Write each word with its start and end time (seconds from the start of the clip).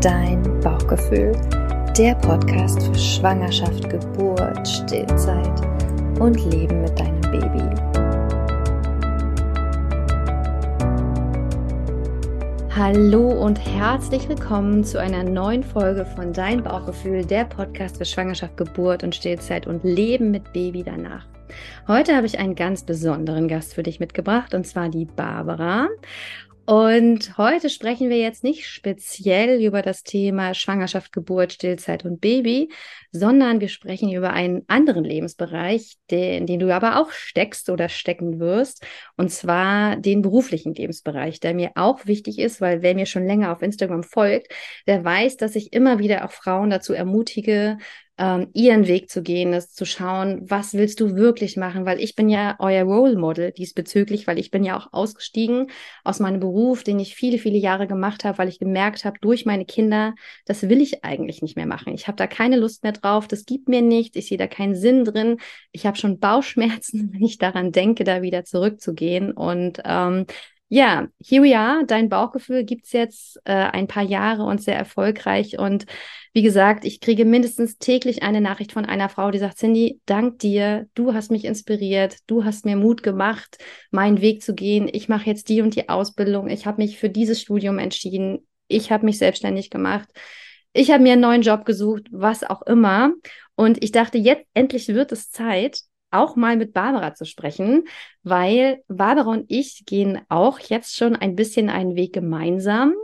Dein 0.00 0.42
Bauchgefühl, 0.60 1.32
der 1.98 2.14
Podcast 2.14 2.82
für 2.82 2.94
Schwangerschaft, 2.94 3.90
Geburt, 3.90 4.66
Stillzeit 4.66 5.60
und 6.18 6.42
Leben 6.50 6.80
mit 6.80 6.98
deinem 6.98 7.20
Baby. 7.20 7.62
Hallo 12.74 13.44
und 13.44 13.56
herzlich 13.56 14.26
willkommen 14.26 14.84
zu 14.84 14.98
einer 14.98 15.22
neuen 15.22 15.62
Folge 15.62 16.06
von 16.06 16.32
Dein 16.32 16.62
Bauchgefühl, 16.62 17.26
der 17.26 17.44
Podcast 17.44 17.98
für 17.98 18.06
Schwangerschaft, 18.06 18.56
Geburt 18.56 19.04
und 19.04 19.14
Stillzeit 19.14 19.66
und 19.66 19.84
Leben 19.84 20.30
mit 20.30 20.50
Baby 20.54 20.82
danach. 20.82 21.26
Heute 21.86 22.16
habe 22.16 22.24
ich 22.24 22.38
einen 22.38 22.54
ganz 22.54 22.84
besonderen 22.84 23.48
Gast 23.48 23.74
für 23.74 23.82
dich 23.82 24.00
mitgebracht 24.00 24.54
und 24.54 24.66
zwar 24.66 24.88
die 24.88 25.04
Barbara. 25.04 25.88
Und 26.66 27.36
heute 27.36 27.68
sprechen 27.68 28.10
wir 28.10 28.18
jetzt 28.18 28.44
nicht 28.44 28.68
speziell 28.68 29.60
über 29.60 29.82
das 29.82 30.04
Thema 30.04 30.54
Schwangerschaft, 30.54 31.12
Geburt, 31.12 31.54
Stillzeit 31.54 32.04
und 32.04 32.20
Baby, 32.20 32.70
sondern 33.10 33.60
wir 33.60 33.68
sprechen 33.68 34.12
über 34.12 34.32
einen 34.32 34.62
anderen 34.68 35.02
Lebensbereich, 35.02 35.96
den, 36.10 36.42
in 36.42 36.46
den 36.46 36.60
du 36.60 36.72
aber 36.72 37.00
auch 37.00 37.10
steckst 37.10 37.70
oder 37.70 37.88
stecken 37.88 38.38
wirst, 38.38 38.86
und 39.16 39.30
zwar 39.30 39.96
den 39.96 40.22
beruflichen 40.22 40.74
Lebensbereich, 40.74 41.40
der 41.40 41.54
mir 41.54 41.72
auch 41.74 42.06
wichtig 42.06 42.38
ist, 42.38 42.60
weil 42.60 42.82
wer 42.82 42.94
mir 42.94 43.06
schon 43.06 43.26
länger 43.26 43.52
auf 43.52 43.62
Instagram 43.62 44.04
folgt, 44.04 44.52
der 44.86 45.04
weiß, 45.04 45.38
dass 45.38 45.56
ich 45.56 45.72
immer 45.72 45.98
wieder 45.98 46.24
auch 46.24 46.30
Frauen 46.30 46.70
dazu 46.70 46.92
ermutige, 46.92 47.78
ähm, 48.20 48.48
ihren 48.52 48.86
Weg 48.86 49.08
zu 49.08 49.22
gehen, 49.22 49.54
ist 49.54 49.74
zu 49.74 49.86
schauen, 49.86 50.42
was 50.48 50.74
willst 50.74 51.00
du 51.00 51.16
wirklich 51.16 51.56
machen, 51.56 51.86
weil 51.86 52.00
ich 52.00 52.14
bin 52.14 52.28
ja 52.28 52.54
euer 52.58 52.84
Role 52.84 53.16
Model 53.16 53.50
diesbezüglich, 53.50 54.26
weil 54.26 54.38
ich 54.38 54.50
bin 54.50 54.62
ja 54.62 54.76
auch 54.76 54.92
ausgestiegen 54.92 55.70
aus 56.04 56.20
meinem 56.20 56.38
Beruf, 56.38 56.84
den 56.84 56.98
ich 56.98 57.14
viele, 57.14 57.38
viele 57.38 57.56
Jahre 57.56 57.86
gemacht 57.86 58.24
habe, 58.24 58.36
weil 58.36 58.48
ich 58.48 58.58
gemerkt 58.58 59.06
habe, 59.06 59.18
durch 59.22 59.46
meine 59.46 59.64
Kinder, 59.64 60.14
das 60.44 60.68
will 60.68 60.82
ich 60.82 61.02
eigentlich 61.02 61.40
nicht 61.40 61.56
mehr 61.56 61.64
machen. 61.64 61.94
Ich 61.94 62.08
habe 62.08 62.16
da 62.16 62.26
keine 62.26 62.58
Lust 62.58 62.82
mehr 62.82 62.92
drauf, 62.92 63.26
das 63.26 63.46
gibt 63.46 63.70
mir 63.70 63.80
nichts, 63.80 64.16
ich 64.16 64.28
sehe 64.28 64.38
da 64.38 64.46
keinen 64.46 64.74
Sinn 64.74 65.06
drin. 65.06 65.38
Ich 65.72 65.86
habe 65.86 65.96
schon 65.96 66.18
Bauchschmerzen, 66.18 67.10
wenn 67.14 67.24
ich 67.24 67.38
daran 67.38 67.72
denke, 67.72 68.04
da 68.04 68.20
wieder 68.20 68.44
zurückzugehen 68.44 69.32
und 69.32 69.80
ähm, 69.82 70.26
ja, 70.72 71.08
here 71.20 71.42
we 71.42 71.58
are. 71.58 71.84
Dein 71.84 72.08
Bauchgefühl 72.08 72.62
gibt's 72.64 72.92
jetzt 72.92 73.40
äh, 73.44 73.52
ein 73.52 73.88
paar 73.88 74.04
Jahre 74.04 74.44
und 74.44 74.62
sehr 74.62 74.76
erfolgreich. 74.76 75.58
Und 75.58 75.84
wie 76.32 76.42
gesagt, 76.42 76.84
ich 76.84 77.00
kriege 77.00 77.24
mindestens 77.24 77.78
täglich 77.78 78.22
eine 78.22 78.40
Nachricht 78.40 78.70
von 78.70 78.84
einer 78.84 79.08
Frau, 79.08 79.32
die 79.32 79.40
sagt, 79.40 79.58
Cindy, 79.58 80.00
dank 80.06 80.38
dir, 80.38 80.86
du 80.94 81.12
hast 81.12 81.32
mich 81.32 81.44
inspiriert, 81.44 82.18
du 82.28 82.44
hast 82.44 82.66
mir 82.66 82.76
Mut 82.76 83.02
gemacht, 83.02 83.58
meinen 83.90 84.20
Weg 84.20 84.42
zu 84.44 84.54
gehen. 84.54 84.88
Ich 84.92 85.08
mache 85.08 85.26
jetzt 85.26 85.48
die 85.48 85.60
und 85.60 85.74
die 85.74 85.88
Ausbildung. 85.88 86.48
Ich 86.48 86.66
habe 86.66 86.80
mich 86.80 87.00
für 87.00 87.10
dieses 87.10 87.40
Studium 87.40 87.80
entschieden. 87.80 88.46
Ich 88.68 88.92
habe 88.92 89.04
mich 89.04 89.18
selbstständig 89.18 89.70
gemacht. 89.70 90.08
Ich 90.72 90.92
habe 90.92 91.02
mir 91.02 91.14
einen 91.14 91.22
neuen 91.22 91.42
Job 91.42 91.64
gesucht, 91.64 92.04
was 92.12 92.44
auch 92.44 92.62
immer. 92.62 93.12
Und 93.56 93.82
ich 93.82 93.90
dachte, 93.90 94.18
jetzt 94.18 94.46
endlich 94.54 94.86
wird 94.86 95.10
es 95.10 95.32
Zeit, 95.32 95.80
auch 96.10 96.36
mal 96.36 96.56
mit 96.56 96.72
Barbara 96.72 97.14
zu 97.14 97.24
sprechen, 97.24 97.84
weil 98.22 98.82
Barbara 98.88 99.30
und 99.30 99.44
ich 99.48 99.84
gehen 99.86 100.20
auch 100.28 100.58
jetzt 100.58 100.96
schon 100.96 101.16
ein 101.16 101.36
bisschen 101.36 101.70
einen 101.70 101.96
Weg 101.96 102.12
gemeinsam, 102.12 102.94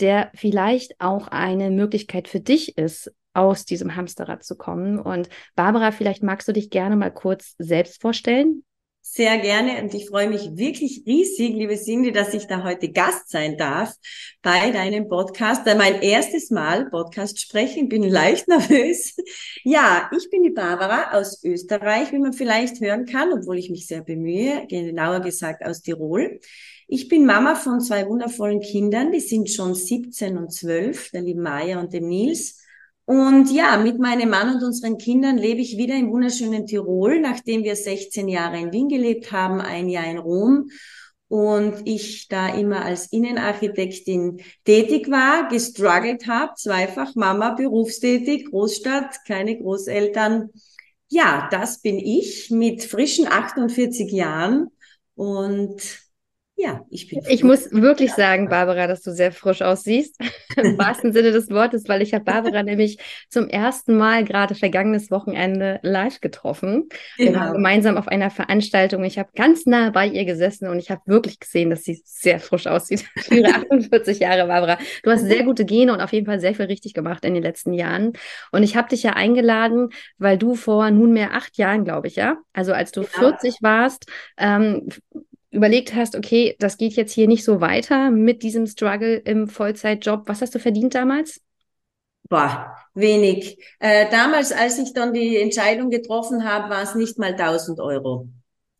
der 0.00 0.30
vielleicht 0.34 1.00
auch 1.00 1.28
eine 1.28 1.70
Möglichkeit 1.70 2.28
für 2.28 2.40
dich 2.40 2.76
ist, 2.78 3.12
aus 3.34 3.64
diesem 3.64 3.96
Hamsterrad 3.96 4.44
zu 4.44 4.56
kommen. 4.56 4.98
Und 4.98 5.28
Barbara, 5.56 5.90
vielleicht 5.90 6.22
magst 6.22 6.48
du 6.48 6.52
dich 6.52 6.70
gerne 6.70 6.96
mal 6.96 7.10
kurz 7.10 7.54
selbst 7.58 8.00
vorstellen. 8.00 8.64
Sehr 9.06 9.36
gerne 9.36 9.82
und 9.82 9.92
ich 9.92 10.08
freue 10.08 10.30
mich 10.30 10.56
wirklich 10.56 11.02
riesig, 11.06 11.54
liebe 11.54 11.76
Cindy, 11.76 12.10
dass 12.10 12.32
ich 12.32 12.46
da 12.46 12.64
heute 12.64 12.90
Gast 12.90 13.28
sein 13.28 13.58
darf 13.58 13.94
bei 14.40 14.70
deinem 14.70 15.08
Podcast. 15.08 15.66
Mein 15.66 16.00
erstes 16.00 16.50
Mal 16.50 16.88
Podcast 16.88 17.38
sprechen, 17.38 17.90
bin 17.90 18.02
leicht 18.02 18.48
nervös. 18.48 19.14
Ja, 19.62 20.10
ich 20.16 20.30
bin 20.30 20.42
die 20.42 20.50
Barbara 20.50 21.12
aus 21.12 21.44
Österreich, 21.44 22.12
wie 22.12 22.18
man 22.18 22.32
vielleicht 22.32 22.80
hören 22.80 23.04
kann, 23.04 23.30
obwohl 23.34 23.58
ich 23.58 23.68
mich 23.68 23.86
sehr 23.86 24.00
bemühe, 24.00 24.66
genauer 24.68 25.20
gesagt 25.20 25.66
aus 25.66 25.82
Tirol. 25.82 26.40
Ich 26.88 27.06
bin 27.08 27.26
Mama 27.26 27.56
von 27.56 27.82
zwei 27.82 28.08
wundervollen 28.08 28.60
Kindern, 28.60 29.12
die 29.12 29.20
sind 29.20 29.50
schon 29.50 29.74
17 29.74 30.38
und 30.38 30.50
12, 30.50 31.10
der 31.10 31.20
lieben 31.20 31.42
Maya 31.42 31.78
und 31.78 31.92
dem 31.92 32.08
Nils. 32.08 32.63
Und 33.06 33.50
ja, 33.50 33.76
mit 33.76 33.98
meinem 33.98 34.30
Mann 34.30 34.54
und 34.54 34.62
unseren 34.62 34.96
Kindern 34.96 35.36
lebe 35.36 35.60
ich 35.60 35.76
wieder 35.76 35.94
im 35.94 36.10
wunderschönen 36.10 36.66
Tirol, 36.66 37.20
nachdem 37.20 37.62
wir 37.62 37.76
16 37.76 38.28
Jahre 38.28 38.58
in 38.58 38.72
Wien 38.72 38.88
gelebt 38.88 39.30
haben, 39.30 39.60
ein 39.60 39.88
Jahr 39.88 40.06
in 40.10 40.18
Rom 40.18 40.70
und 41.28 41.82
ich 41.84 42.28
da 42.28 42.54
immer 42.54 42.84
als 42.84 43.12
Innenarchitektin 43.12 44.40
tätig 44.64 45.10
war, 45.10 45.48
gestruggelt 45.48 46.26
habe, 46.26 46.52
zweifach 46.56 47.14
Mama, 47.14 47.50
berufstätig, 47.50 48.50
Großstadt, 48.50 49.24
keine 49.26 49.58
Großeltern. 49.58 50.50
Ja, 51.08 51.48
das 51.50 51.80
bin 51.80 51.98
ich 51.98 52.50
mit 52.50 52.84
frischen 52.84 53.26
48 53.26 54.10
Jahren 54.12 54.68
und 55.14 56.03
ja, 56.56 56.82
ich 56.88 57.08
bin. 57.08 57.20
Ich 57.28 57.42
muss 57.42 57.72
wirklich 57.72 58.12
sagen, 58.12 58.48
Barbara, 58.48 58.86
dass 58.86 59.02
du 59.02 59.10
sehr 59.10 59.32
frisch 59.32 59.60
aussiehst. 59.60 60.16
Im 60.56 60.78
wahrsten 60.78 61.12
Sinne 61.12 61.32
des 61.32 61.50
Wortes, 61.50 61.88
weil 61.88 62.00
ich 62.00 62.14
habe 62.14 62.24
Barbara 62.24 62.62
nämlich 62.62 62.98
zum 63.28 63.48
ersten 63.48 63.96
Mal 63.96 64.24
gerade 64.24 64.54
vergangenes 64.54 65.10
Wochenende 65.10 65.80
live 65.82 66.20
getroffen. 66.20 66.88
Wir 67.16 67.26
genau. 67.26 67.40
waren 67.40 67.52
gemeinsam 67.54 67.96
auf 67.96 68.06
einer 68.06 68.30
Veranstaltung. 68.30 69.02
Ich 69.02 69.18
habe 69.18 69.30
ganz 69.34 69.66
nah 69.66 69.90
bei 69.90 70.06
ihr 70.06 70.24
gesessen 70.24 70.68
und 70.68 70.78
ich 70.78 70.92
habe 70.92 71.00
wirklich 71.06 71.40
gesehen, 71.40 71.70
dass 71.70 71.82
sie 71.82 72.00
sehr 72.04 72.38
frisch 72.38 72.68
aussieht. 72.68 73.04
Ihre 73.30 73.48
48 73.48 74.20
Jahre, 74.20 74.46
Barbara. 74.46 74.78
Du 75.02 75.10
hast 75.10 75.22
sehr 75.22 75.42
gute 75.42 75.64
Gene 75.64 75.92
und 75.92 76.00
auf 76.00 76.12
jeden 76.12 76.26
Fall 76.26 76.38
sehr 76.38 76.54
viel 76.54 76.66
richtig 76.66 76.94
gemacht 76.94 77.24
in 77.24 77.34
den 77.34 77.42
letzten 77.42 77.72
Jahren. 77.72 78.12
Und 78.52 78.62
ich 78.62 78.76
habe 78.76 78.88
dich 78.88 79.02
ja 79.02 79.14
eingeladen, 79.14 79.88
weil 80.18 80.38
du 80.38 80.54
vor 80.54 80.88
nunmehr 80.92 81.34
acht 81.34 81.58
Jahren, 81.58 81.84
glaube 81.84 82.06
ich, 82.06 82.14
ja, 82.14 82.36
also 82.52 82.72
als 82.72 82.92
du 82.92 83.00
genau. 83.00 83.30
40 83.30 83.56
warst, 83.60 84.06
ähm, 84.38 84.88
überlegt 85.54 85.94
hast, 85.94 86.16
okay, 86.16 86.56
das 86.58 86.76
geht 86.76 86.94
jetzt 86.94 87.12
hier 87.12 87.28
nicht 87.28 87.44
so 87.44 87.60
weiter 87.60 88.10
mit 88.10 88.42
diesem 88.42 88.66
Struggle 88.66 89.16
im 89.16 89.48
Vollzeitjob. 89.48 90.28
Was 90.28 90.42
hast 90.42 90.54
du 90.54 90.58
verdient 90.58 90.94
damals? 90.94 91.40
Boah, 92.28 92.74
wenig. 92.94 93.58
Äh, 93.78 94.10
damals, 94.10 94.52
als 94.52 94.78
ich 94.78 94.92
dann 94.92 95.12
die 95.12 95.36
Entscheidung 95.36 95.90
getroffen 95.90 96.44
habe, 96.44 96.70
war 96.70 96.82
es 96.82 96.94
nicht 96.94 97.18
mal 97.18 97.32
1000 97.32 97.80
Euro, 97.80 98.28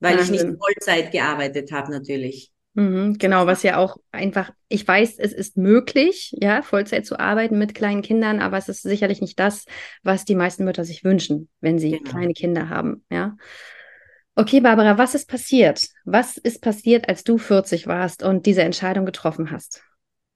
weil 0.00 0.18
Wahnsinn. 0.18 0.34
ich 0.34 0.42
nicht 0.42 0.58
Vollzeit 0.58 1.12
gearbeitet 1.12 1.70
habe 1.70 1.90
natürlich. 1.90 2.50
Mhm, 2.74 3.18
genau, 3.18 3.46
was 3.46 3.62
ja 3.62 3.76
auch 3.76 3.98
einfach, 4.10 4.50
ich 4.68 4.86
weiß, 4.86 5.18
es 5.18 5.32
ist 5.32 5.56
möglich, 5.56 6.34
ja, 6.40 6.62
Vollzeit 6.62 7.06
zu 7.06 7.20
arbeiten 7.20 7.56
mit 7.56 7.74
kleinen 7.74 8.02
Kindern, 8.02 8.40
aber 8.40 8.58
es 8.58 8.68
ist 8.68 8.82
sicherlich 8.82 9.20
nicht 9.20 9.38
das, 9.38 9.64
was 10.02 10.24
die 10.24 10.34
meisten 10.34 10.64
Mütter 10.64 10.84
sich 10.84 11.04
wünschen, 11.04 11.48
wenn 11.60 11.78
sie 11.78 11.92
genau. 11.92 12.10
kleine 12.10 12.32
Kinder 12.32 12.68
haben, 12.70 13.04
ja. 13.10 13.36
Okay, 14.36 14.60
Barbara, 14.60 14.98
was 14.98 15.14
ist 15.14 15.28
passiert? 15.28 15.90
Was 16.04 16.36
ist 16.38 16.60
passiert, 16.60 17.08
als 17.08 17.22
du 17.22 17.38
40 17.38 17.86
warst 17.86 18.24
und 18.24 18.46
diese 18.46 18.62
Entscheidung 18.62 19.06
getroffen 19.06 19.52
hast? 19.52 19.84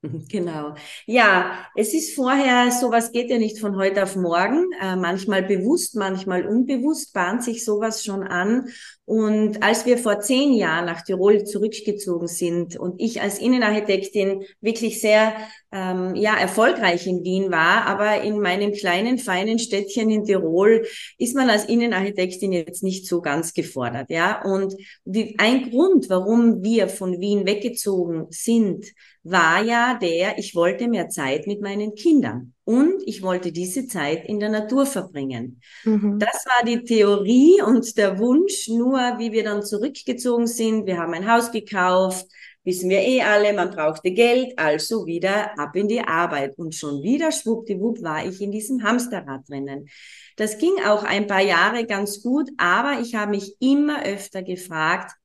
Genau. 0.29 0.75
Ja, 1.07 1.67
es 1.75 1.95
ist 1.95 2.15
vorher, 2.15 2.71
sowas 2.71 3.13
geht 3.13 3.31
ja 3.31 3.39
nicht 3.39 3.59
von 3.59 3.77
heute 3.77 4.03
auf 4.03 4.17
morgen. 4.17 4.71
Äh, 4.81 4.97
manchmal 4.97 5.43
bewusst, 5.43 5.97
manchmal 5.97 6.47
unbewusst 6.47 7.13
bahnt 7.13 7.43
sich 7.43 7.65
sowas 7.65 8.05
schon 8.05 8.23
an. 8.23 8.69
Und 9.05 9.63
als 9.63 9.87
wir 9.87 9.97
vor 9.97 10.21
zehn 10.21 10.53
Jahren 10.53 10.85
nach 10.85 11.03
Tirol 11.03 11.45
zurückgezogen 11.45 12.29
sind 12.29 12.77
und 12.77 13.01
ich 13.01 13.23
als 13.23 13.39
Innenarchitektin 13.39 14.45
wirklich 14.61 15.01
sehr 15.01 15.33
ähm, 15.73 16.15
ja 16.15 16.37
erfolgreich 16.37 17.07
in 17.07 17.25
Wien 17.25 17.51
war, 17.51 17.87
aber 17.87 18.23
in 18.23 18.39
meinem 18.41 18.73
kleinen 18.73 19.19
feinen 19.19 19.59
Städtchen 19.59 20.11
in 20.11 20.25
Tirol 20.25 20.87
ist 21.17 21.35
man 21.35 21.49
als 21.49 21.65
Innenarchitektin 21.65 22.53
jetzt 22.53 22.83
nicht 22.83 23.07
so 23.07 23.23
ganz 23.23 23.55
gefordert, 23.55 24.11
ja. 24.11 24.43
Und 24.45 24.75
die, 25.07 25.39
ein 25.39 25.71
Grund, 25.71 26.11
warum 26.11 26.63
wir 26.63 26.89
von 26.89 27.19
Wien 27.19 27.47
weggezogen 27.47 28.27
sind, 28.29 28.87
war 29.31 29.63
ja 29.63 29.95
der, 29.95 30.39
ich 30.39 30.55
wollte 30.55 30.89
mehr 30.89 31.09
Zeit 31.09 31.47
mit 31.47 31.61
meinen 31.61 31.95
Kindern 31.95 32.55
und 32.65 33.03
ich 33.07 33.23
wollte 33.23 33.53
diese 33.53 33.87
Zeit 33.87 34.27
in 34.27 34.41
der 34.41 34.49
Natur 34.49 34.87
verbringen. 34.87 35.61
Mhm. 35.85 36.19
Das 36.19 36.45
war 36.47 36.65
die 36.67 36.85
Theorie 36.85 37.61
und 37.63 37.97
der 37.97 38.19
Wunsch, 38.19 38.69
nur 38.69 38.99
wie 39.19 39.33
wir 39.33 39.45
dann 39.45 39.63
zurückgezogen 39.63 40.47
sind. 40.47 40.87
Wir 40.87 40.99
haben 40.99 41.15
ein 41.15 41.31
Haus 41.31 41.51
gekauft, 41.51 42.27
wissen 42.65 42.91
wir 42.91 43.01
eh 43.01 43.23
alle, 43.23 43.53
man 43.53 43.71
brauchte 43.71 44.11
Geld, 44.13 44.59
also 44.59 45.07
wieder 45.07 45.59
ab 45.59 45.75
in 45.75 45.89
die 45.89 46.01
Arbeit. 46.01 46.59
Und 46.59 46.75
schon 46.75 47.03
wieder, 47.03 47.33
schwuppdiwupp, 47.33 48.03
war 48.03 48.27
ich 48.27 48.41
in 48.41 48.53
diesem 48.53 48.83
Hamsterrad 48.83 49.49
drinnen. 49.49 49.89
Das 50.37 50.59
ging 50.59 50.75
auch 50.87 51.03
ein 51.03 51.27
paar 51.27 51.43
Jahre 51.43 51.87
ganz 51.87 52.23
gut, 52.23 52.51
aber 52.59 53.01
ich 53.01 53.15
habe 53.15 53.33
mich 53.33 53.57
immer 53.61 54.05
öfter 54.05 54.43
gefragt, 54.43 55.18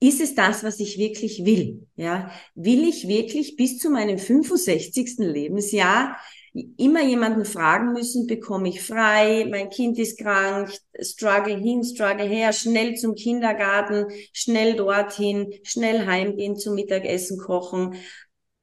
ist 0.00 0.20
es 0.20 0.34
das, 0.34 0.62
was 0.62 0.80
ich 0.80 0.98
wirklich 0.98 1.44
will? 1.44 1.86
Ja, 1.96 2.30
will 2.54 2.88
ich 2.88 3.08
wirklich 3.08 3.56
bis 3.56 3.78
zu 3.78 3.90
meinem 3.90 4.18
65. 4.18 5.18
Lebensjahr 5.18 6.16
immer 6.76 7.02
jemanden 7.02 7.44
fragen 7.44 7.92
müssen, 7.92 8.26
bekomme 8.26 8.68
ich 8.68 8.82
frei, 8.82 9.46
mein 9.50 9.70
Kind 9.70 9.98
ist 9.98 10.18
krank, 10.18 10.72
struggle 11.00 11.56
hin, 11.56 11.84
struggle 11.84 12.26
her, 12.26 12.52
schnell 12.52 12.96
zum 12.96 13.14
Kindergarten, 13.14 14.06
schnell 14.32 14.74
dorthin, 14.76 15.52
schnell 15.62 16.06
heimgehen 16.06 16.56
zum 16.56 16.74
Mittagessen 16.74 17.38
kochen. 17.38 17.96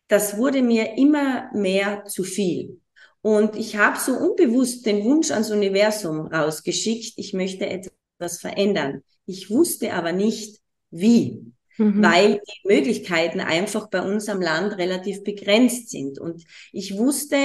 das 0.07 0.37
wurde 0.37 0.61
mir 0.61 0.97
immer 0.97 1.49
mehr 1.53 2.05
zu 2.05 2.23
viel. 2.23 2.79
Und 3.21 3.55
ich 3.55 3.75
habe 3.75 3.97
so 3.99 4.13
unbewusst 4.13 4.85
den 4.85 5.03
Wunsch 5.03 5.31
ans 5.31 5.49
Universum 5.49 6.27
rausgeschickt, 6.27 7.13
ich 7.17 7.33
möchte 7.33 7.65
etwas 7.67 8.39
verändern. 8.39 9.01
Ich 9.25 9.49
wusste 9.49 9.93
aber 9.93 10.11
nicht, 10.11 10.59
wie, 10.91 11.53
mhm. 11.77 12.01
weil 12.01 12.41
die 12.47 12.67
Möglichkeiten 12.67 13.39
einfach 13.39 13.89
bei 13.89 14.01
uns 14.01 14.29
am 14.29 14.41
Land 14.41 14.77
relativ 14.77 15.23
begrenzt 15.23 15.89
sind. 15.89 16.19
Und 16.19 16.43
ich 16.71 16.97
wusste, 16.97 17.37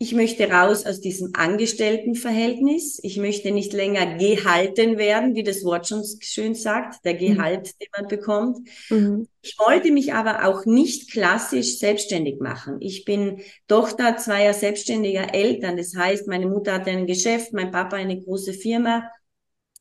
ich 0.00 0.14
möchte 0.14 0.48
raus 0.48 0.86
aus 0.86 1.00
diesem 1.00 1.32
Angestelltenverhältnis. 1.34 3.00
Ich 3.02 3.16
möchte 3.16 3.50
nicht 3.50 3.72
länger 3.72 4.16
gehalten 4.16 4.96
werden, 4.96 5.34
wie 5.34 5.42
das 5.42 5.64
Wort 5.64 5.88
schon 5.88 6.04
schön 6.20 6.54
sagt, 6.54 7.04
der 7.04 7.14
mhm. 7.14 7.18
Gehalt, 7.18 7.66
mhm. 7.66 7.78
den 7.80 7.88
man 7.96 8.06
bekommt. 8.06 8.68
Mhm. 8.90 9.26
Ich 9.42 9.58
wollte 9.58 9.90
mich 9.90 10.14
aber 10.14 10.46
auch 10.46 10.66
nicht 10.66 11.10
klassisch 11.10 11.78
selbstständig 11.78 12.38
machen. 12.38 12.76
Ich 12.78 13.04
bin 13.04 13.40
Tochter 13.66 14.16
zweier 14.16 14.54
selbstständiger 14.54 15.34
Eltern. 15.34 15.76
Das 15.76 15.96
heißt, 15.96 16.28
meine 16.28 16.46
Mutter 16.46 16.74
hatte 16.74 16.90
ein 16.90 17.08
Geschäft, 17.08 17.52
mein 17.52 17.72
Papa 17.72 17.96
eine 17.96 18.20
große 18.20 18.52
Firma 18.52 19.02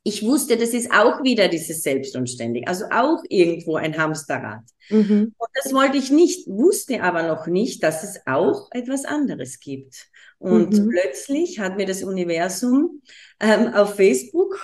ich 0.08 0.24
wusste, 0.24 0.56
das 0.56 0.70
ist 0.70 0.92
auch 0.92 1.22
wieder 1.22 1.50
dieses 1.50 1.84
Selbstständig, 1.84 2.66
also 2.66 2.86
auch 2.92 3.22
irgendwo 3.28 3.76
ein 3.76 3.98
Hamsterrad. 3.98 4.64
Mhm. 4.90 5.34
Und 5.38 5.50
das 5.54 5.74
wollte 5.74 5.98
ich 5.98 6.12
nicht, 6.12 6.48
wusste 6.48 7.04
aber 7.04 7.24
noch 7.24 7.46
nicht, 7.48 7.84
dass 7.84 8.04
es 8.04 8.22
auch 8.26 8.70
etwas 8.72 9.04
anderes 9.04 9.60
gibt. 9.60 10.08
Und 10.40 10.72
mhm. 10.72 10.90
plötzlich 10.90 11.60
hat 11.60 11.76
mir 11.76 11.86
das 11.86 12.04
Universum 12.04 13.02
ähm, 13.42 13.74
auf 13.74 13.96
Facebook 13.96 14.58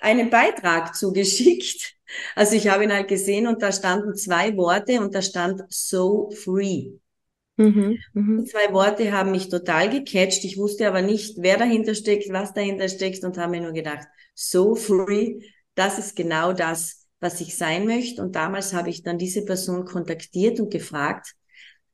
einen 0.00 0.30
Beitrag 0.30 0.94
zugeschickt. 0.94 1.94
Also 2.34 2.54
ich 2.54 2.68
habe 2.68 2.84
ihn 2.84 2.92
halt 2.92 3.08
gesehen 3.08 3.48
und 3.48 3.60
da 3.62 3.72
standen 3.72 4.14
zwei 4.14 4.56
Worte 4.56 5.00
und 5.00 5.14
da 5.14 5.20
stand 5.20 5.64
so 5.68 6.30
free. 6.30 6.92
Mhm, 7.56 7.98
mh. 8.12 8.42
Die 8.42 8.50
zwei 8.50 8.72
Worte 8.72 9.12
haben 9.12 9.30
mich 9.30 9.48
total 9.48 9.90
gecatcht. 9.90 10.44
Ich 10.44 10.56
wusste 10.56 10.86
aber 10.86 11.02
nicht, 11.02 11.36
wer 11.38 11.56
dahinter 11.58 11.94
steckt, 11.94 12.32
was 12.32 12.54
dahinter 12.54 12.88
steckt 12.88 13.24
und 13.24 13.36
habe 13.36 13.50
mir 13.50 13.62
nur 13.62 13.72
gedacht, 13.72 14.06
so 14.36 14.76
free, 14.76 15.40
das 15.74 15.98
ist 15.98 16.14
genau 16.14 16.52
das, 16.52 17.06
was 17.20 17.40
ich 17.40 17.56
sein 17.56 17.86
möchte. 17.86 18.22
Und 18.22 18.36
damals 18.36 18.74
habe 18.74 18.90
ich 18.90 19.02
dann 19.02 19.18
diese 19.18 19.44
Person 19.44 19.84
kontaktiert 19.84 20.60
und 20.60 20.70
gefragt, 20.70 21.32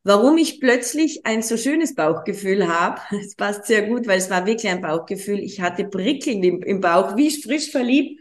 warum 0.02 0.36
ich 0.36 0.60
plötzlich 0.60 1.24
ein 1.24 1.42
so 1.42 1.56
schönes 1.56 1.94
Bauchgefühl 1.94 2.68
habe. 2.68 3.00
Es 3.20 3.36
passt 3.36 3.66
sehr 3.66 3.88
gut, 3.88 4.06
weil 4.06 4.18
es 4.18 4.28
war 4.28 4.44
wirklich 4.44 4.70
ein 4.70 4.80
Bauchgefühl. 4.82 5.38
Ich 5.38 5.60
hatte 5.60 5.84
Prickeln 5.84 6.42
im, 6.42 6.62
im 6.62 6.80
Bauch, 6.80 7.16
wie 7.16 7.30
frisch 7.30 7.70
verliebt. 7.70 8.20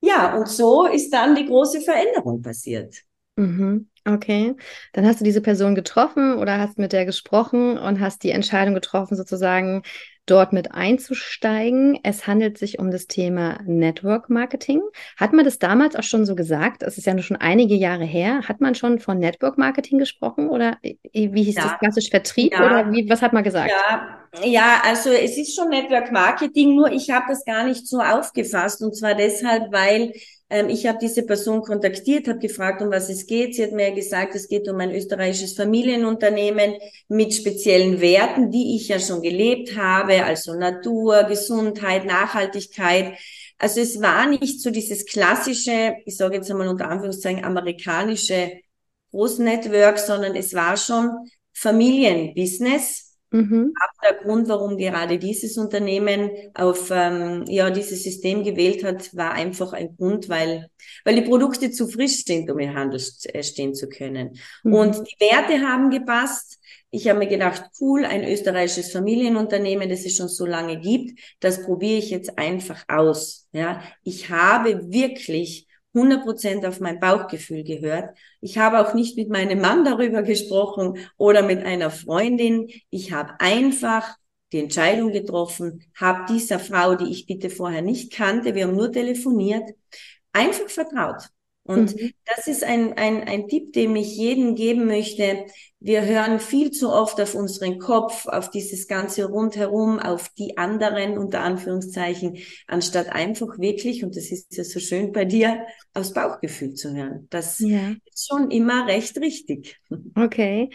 Ja, 0.00 0.36
und 0.36 0.48
so 0.48 0.86
ist 0.86 1.10
dann 1.10 1.34
die 1.34 1.46
große 1.46 1.80
Veränderung 1.80 2.40
passiert. 2.40 3.02
Mhm. 3.36 3.88
Okay, 4.06 4.54
dann 4.92 5.04
hast 5.04 5.18
du 5.20 5.24
diese 5.24 5.40
Person 5.40 5.74
getroffen 5.74 6.38
oder 6.38 6.60
hast 6.60 6.78
mit 6.78 6.92
der 6.92 7.04
gesprochen 7.06 7.76
und 7.76 7.98
hast 7.98 8.22
die 8.22 8.30
Entscheidung 8.30 8.74
getroffen, 8.74 9.16
sozusagen 9.16 9.82
dort 10.26 10.52
mit 10.52 10.72
einzusteigen. 10.72 11.98
Es 12.02 12.26
handelt 12.26 12.58
sich 12.58 12.78
um 12.78 12.90
das 12.90 13.06
Thema 13.06 13.58
Network 13.64 14.28
Marketing. 14.28 14.82
Hat 15.16 15.32
man 15.32 15.44
das 15.44 15.58
damals 15.58 15.96
auch 15.96 16.02
schon 16.02 16.26
so 16.26 16.34
gesagt? 16.34 16.82
Es 16.82 16.98
ist 16.98 17.06
ja 17.06 17.14
nur 17.14 17.22
schon 17.22 17.36
einige 17.36 17.74
Jahre 17.74 18.04
her. 18.04 18.42
Hat 18.48 18.60
man 18.60 18.74
schon 18.74 18.98
von 18.98 19.18
Network 19.18 19.56
Marketing 19.56 19.98
gesprochen 19.98 20.48
oder 20.48 20.78
wie 20.82 21.42
hieß 21.42 21.56
ja. 21.56 21.62
das 21.62 21.78
klassisch 21.78 22.10
Vertrieb 22.10 22.52
ja. 22.52 22.66
oder 22.66 22.92
wie, 22.92 23.08
was 23.08 23.22
hat 23.22 23.32
man 23.32 23.44
gesagt? 23.44 23.70
Ja. 23.70 24.44
ja, 24.44 24.82
also 24.84 25.10
es 25.10 25.38
ist 25.38 25.56
schon 25.56 25.68
Network 25.68 26.12
Marketing, 26.12 26.76
nur 26.76 26.90
ich 26.90 27.10
habe 27.10 27.26
das 27.28 27.44
gar 27.44 27.64
nicht 27.64 27.86
so 27.86 28.00
aufgefasst 28.00 28.82
und 28.82 28.96
zwar 28.96 29.14
deshalb, 29.14 29.72
weil 29.72 30.12
ähm, 30.48 30.68
ich 30.68 30.86
habe 30.86 30.98
diese 31.00 31.24
Person 31.24 31.62
kontaktiert, 31.62 32.28
habe 32.28 32.38
gefragt, 32.38 32.80
um 32.80 32.90
was 32.90 33.08
es 33.08 33.26
geht. 33.26 33.54
Sie 33.54 33.64
hat 33.64 33.72
mir 33.72 33.92
gesagt, 33.92 34.34
es 34.34 34.48
geht 34.48 34.68
um 34.68 34.78
ein 34.78 34.94
österreichisches 34.94 35.54
Familienunternehmen 35.54 36.74
mit 37.08 37.34
speziellen 37.34 38.00
Werten, 38.00 38.50
die 38.50 38.76
ich 38.76 38.88
ja 38.88 39.00
schon 39.00 39.22
gelebt 39.22 39.76
habe, 39.76 40.24
also 40.24 40.54
Natur, 40.54 41.24
Gesundheit, 41.24 42.04
Nachhaltigkeit. 42.04 43.18
Also 43.58 43.80
es 43.80 44.00
war 44.00 44.26
nicht 44.28 44.60
so 44.60 44.70
dieses 44.70 45.06
klassische, 45.06 45.96
ich 46.04 46.16
sage 46.16 46.36
jetzt 46.36 46.50
einmal 46.50 46.68
unter 46.68 46.88
Anführungszeichen, 46.88 47.44
amerikanische 47.44 48.60
Großnetwork, 49.10 49.98
sondern 49.98 50.36
es 50.36 50.54
war 50.54 50.76
schon 50.76 51.10
Familienbusiness 51.54 53.05
Mhm. 53.36 53.74
Aber 53.82 54.08
der 54.08 54.24
Grund, 54.24 54.48
warum 54.48 54.78
gerade 54.78 55.18
dieses 55.18 55.58
Unternehmen 55.58 56.30
auf 56.54 56.90
ähm, 56.90 57.44
ja 57.48 57.68
dieses 57.68 58.02
System 58.02 58.42
gewählt 58.42 58.82
hat, 58.82 59.14
war 59.14 59.32
einfach 59.32 59.74
ein 59.74 59.94
Grund, 59.96 60.30
weil 60.30 60.70
weil 61.04 61.16
die 61.16 61.28
Produkte 61.28 61.70
zu 61.70 61.86
frisch 61.86 62.24
sind, 62.24 62.50
um 62.50 62.58
im 62.58 62.74
Handel 62.74 63.00
äh, 63.24 63.42
stehen 63.42 63.74
zu 63.74 63.88
können. 63.88 64.38
Mhm. 64.64 64.72
Und 64.72 64.96
die 64.96 65.20
Werte 65.20 65.60
haben 65.60 65.90
gepasst. 65.90 66.58
Ich 66.90 67.08
habe 67.08 67.18
mir 67.18 67.26
gedacht, 67.26 67.62
cool, 67.80 68.06
ein 68.06 68.24
österreichisches 68.24 68.92
Familienunternehmen, 68.92 69.90
das 69.90 70.06
es 70.06 70.16
schon 70.16 70.28
so 70.28 70.46
lange 70.46 70.80
gibt, 70.80 71.20
das 71.40 71.62
probiere 71.62 71.98
ich 71.98 72.08
jetzt 72.10 72.38
einfach 72.38 72.84
aus. 72.88 73.48
Ja, 73.52 73.82
ich 74.02 74.30
habe 74.30 74.90
wirklich 74.90 75.66
100% 75.96 76.66
auf 76.66 76.80
mein 76.80 77.00
Bauchgefühl 77.00 77.64
gehört. 77.64 78.16
Ich 78.40 78.58
habe 78.58 78.80
auch 78.80 78.94
nicht 78.94 79.16
mit 79.16 79.30
meinem 79.30 79.60
Mann 79.60 79.84
darüber 79.84 80.22
gesprochen 80.22 80.98
oder 81.16 81.42
mit 81.42 81.64
einer 81.64 81.90
Freundin. 81.90 82.68
Ich 82.90 83.12
habe 83.12 83.34
einfach 83.40 84.16
die 84.52 84.60
Entscheidung 84.60 85.12
getroffen, 85.12 85.84
habe 85.98 86.32
dieser 86.32 86.58
Frau, 86.58 86.94
die 86.94 87.10
ich 87.10 87.26
bitte 87.26 87.50
vorher 87.50 87.82
nicht 87.82 88.12
kannte, 88.12 88.54
wir 88.54 88.66
haben 88.66 88.76
nur 88.76 88.92
telefoniert, 88.92 89.70
einfach 90.32 90.68
vertraut. 90.68 91.28
Und 91.66 91.96
mhm. 91.96 92.12
das 92.24 92.46
ist 92.46 92.64
ein, 92.64 92.94
ein, 92.94 93.24
ein 93.24 93.48
Tipp, 93.48 93.72
den 93.72 93.94
ich 93.96 94.16
jedem 94.16 94.54
geben 94.54 94.86
möchte. 94.86 95.46
Wir 95.80 96.04
hören 96.04 96.40
viel 96.40 96.70
zu 96.70 96.90
oft 96.90 97.20
auf 97.20 97.34
unseren 97.34 97.78
Kopf, 97.78 98.26
auf 98.26 98.50
dieses 98.50 98.88
ganze 98.88 99.26
rundherum, 99.26 99.98
auf 99.98 100.28
die 100.30 100.56
anderen, 100.56 101.18
unter 101.18 101.40
Anführungszeichen, 101.40 102.38
anstatt 102.66 103.10
einfach 103.10 103.58
wirklich, 103.58 104.02
und 104.02 104.16
das 104.16 104.30
ist 104.30 104.56
ja 104.56 104.64
so 104.64 104.80
schön 104.80 105.12
bei 105.12 105.24
dir, 105.24 105.66
aufs 105.92 106.14
Bauchgefühl 106.14 106.74
zu 106.74 106.94
hören. 106.94 107.26
Das 107.30 107.58
ja. 107.58 107.94
ist 108.04 108.28
schon 108.28 108.50
immer 108.50 108.86
recht 108.86 109.18
richtig. 109.18 109.78
Okay. 110.14 110.70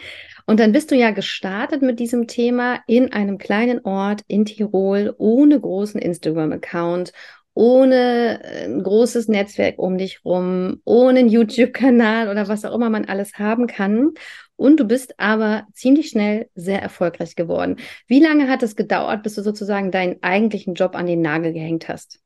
Und 0.46 0.60
dann 0.60 0.72
bist 0.72 0.90
du 0.90 0.94
ja 0.94 1.10
gestartet 1.10 1.82
mit 1.82 1.98
diesem 1.98 2.26
Thema 2.26 2.80
in 2.86 3.12
einem 3.12 3.38
kleinen 3.38 3.84
Ort 3.84 4.22
in 4.28 4.44
Tirol 4.44 5.14
ohne 5.18 5.58
großen 5.58 6.00
Instagram-Account 6.00 7.12
ohne 7.54 8.42
äh, 8.42 8.64
ein 8.64 8.82
großes 8.82 9.28
Netzwerk 9.28 9.78
um 9.78 9.98
dich 9.98 10.24
rum, 10.24 10.80
ohne 10.84 11.20
einen 11.20 11.28
YouTube-Kanal 11.28 12.28
oder 12.28 12.48
was 12.48 12.64
auch 12.64 12.74
immer 12.74 12.90
man 12.90 13.04
alles 13.04 13.34
haben 13.38 13.66
kann. 13.66 14.12
Und 14.56 14.78
du 14.78 14.84
bist 14.84 15.18
aber 15.18 15.66
ziemlich 15.72 16.08
schnell 16.08 16.48
sehr 16.54 16.80
erfolgreich 16.80 17.34
geworden. 17.36 17.76
Wie 18.06 18.20
lange 18.20 18.48
hat 18.48 18.62
es 18.62 18.76
gedauert, 18.76 19.22
bis 19.22 19.34
du 19.34 19.42
sozusagen 19.42 19.90
deinen 19.90 20.22
eigentlichen 20.22 20.74
Job 20.74 20.94
an 20.94 21.06
den 21.06 21.20
Nagel 21.20 21.52
gehängt 21.52 21.88
hast? 21.88 22.21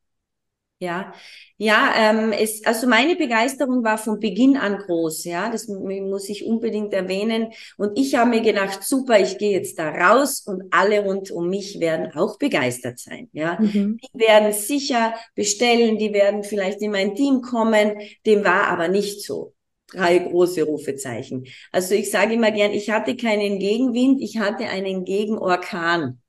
Ja, 0.79 1.15
ja, 1.57 1.95
ähm, 1.97 2.33
es, 2.33 2.63
also 2.67 2.87
meine 2.87 3.17
Begeisterung 3.17 3.83
war 3.83 3.97
von 3.97 4.21
Beginn 4.21 4.59
an 4.59 4.77
groß, 4.77 5.25
ja, 5.25 5.49
das 5.49 5.69
muss 5.69 6.29
ich 6.29 6.45
unbedingt 6.45 6.93
erwähnen. 6.93 7.51
Und 7.79 7.99
ich 7.99 8.15
habe 8.15 8.29
mir 8.29 8.43
gedacht, 8.43 8.85
super, 8.85 9.19
ich 9.19 9.39
gehe 9.39 9.53
jetzt 9.53 9.79
da 9.79 9.89
raus 9.89 10.43
und 10.45 10.65
alle 10.71 11.03
rund 11.03 11.31
um 11.31 11.49
mich 11.49 11.81
werden 11.81 12.13
auch 12.15 12.39
begeistert 12.39 12.99
sein, 12.99 13.31
ja. 13.33 13.59
Mhm. 13.59 13.97
Die 14.03 14.19
werden 14.19 14.53
sicher 14.53 15.15
bestellen, 15.35 15.97
die 15.97 16.13
werden 16.13 16.45
vielleicht 16.45 16.83
in 16.83 16.91
mein 16.91 17.15
Team 17.15 17.41
kommen. 17.41 17.93
Dem 18.27 18.45
war 18.45 18.67
aber 18.69 18.89
nicht 18.89 19.25
so. 19.25 19.55
Drei 19.89 20.19
große 20.19 20.65
Rufezeichen. 20.65 21.47
Also 21.73 21.95
ich 21.95 22.11
sage 22.11 22.35
immer 22.35 22.51
gern, 22.51 22.73
ich 22.73 22.91
hatte 22.91 23.17
keinen 23.17 23.59
Gegenwind, 23.59 24.21
ich 24.21 24.37
hatte 24.39 24.67
einen 24.67 25.07
Gegenorkan. 25.07 26.21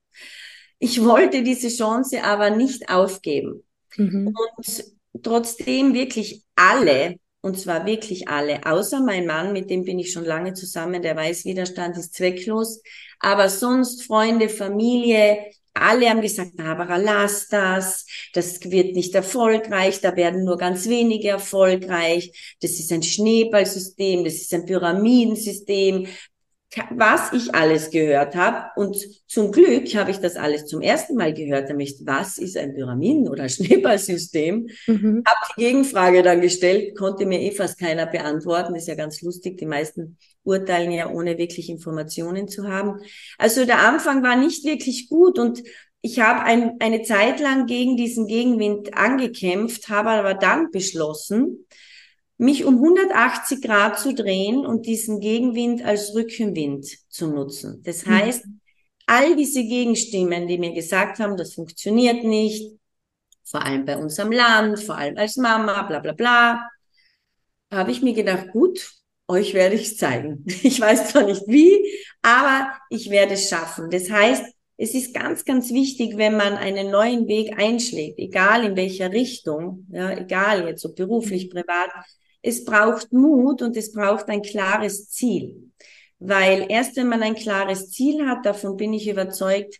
Ich 0.79 1.03
wollte 1.03 1.43
diese 1.43 1.67
Chance 1.67 2.23
aber 2.23 2.51
nicht 2.51 2.89
aufgeben. 2.89 3.63
Mhm. 3.96 4.34
Und 4.56 4.84
trotzdem 5.24 5.94
wirklich 5.94 6.44
alle, 6.56 7.15
und 7.41 7.60
zwar 7.60 7.86
wirklich 7.86 8.27
alle, 8.27 8.65
außer 8.65 9.00
mein 9.01 9.25
Mann, 9.25 9.53
mit 9.53 9.70
dem 9.70 9.86
bin 9.86 10.00
ich 10.00 10.12
schon 10.12 10.25
lange 10.25 10.53
zusammen, 10.53 11.01
der 11.01 11.15
weiß, 11.15 11.46
Widerstand 11.46 11.98
ist 11.98 12.13
zwecklos, 12.13 12.82
aber 13.20 13.50
sonst 13.50 14.03
Freunde, 14.03 14.50
Familie, 14.50 15.38
alle 15.74 16.10
haben 16.10 16.22
gesagt, 16.22 16.58
Barbara, 16.58 16.98
lass 16.98 17.48
das, 17.48 18.06
das 18.34 18.60
wird 18.63 18.96
nicht 18.96 19.13
erfolgreich, 19.15 20.01
da 20.01 20.15
werden 20.15 20.44
nur 20.44 20.58
ganz 20.58 20.88
wenige 20.89 21.29
erfolgreich, 21.29 22.56
das 22.62 22.79
ist 22.79 22.91
ein 22.91 23.03
Schneeballsystem, 23.03 24.24
das 24.24 24.36
ist 24.36 24.53
ein 24.53 24.65
Pyramidensystem, 24.65 26.08
was 26.91 27.33
ich 27.33 27.55
alles 27.55 27.89
gehört 27.91 28.36
habe. 28.36 28.69
Und 28.75 28.97
zum 29.27 29.51
Glück 29.51 29.93
habe 29.95 30.12
ich 30.12 30.17
das 30.17 30.36
alles 30.36 30.65
zum 30.65 30.81
ersten 30.81 31.15
Mal 31.15 31.33
gehört, 31.33 31.69
nämlich 31.69 31.95
was 32.03 32.38
ist 32.38 32.57
ein 32.57 32.74
Pyramiden- 32.74 33.29
oder 33.29 33.47
Schneeballsystem. 33.50 34.67
Mhm. 34.88 35.24
Habe 35.25 35.53
die 35.55 35.62
Gegenfrage 35.62 36.24
dann 36.24 36.41
gestellt, 36.41 36.97
konnte 36.97 37.25
mir 37.25 37.41
eh 37.41 37.51
fast 37.51 37.79
keiner 37.79 38.05
beantworten. 38.05 38.75
Ist 38.75 38.88
ja 38.88 38.95
ganz 38.95 39.21
lustig. 39.21 39.57
Die 39.57 39.65
meisten 39.65 40.17
urteilen 40.43 40.91
ja 40.91 41.09
ohne 41.09 41.38
wirklich 41.38 41.69
Informationen 41.69 42.47
zu 42.47 42.67
haben. 42.67 43.01
Also 43.38 43.65
der 43.65 43.79
Anfang 43.79 44.24
war 44.24 44.36
nicht 44.36 44.65
wirklich 44.65 45.09
gut 45.09 45.39
und 45.39 45.63
ich 46.01 46.19
habe 46.19 46.43
ein, 46.43 46.77
eine 46.79 47.01
Zeit 47.01 47.39
lang 47.39 47.65
gegen 47.65 47.97
diesen 47.97 48.27
Gegenwind 48.27 48.95
angekämpft, 48.95 49.89
habe 49.89 50.12
aber 50.12 50.36
dann 50.36 50.71
beschlossen, 50.71 51.65
mich 52.38 52.65
um 52.65 52.75
180 52.75 53.62
Grad 53.62 54.00
zu 54.00 54.13
drehen 54.13 54.65
und 54.65 54.86
diesen 54.86 55.20
Gegenwind 55.20 55.84
als 55.84 56.13
Rückenwind 56.13 56.86
zu 57.10 57.27
nutzen. 57.27 57.82
Das 57.84 58.06
mhm. 58.06 58.12
heißt, 58.12 58.46
all 59.08 59.36
diese 59.36 59.63
Gegenstimmen, 59.63 60.48
die 60.48 60.58
mir 60.58 60.74
gesagt 60.74 61.20
haben, 61.20 61.38
das 61.38 61.56
funktioniert 61.56 62.24
nicht, 62.24 62.77
vor 63.44 63.63
allem 63.63 63.86
bei 63.86 63.98
uns 63.98 64.20
am 64.20 64.32
Land, 64.32 64.79
vor 64.79 64.98
allem 64.98 65.17
als 65.17 65.38
Mama, 65.38 65.84
bla 65.84 66.00
bla 66.00 66.12
bla, 66.12 66.70
habe 67.72 67.91
ich 67.91 68.01
mir 68.01 68.13
gedacht, 68.13 68.50
gut, 68.51 68.91
euch 69.27 69.53
werde 69.53 69.75
ich 69.75 69.84
es 69.84 69.98
zeigen. 69.98 70.46
Ich 70.63 70.79
weiß 70.79 71.10
zwar 71.10 71.24
nicht 71.24 71.44
wie, 71.48 71.86
aber 72.22 72.72
ich 72.89 73.10
werde 73.10 73.34
es 73.34 73.50
schaffen. 73.50 73.89
Das 73.89 74.10
heißt, 74.10 74.44
es 74.77 74.94
ist 74.94 75.13
ganz, 75.13 75.44
ganz 75.44 75.72
wichtig, 75.72 76.17
wenn 76.17 76.38
man 76.38 76.56
einen 76.56 76.91
neuen 76.91 77.27
Weg 77.27 77.58
einschlägt, 77.58 78.20
egal 78.20 78.63
in 78.63 78.75
welcher 78.75 79.12
Richtung, 79.12 79.88
ja, 79.91 80.12
egal 80.12 80.67
jetzt 80.67 80.86
ob 80.86 80.96
beruflich, 80.96 81.50
privat, 81.50 81.89
es 82.41 82.63
braucht 82.63 83.12
Mut 83.13 83.62
und 83.62 83.75
es 83.77 83.91
braucht 83.91 84.27
ein 84.29 84.41
klares 84.41 85.10
Ziel. 85.10 85.72
Weil 86.20 86.65
erst 86.70 86.96
wenn 86.96 87.10
man 87.10 87.22
ein 87.24 87.36
klares 87.36 87.91
Ziel 87.91 88.27
hat, 88.27 88.46
davon 88.46 88.77
bin 88.77 88.94
ich 88.94 89.08
überzeugt, 89.08 89.79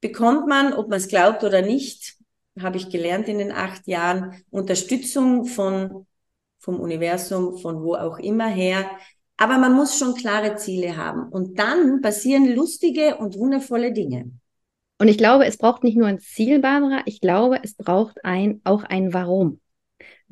bekommt 0.00 0.48
man, 0.48 0.72
ob 0.72 0.88
man 0.88 0.98
es 0.98 1.08
glaubt 1.08 1.44
oder 1.44 1.62
nicht, 1.62 2.16
habe 2.60 2.76
ich 2.76 2.90
gelernt 2.90 3.28
in 3.28 3.38
den 3.38 3.52
acht 3.52 3.86
Jahren, 3.86 4.42
Unterstützung 4.50 5.44
von, 5.46 6.06
vom 6.58 6.80
Universum, 6.80 7.58
von 7.58 7.82
wo 7.82 7.94
auch 7.94 8.18
immer 8.18 8.48
her. 8.48 8.90
Aber 9.36 9.58
man 9.58 9.74
muss 9.74 9.98
schon 9.98 10.14
klare 10.14 10.56
Ziele 10.56 10.96
haben. 10.96 11.28
Und 11.28 11.58
dann 11.58 12.00
passieren 12.00 12.54
lustige 12.54 13.16
und 13.16 13.36
wundervolle 13.38 13.92
Dinge. 13.92 14.30
Und 14.98 15.08
ich 15.08 15.18
glaube, 15.18 15.46
es 15.46 15.56
braucht 15.56 15.82
nicht 15.82 15.96
nur 15.96 16.06
ein 16.06 16.20
Ziel, 16.20 16.60
Barbara, 16.60 17.02
ich 17.06 17.20
glaube, 17.20 17.58
es 17.62 17.74
braucht 17.74 18.24
ein, 18.24 18.60
auch 18.62 18.84
ein 18.84 19.12
Warum. 19.12 19.60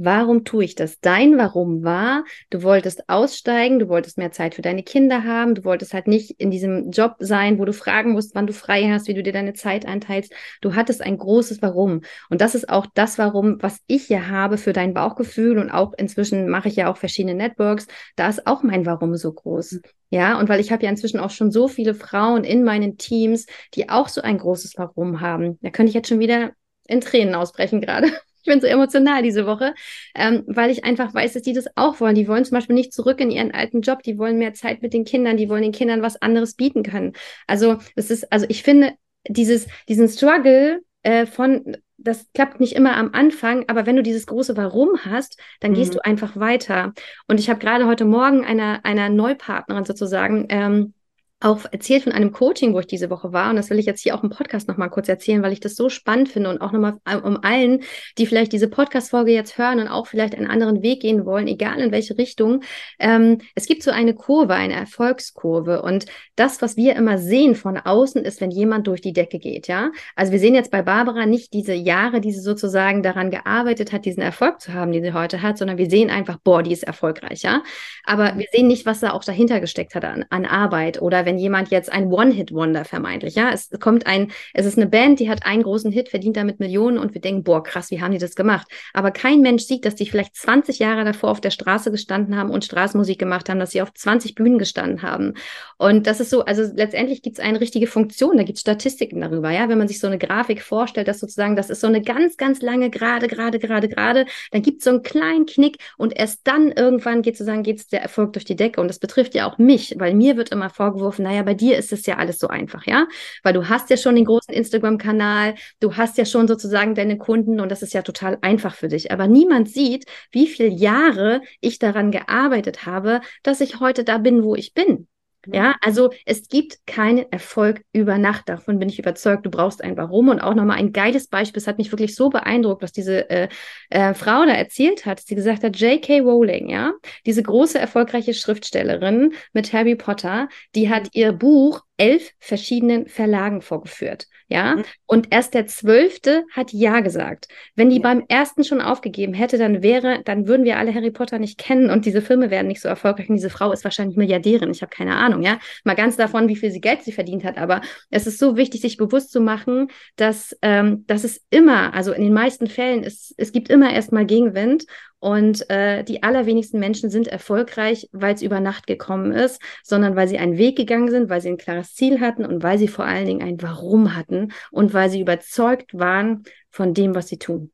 Warum 0.02 0.45
tue 0.45 0.64
ich 0.64 0.75
das? 0.76 0.99
Dein 1.00 1.37
Warum 1.37 1.85
war, 1.85 2.25
du 2.49 2.62
wolltest 2.62 3.11
aussteigen, 3.11 3.78
du 3.78 3.88
wolltest 3.90 4.16
mehr 4.16 4.33
Zeit 4.33 4.54
für 4.54 4.62
deine 4.62 4.83
Kinder 4.83 5.25
haben, 5.25 5.54
du 5.54 5.62
wolltest 5.62 5.92
halt 5.92 6.07
nicht 6.07 6.40
in 6.40 6.50
diesem 6.50 6.90
Job 6.90 7.16
sein, 7.19 7.59
wo 7.59 7.66
du 7.66 7.75
fragen 7.75 8.12
musst, 8.12 8.35
wann 8.35 8.47
du 8.47 8.54
frei 8.54 8.88
hast, 8.90 9.09
wie 9.09 9.14
du 9.14 9.23
dir 9.23 9.35
deine 9.35 9.52
Zeit 9.52 9.85
einteilst. 9.85 10.33
Du 10.62 10.75
hattest 10.75 11.02
ein 11.02 11.19
großes 11.19 11.61
Warum. 11.61 12.00
Und 12.30 12.40
das 12.40 12.54
ist 12.54 12.71
auch 12.71 12.87
das 12.95 13.19
Warum, 13.19 13.59
was 13.61 13.80
ich 13.88 14.09
ja 14.09 14.28
habe 14.28 14.57
für 14.57 14.73
dein 14.73 14.95
Bauchgefühl 14.95 15.59
und 15.59 15.71
auch 15.71 15.92
inzwischen 15.99 16.49
mache 16.49 16.69
ich 16.69 16.76
ja 16.76 16.90
auch 16.90 16.97
verschiedene 16.97 17.35
Networks. 17.35 17.87
Da 18.16 18.26
ist 18.30 18.47
auch 18.47 18.62
mein 18.62 18.87
Warum 18.87 19.16
so 19.16 19.30
groß. 19.30 19.73
Mhm. 19.73 19.83
Ja, 20.09 20.40
und 20.40 20.49
weil 20.49 20.61
ich 20.61 20.73
habe 20.73 20.83
ja 20.83 20.88
inzwischen 20.88 21.21
auch 21.21 21.30
schon 21.30 21.50
so 21.52 21.69
viele 21.69 21.92
Frauen 21.92 22.45
in 22.45 22.64
meinen 22.64 22.97
Teams, 22.97 23.45
die 23.75 23.90
auch 23.90 24.09
so 24.09 24.23
ein 24.23 24.38
großes 24.38 24.78
Warum 24.78 25.21
haben. 25.21 25.59
Da 25.61 25.69
könnte 25.69 25.90
ich 25.90 25.95
jetzt 25.95 26.09
schon 26.09 26.21
wieder 26.21 26.52
in 26.88 27.02
Tränen 27.02 27.35
ausbrechen 27.35 27.83
gerade. 27.83 28.09
Ich 28.43 28.47
bin 28.47 28.61
so 28.61 28.67
emotional 28.67 29.23
diese 29.23 29.47
Woche, 29.47 29.75
ähm, 30.15 30.45
weil 30.47 30.71
ich 30.71 30.85
einfach 30.85 31.13
weiß, 31.13 31.35
dass 31.35 31.43
die 31.43 31.53
das 31.53 31.67
auch 31.77 32.01
wollen. 32.01 32.15
Die 32.15 32.29
wollen 32.29 32.45
zum 32.45 32.57
Beispiel 32.57 32.75
nicht 32.75 32.93
zurück 32.93 33.21
in 33.21 33.31
ihren 33.31 33.53
alten 33.53 33.83
Job, 33.83 34.03
die 34.03 34.19
wollen 34.19 34.39
mehr 34.39 34.55
Zeit 34.55 34.83
mit 34.83 34.93
den 34.93 35.05
Kindern, 35.05 35.37
die 35.37 35.49
wollen 35.49 35.63
den 35.63 35.73
Kindern 35.73 36.03
was 36.03 36.21
anderes 36.21 36.55
bieten 36.55 36.83
können. 36.83 37.13
Also 37.47 37.79
es 37.97 38.11
ist, 38.11 38.33
also 38.33 38.47
ich 38.49 38.63
finde 38.63 38.95
dieses, 39.29 39.67
diesen 39.89 40.09
Struggle 40.09 40.81
äh, 41.03 41.27
von, 41.27 41.77
das 41.99 42.27
klappt 42.33 42.61
nicht 42.61 42.75
immer 42.75 42.97
am 42.97 43.11
Anfang, 43.13 43.65
aber 43.69 43.87
wenn 43.87 43.97
du 43.97 44.03
dieses 44.03 44.27
große 44.27 44.57
Warum 44.57 45.05
hast, 45.05 45.39
dann 45.61 45.73
mhm. 45.73 45.77
gehst 45.77 45.95
du 45.95 46.05
einfach 46.05 46.37
weiter. 46.37 46.95
Und 47.29 47.41
ich 47.41 47.51
habe 47.51 47.61
gerade 47.61 47.87
heute 47.87 48.05
Morgen 48.05 48.45
einer, 48.45 48.81
einer 48.85 49.09
Neupartnerin 49.09 49.85
sozusagen 49.85 50.47
ähm, 50.49 50.95
auch 51.41 51.65
erzählt 51.71 52.05
von 52.05 52.13
einem 52.13 52.33
Coaching, 52.33 52.75
wo 52.75 52.81
ich 52.81 52.87
diese 52.87 53.09
Woche 53.09 53.33
war. 53.33 53.51
Und 53.51 53.57
das 53.57 53.71
will 53.71 53.79
ich 53.79 53.87
jetzt 53.87 54.03
hier 54.03 54.15
auch 54.15 54.23
im 54.23 54.29
Podcast 54.29 54.69
nochmal 54.69 54.91
kurz 54.91 55.09
erzählen, 55.09 55.43
weil 55.43 55.53
ich 55.53 55.61
das 55.61 55.75
so 55.75 55.89
spannend 55.89 56.29
finde 56.29 56.51
und 56.51 56.61
auch 56.61 56.73
nochmal 56.73 56.99
äh, 57.07 57.17
um 57.17 57.43
allen, 57.43 57.83
die 58.19 58.27
vielleicht 58.27 58.53
diese 58.53 58.69
Podcast-Folge 58.69 59.33
jetzt 59.33 59.57
hören 59.57 59.81
und 59.81 59.89
auch 59.89 60.07
vielleicht 60.07 60.35
einen 60.35 60.47
anderen 60.47 60.83
Weg 60.83 61.01
gehen 61.01 61.25
wollen, 61.25 61.49
egal 61.49 61.81
in 61.81 61.93
welche 61.93 62.19
Richtung. 62.19 62.63
Ähm, 62.99 63.39
es 63.55 63.67
gibt 63.67 63.83
so 63.83 63.91
eine 63.91 64.15
Kurve, 64.15 64.53
eine 64.55 64.75
Erfolgskurve. 64.75 65.81
Und 65.81 66.07
das, 66.37 66.61
was 66.61 66.77
wir 66.77 66.95
immer 66.95 67.17
sehen 67.17 67.55
von 67.55 67.79
außen, 67.79 68.23
ist, 68.25 68.43
wenn 68.43 68.51
jemand 68.51 68.87
durch 68.87 69.01
die 69.01 69.15
Decke 69.15 69.39
geht, 69.39 69.67
ja. 69.67 69.91
Also 70.17 70.33
wir 70.33 70.39
sehen 70.39 70.55
jetzt 70.55 70.71
bei 70.71 70.83
Barbara 70.83 71.25
nicht 71.25 71.55
diese 71.55 71.73
Jahre, 71.73 72.21
die 72.21 72.33
sie 72.33 72.41
sozusagen 72.41 73.03
daran 73.03 73.31
gearbeitet 73.31 73.93
hat, 73.93 74.05
diesen 74.05 74.23
Erfolg 74.23 74.61
zu 74.61 74.75
haben, 74.75 74.93
den 74.93 75.03
sie 75.03 75.15
heute 75.15 75.41
hat, 75.41 75.57
sondern 75.57 75.79
wir 75.79 75.89
sehen 75.89 76.11
einfach, 76.11 76.37
boah, 76.45 76.63
die 76.63 76.73
ist 76.73 76.85
erfolgreich, 76.85 77.43
ja. 77.43 77.63
Aber 78.05 78.37
wir 78.37 78.47
sehen 78.53 78.67
nicht, 78.67 78.85
was 78.85 79.01
da 79.01 79.13
auch 79.13 79.25
dahinter 79.25 79.61
gesteckt 79.61 79.95
hat 79.95 80.05
an, 80.05 80.27
an 80.29 80.45
Arbeit 80.45 81.01
oder 81.01 81.25
wenn 81.25 81.30
jemand 81.39 81.71
jetzt 81.71 81.93
ein 81.93 82.13
One-Hit-Wonder 82.13 82.85
vermeintlich, 82.85 83.35
ja, 83.35 83.51
es 83.53 83.71
kommt 83.81 84.07
ein, 84.07 84.31
es 84.55 84.67
ist 84.67 84.79
eine 84.79 84.87
Band, 84.87 85.21
die 85.21 85.29
hat 85.29 85.45
einen 85.45 85.63
großen 85.63 85.93
Hit, 85.93 86.09
verdient 86.09 86.37
damit 86.37 86.61
Millionen 86.61 86.99
und 86.99 87.15
wir 87.15 87.21
denken, 87.21 87.43
boah, 87.43 87.63
krass, 87.63 87.91
wie 87.91 88.01
haben 88.01 88.13
die 88.13 88.19
das 88.19 88.35
gemacht? 88.35 88.69
Aber 88.95 89.11
kein 89.11 89.41
Mensch 89.41 89.65
sieht, 89.65 89.85
dass 89.85 89.95
die 89.95 90.07
vielleicht 90.07 90.37
20 90.37 90.79
Jahre 90.79 91.05
davor 91.05 91.31
auf 91.31 91.41
der 91.41 91.51
Straße 91.51 91.91
gestanden 91.91 92.37
haben 92.37 92.51
und 92.51 92.65
Straßenmusik 92.65 93.19
gemacht 93.19 93.49
haben, 93.49 93.59
dass 93.59 93.73
sie 93.73 93.83
auf 93.83 93.93
20 93.93 94.35
Bühnen 94.35 94.59
gestanden 94.59 95.03
haben. 95.03 95.35
Und 95.77 96.07
das 96.07 96.21
ist 96.21 96.31
so, 96.31 96.45
also 96.45 96.63
letztendlich 96.75 97.23
gibt 97.23 97.39
es 97.39 97.45
eine 97.45 97.61
richtige 97.61 97.87
Funktion, 97.87 98.37
da 98.37 98.43
gibt 98.43 98.57
es 98.57 98.63
Statistiken 98.63 99.21
darüber, 99.21 99.51
ja, 99.51 99.69
wenn 99.69 99.79
man 99.79 99.89
sich 99.89 100.01
so 100.01 100.07
eine 100.07 100.19
Grafik 100.19 100.63
vorstellt, 100.63 101.09
dass 101.09 101.21
sozusagen, 101.21 101.57
das 101.57 101.71
ist 101.71 101.81
so 101.81 101.87
eine 101.87 102.03
ganz, 102.03 102.37
ganz 102.37 102.63
lange 102.63 102.91
gerade, 102.91 103.29
gerade, 103.29 103.59
gerade, 103.59 103.89
gerade, 103.89 104.27
dann 104.51 104.63
gibt 104.63 104.79
es 104.79 104.85
so 104.85 104.91
einen 104.91 105.03
kleinen 105.03 105.47
Knick 105.47 105.79
und 105.97 106.17
erst 106.17 106.41
dann 106.45 106.73
irgendwann 106.73 107.23
geht 107.23 107.37
sozusagen, 107.37 107.63
geht 107.63 107.93
der 107.93 108.03
Erfolg 108.03 108.33
durch 108.33 108.45
die 108.45 108.57
Decke. 108.57 108.81
Und 108.81 108.89
das 108.89 108.99
betrifft 108.99 109.35
ja 109.35 109.51
auch 109.51 109.59
mich, 109.59 109.95
weil 109.99 110.15
mir 110.15 110.37
wird 110.37 110.51
immer 110.51 110.71
vorgeworfen, 110.71 111.20
naja, 111.21 111.43
bei 111.43 111.55
dir 111.55 111.77
ist 111.79 111.93
es 111.93 112.07
ja 112.07 112.17
alles 112.17 112.39
so 112.39 112.49
einfach, 112.49 112.87
ja? 112.87 113.07
Weil 113.43 113.53
du 113.53 113.69
hast 113.69 113.91
ja 113.91 113.97
schon 113.97 114.15
den 114.17 114.25
großen 114.25 114.53
Instagram-Kanal, 114.55 115.55
du 115.81 115.97
hast 115.97 116.19
ja 116.19 116.25
schon 116.25 116.49
sozusagen 116.49 116.95
deine 116.95 117.19
Kunden 117.19 117.61
und 117.61 117.71
das 117.71 117.83
ist 117.83 117.95
ja 117.95 118.03
total 118.03 118.39
einfach 118.43 118.75
für 118.75 118.89
dich. 118.89 119.12
Aber 119.12 119.27
niemand 119.27 119.69
sieht, 119.71 120.07
wie 120.31 120.47
viele 120.47 120.69
Jahre 120.69 121.43
ich 121.61 121.79
daran 121.79 122.11
gearbeitet 122.11 122.87
habe, 122.87 123.21
dass 123.43 123.61
ich 123.61 123.81
heute 123.81 124.05
da 124.05 124.19
bin, 124.19 124.43
wo 124.43 124.55
ich 124.55 124.75
bin. 124.75 125.07
Ja, 125.47 125.77
also 125.81 126.11
es 126.27 126.49
gibt 126.49 126.87
keinen 126.87 127.31
Erfolg 127.33 127.83
über 127.93 128.19
Nacht. 128.19 128.49
Davon 128.49 128.79
bin 128.79 128.89
ich 128.89 128.99
überzeugt. 128.99 129.47
Du 129.47 129.51
brauchst 129.51 129.83
ein 129.83 129.97
Warum. 129.97 130.29
Und 130.29 130.41
auch 130.41 130.55
nochmal 130.55 130.79
ein 130.79 130.93
geiles 130.93 131.29
Beispiel. 131.29 131.61
Es 131.61 131.67
hat 131.67 131.79
mich 131.79 131.91
wirklich 131.93 132.15
so 132.15 132.29
beeindruckt, 132.29 132.83
was 132.83 132.93
diese 132.93 133.31
äh, 133.31 133.49
äh, 133.89 134.15
Frau 134.15 134.45
da 134.45 134.53
erzählt 134.53 135.07
hat. 135.07 135.21
Sie 135.21 135.35
gesagt 135.35 135.65
hat, 135.65 135.77
J.K. 135.77 136.21
Rowling, 136.21 136.69
ja, 136.69 136.93
diese 137.27 137.43
große 137.43 137.79
erfolgreiche 137.79 138.35
Schriftstellerin 138.35 139.33
mit 139.53 139.73
Harry 139.73 139.95
Potter, 139.95 140.49
die 140.75 140.91
hat 140.91 141.05
mhm. 141.05 141.11
ihr 141.13 141.33
Buch 141.33 141.83
elf 142.00 142.33
verschiedenen 142.38 143.07
Verlagen 143.07 143.61
vorgeführt. 143.61 144.26
Ja, 144.49 144.76
mhm. 144.76 144.85
und 145.07 145.28
erst 145.30 145.54
der 145.54 145.66
zwölfte 145.69 146.45
hat 146.52 146.73
Ja 146.73 147.00
gesagt. 147.00 147.47
Wenn 147.76 147.88
die 147.88 147.99
ja. 147.99 148.02
beim 148.02 148.25
ersten 148.26 148.64
schon 148.64 148.80
aufgegeben 148.80 149.33
hätte, 149.33 149.59
dann 149.59 149.80
wäre, 149.80 150.23
dann 150.25 150.49
würden 150.49 150.64
wir 150.64 150.78
alle 150.78 150.92
Harry 150.92 151.12
Potter 151.12 151.38
nicht 151.38 151.57
kennen 151.57 151.88
und 151.88 152.04
diese 152.04 152.21
Filme 152.21 152.50
wären 152.50 152.66
nicht 152.66 152.80
so 152.80 152.88
erfolgreich. 152.88 153.28
Und 153.28 153.37
diese 153.37 153.50
Frau 153.50 153.71
ist 153.71 153.85
wahrscheinlich 153.85 154.16
Milliardärin. 154.16 154.73
Ich 154.73 154.83
habe 154.83 154.90
keine 154.90 155.14
Ahnung, 155.14 155.42
ja. 155.42 155.61
Mal 155.85 155.95
ganz 155.95 156.16
davon, 156.16 156.49
wie 156.49 156.57
viel 156.57 156.73
sie 156.73 156.80
Geld 156.80 157.02
sie 157.02 157.12
verdient 157.12 157.45
hat. 157.45 157.59
Aber 157.59 157.80
es 158.11 158.26
ist 158.26 158.40
so 158.40 158.57
wichtig, 158.57 158.80
sich 158.80 158.97
bewusst 158.97 159.30
zu 159.30 159.40
machen, 159.40 159.88
dass, 160.16 160.57
ähm, 160.62 161.04
dass 161.07 161.23
es 161.23 161.45
immer, 161.50 161.95
also 161.95 162.12
in 162.12 162.23
den 162.23 162.33
meisten 162.33 162.66
Fällen, 162.66 163.04
es, 163.04 163.33
es 163.37 163.52
gibt 163.52 163.69
immer 163.69 163.92
erstmal 163.92 164.26
Gegenwind 164.26 164.85
und 165.21 165.69
äh, 165.71 166.03
die 166.03 166.23
allerwenigsten 166.23 166.81
Menschen 166.81 167.11
sind 167.11 167.29
erfolgreich, 167.29 168.09
weil 168.12 168.35
es 168.35 168.43
über 168.43 168.59
Nacht 168.61 168.87
gekommen 168.87 169.33
ist, 169.33 169.61
sondern 169.85 170.17
weil 170.17 170.27
sie 170.27 170.39
einen 170.39 170.57
Weg 170.57 170.77
gegangen 170.77 171.11
sind, 171.11 171.29
weil 171.29 171.43
sie 171.43 171.50
ein 171.50 171.59
klares 171.59 171.95
Ziel 171.95 172.21
hatten 172.21 172.45
und 172.45 172.62
weil 172.62 172.79
sie 172.79 172.89
vor 172.89 173.05
allen 173.05 173.27
Dingen 173.27 173.43
ein 173.43 173.62
Warum 173.62 174.17
hatten 174.17 174.53
und 174.71 174.95
weil 174.95 175.11
sie 175.11 175.21
überzeugt 175.21 175.93
waren 175.93 176.45
von 176.71 176.95
dem, 176.95 177.15
was 177.15 177.29
sie 177.29 177.39
tun. 177.39 177.71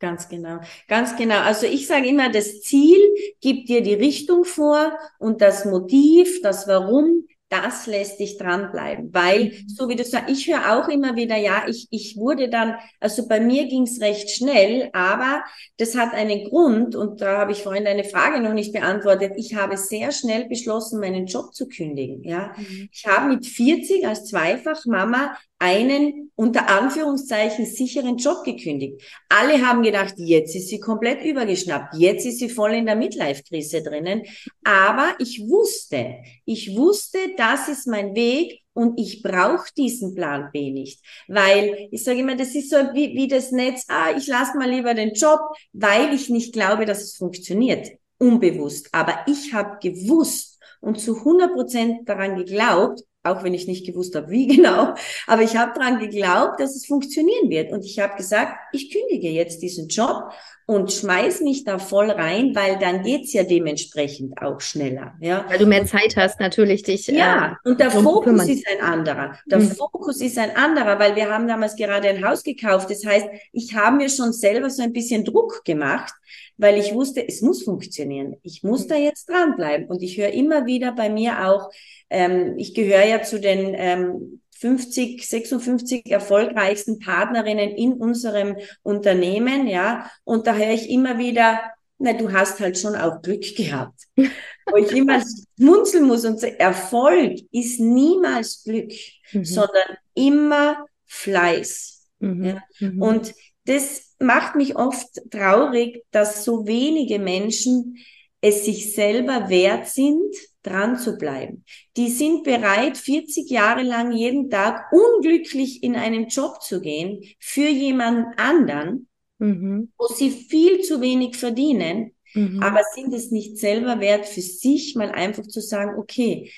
Ganz 0.00 0.28
genau, 0.28 0.60
ganz 0.86 1.16
genau. 1.16 1.40
Also 1.40 1.66
ich 1.66 1.86
sage 1.86 2.06
immer, 2.06 2.30
das 2.30 2.60
Ziel 2.60 2.98
gibt 3.40 3.68
dir 3.68 3.82
die 3.82 3.94
Richtung 3.94 4.44
vor 4.44 4.92
und 5.18 5.40
das 5.40 5.64
Motiv, 5.64 6.40
das 6.42 6.68
Warum 6.68 7.26
das 7.48 7.86
lässt 7.86 8.20
dich 8.20 8.36
dranbleiben, 8.36 9.12
weil, 9.12 9.44
mhm. 9.44 9.68
so 9.68 9.88
wie 9.88 9.96
du 9.96 10.04
sagst, 10.04 10.30
ich 10.30 10.46
höre 10.46 10.76
auch 10.76 10.88
immer 10.88 11.16
wieder, 11.16 11.36
ja, 11.36 11.64
ich, 11.66 11.88
ich 11.90 12.16
wurde 12.16 12.50
dann, 12.50 12.74
also 13.00 13.26
bei 13.26 13.40
mir 13.40 13.66
ging 13.66 13.84
es 13.84 14.00
recht 14.00 14.30
schnell, 14.30 14.90
aber 14.92 15.42
das 15.78 15.96
hat 15.96 16.12
einen 16.12 16.44
Grund 16.44 16.94
und 16.94 17.20
da 17.20 17.38
habe 17.38 17.52
ich 17.52 17.62
vorhin 17.62 17.84
deine 17.84 18.04
Frage 18.04 18.40
noch 18.40 18.52
nicht 18.52 18.72
beantwortet. 18.72 19.32
Ich 19.36 19.54
habe 19.54 19.76
sehr 19.78 20.12
schnell 20.12 20.46
beschlossen, 20.46 21.00
meinen 21.00 21.26
Job 21.26 21.54
zu 21.54 21.68
kündigen, 21.68 22.22
ja. 22.22 22.52
Mhm. 22.56 22.88
Ich 22.92 23.06
habe 23.06 23.28
mit 23.28 23.46
40 23.46 24.06
als 24.06 24.26
Zweifachmama 24.26 25.36
einen 25.58 26.30
unter 26.36 26.68
Anführungszeichen 26.68 27.66
sicheren 27.66 28.16
Job 28.16 28.44
gekündigt. 28.44 29.02
Alle 29.28 29.66
haben 29.66 29.82
gedacht, 29.82 30.14
jetzt 30.18 30.54
ist 30.54 30.68
sie 30.68 30.78
komplett 30.78 31.24
übergeschnappt, 31.24 31.96
jetzt 31.96 32.26
ist 32.26 32.38
sie 32.38 32.48
voll 32.48 32.74
in 32.74 32.86
der 32.86 32.94
Midlife-Krise 32.94 33.82
drinnen. 33.82 34.22
Aber 34.62 35.14
ich 35.18 35.40
wusste, 35.48 36.16
ich 36.44 36.76
wusste, 36.76 37.18
das 37.36 37.68
ist 37.68 37.88
mein 37.88 38.14
Weg 38.14 38.60
und 38.72 39.00
ich 39.00 39.22
brauche 39.22 39.66
diesen 39.76 40.14
Plan 40.14 40.50
B 40.52 40.70
nicht. 40.70 41.00
Weil 41.26 41.88
ich 41.90 42.04
sage 42.04 42.20
immer, 42.20 42.36
das 42.36 42.54
ist 42.54 42.70
so 42.70 42.76
wie, 42.76 43.16
wie 43.16 43.26
das 43.26 43.50
Netz, 43.50 43.84
ah, 43.88 44.16
ich 44.16 44.28
lasse 44.28 44.56
mal 44.56 44.70
lieber 44.70 44.94
den 44.94 45.14
Job, 45.14 45.40
weil 45.72 46.14
ich 46.14 46.28
nicht 46.28 46.52
glaube, 46.52 46.84
dass 46.84 47.02
es 47.02 47.16
funktioniert. 47.16 47.88
Unbewusst. 48.18 48.88
Aber 48.92 49.24
ich 49.26 49.52
habe 49.52 49.78
gewusst 49.80 50.60
und 50.80 51.00
zu 51.00 51.16
100 51.16 51.52
Prozent 51.52 52.08
daran 52.08 52.36
geglaubt, 52.36 53.02
auch 53.22 53.42
wenn 53.42 53.54
ich 53.54 53.66
nicht 53.66 53.86
gewusst 53.86 54.14
habe, 54.14 54.30
wie 54.30 54.46
genau. 54.56 54.94
Aber 55.26 55.42
ich 55.42 55.56
habe 55.56 55.78
daran 55.78 55.98
geglaubt, 55.98 56.60
dass 56.60 56.76
es 56.76 56.86
funktionieren 56.86 57.50
wird. 57.50 57.72
Und 57.72 57.84
ich 57.84 57.98
habe 57.98 58.16
gesagt, 58.16 58.56
ich 58.72 58.92
kündige 58.92 59.30
jetzt 59.30 59.62
diesen 59.62 59.88
Job 59.88 60.32
und 60.66 60.92
schmeiß 60.92 61.40
mich 61.40 61.64
da 61.64 61.78
voll 61.78 62.10
rein, 62.10 62.54
weil 62.54 62.78
dann 62.78 63.02
geht's 63.02 63.32
ja 63.32 63.42
dementsprechend 63.42 64.40
auch 64.42 64.60
schneller. 64.60 65.14
Ja? 65.18 65.46
Weil 65.48 65.58
du 65.58 65.66
mehr 65.66 65.86
Zeit 65.86 66.14
hast, 66.16 66.40
natürlich 66.40 66.82
dich. 66.82 67.06
Ja, 67.06 67.58
äh, 67.64 67.68
und 67.70 67.80
der 67.80 67.90
Fokus 67.90 68.46
ist 68.46 68.66
ein 68.68 68.84
anderer. 68.84 69.38
Der 69.46 69.60
mhm. 69.60 69.70
Fokus 69.70 70.20
ist 70.20 70.36
ein 70.36 70.54
anderer, 70.54 70.98
weil 70.98 71.16
wir 71.16 71.30
haben 71.30 71.48
damals 71.48 71.74
gerade 71.74 72.08
ein 72.08 72.22
Haus 72.22 72.42
gekauft. 72.44 72.90
Das 72.90 73.04
heißt, 73.06 73.28
ich 73.52 73.74
habe 73.74 73.96
mir 73.96 74.10
schon 74.10 74.34
selber 74.34 74.68
so 74.68 74.82
ein 74.82 74.92
bisschen 74.92 75.24
Druck 75.24 75.64
gemacht, 75.64 76.12
weil 76.58 76.76
ich 76.76 76.92
wusste, 76.92 77.26
es 77.26 77.40
muss 77.40 77.62
funktionieren. 77.62 78.36
Ich 78.42 78.62
muss 78.62 78.84
mhm. 78.84 78.88
da 78.88 78.96
jetzt 78.96 79.26
dranbleiben. 79.30 79.88
Und 79.88 80.02
ich 80.02 80.18
höre 80.18 80.32
immer 80.32 80.66
wieder 80.66 80.92
bei 80.92 81.08
mir 81.08 81.48
auch, 81.48 81.70
ähm, 82.10 82.54
ich 82.56 82.74
gehöre 82.74 83.04
ja 83.04 83.22
zu 83.22 83.40
den 83.40 83.74
ähm, 83.76 84.40
50, 84.58 85.24
56 85.26 86.10
erfolgreichsten 86.10 86.98
Partnerinnen 86.98 87.70
in 87.70 87.92
unserem 87.94 88.56
Unternehmen, 88.82 89.68
ja. 89.68 90.10
Und 90.24 90.46
da 90.46 90.54
höre 90.54 90.72
ich 90.72 90.90
immer 90.90 91.18
wieder, 91.18 91.60
na, 91.98 92.12
du 92.12 92.32
hast 92.32 92.58
halt 92.60 92.78
schon 92.78 92.96
auch 92.96 93.22
Glück 93.22 93.56
gehabt. 93.56 94.02
Wo 94.16 94.76
ich 94.76 94.90
immer 94.92 95.22
schmunzeln 95.58 96.06
muss 96.06 96.24
und 96.24 96.40
sagen, 96.40 96.56
Erfolg 96.58 97.38
ist 97.52 97.80
niemals 97.80 98.64
Glück, 98.64 98.92
mhm. 99.32 99.44
sondern 99.44 99.96
immer 100.14 100.86
Fleiß. 101.06 102.06
Mhm. 102.18 102.44
Ja? 102.44 102.62
Mhm. 102.80 103.02
Und 103.02 103.34
das 103.66 104.14
macht 104.18 104.56
mich 104.56 104.76
oft 104.76 105.08
traurig, 105.30 106.04
dass 106.10 106.44
so 106.44 106.66
wenige 106.66 107.18
Menschen 107.18 107.96
es 108.40 108.64
sich 108.64 108.94
selber 108.94 109.48
wert 109.48 109.88
sind, 109.88 110.34
dran 110.62 110.98
zu 110.98 111.16
bleiben. 111.16 111.64
Die 111.96 112.08
sind 112.08 112.44
bereit, 112.44 112.96
40 112.96 113.48
Jahre 113.50 113.82
lang 113.82 114.12
jeden 114.12 114.50
Tag 114.50 114.92
unglücklich 114.92 115.82
in 115.82 115.96
einen 115.96 116.28
Job 116.28 116.62
zu 116.62 116.80
gehen 116.80 117.22
für 117.38 117.68
jemanden 117.68 118.32
anderen, 118.36 119.08
mhm. 119.38 119.92
wo 119.96 120.06
sie 120.06 120.30
viel 120.30 120.80
zu 120.80 121.00
wenig 121.00 121.36
verdienen, 121.36 122.12
mhm. 122.34 122.62
aber 122.62 122.80
sind 122.94 123.12
es 123.14 123.30
nicht 123.30 123.58
selber 123.58 124.00
wert, 124.00 124.26
für 124.26 124.42
sich 124.42 124.94
mal 124.94 125.10
einfach 125.10 125.46
zu 125.46 125.60
sagen, 125.60 125.98
okay, 125.98 126.50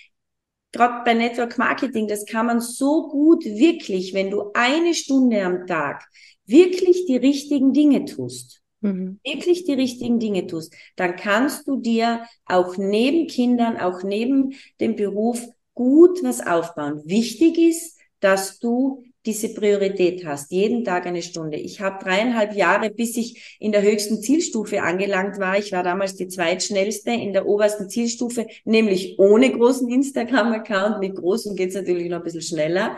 gerade 0.72 1.04
bei 1.04 1.14
Network 1.14 1.58
Marketing, 1.58 2.08
das 2.08 2.24
kann 2.24 2.46
man 2.46 2.60
so 2.60 3.08
gut 3.08 3.44
wirklich, 3.44 4.14
wenn 4.14 4.30
du 4.30 4.50
eine 4.54 4.94
Stunde 4.94 5.42
am 5.44 5.66
Tag 5.66 6.08
wirklich 6.46 7.06
die 7.06 7.16
richtigen 7.16 7.72
Dinge 7.72 8.04
tust 8.04 8.59
mhm. 8.80 9.20
wirklich 9.24 9.64
die 9.64 9.74
richtigen 9.74 10.18
Dinge 10.18 10.46
tust, 10.46 10.74
dann 10.96 11.16
kannst 11.16 11.66
du 11.66 11.76
dir 11.76 12.24
auch 12.44 12.76
neben 12.76 13.26
Kindern, 13.26 13.76
auch 13.76 14.02
neben 14.02 14.54
dem 14.80 14.96
Beruf 14.96 15.42
gut 15.74 16.22
was 16.22 16.46
aufbauen. 16.46 17.02
Wichtig 17.04 17.58
ist, 17.58 17.98
dass 18.20 18.58
du 18.58 19.02
diese 19.26 19.52
Priorität 19.52 20.24
hast, 20.24 20.50
jeden 20.50 20.84
Tag 20.84 21.06
eine 21.06 21.20
Stunde. 21.20 21.58
Ich 21.58 21.80
habe 21.80 22.02
dreieinhalb 22.02 22.54
Jahre, 22.54 22.90
bis 22.90 23.16
ich 23.16 23.56
in 23.60 23.70
der 23.70 23.82
höchsten 23.82 24.22
Zielstufe 24.22 24.82
angelangt 24.82 25.38
war. 25.38 25.58
Ich 25.58 25.72
war 25.72 25.82
damals 25.82 26.16
die 26.16 26.28
zweitschnellste 26.28 27.10
in 27.10 27.34
der 27.34 27.46
obersten 27.46 27.90
Zielstufe, 27.90 28.46
nämlich 28.64 29.18
ohne 29.18 29.50
großen 29.50 29.90
Instagram-Account. 29.90 31.00
Mit 31.00 31.16
großen 31.16 31.54
geht's 31.54 31.74
natürlich 31.74 32.08
noch 32.08 32.18
ein 32.18 32.24
bisschen 32.24 32.40
schneller. 32.40 32.96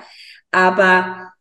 Aber 0.53 1.32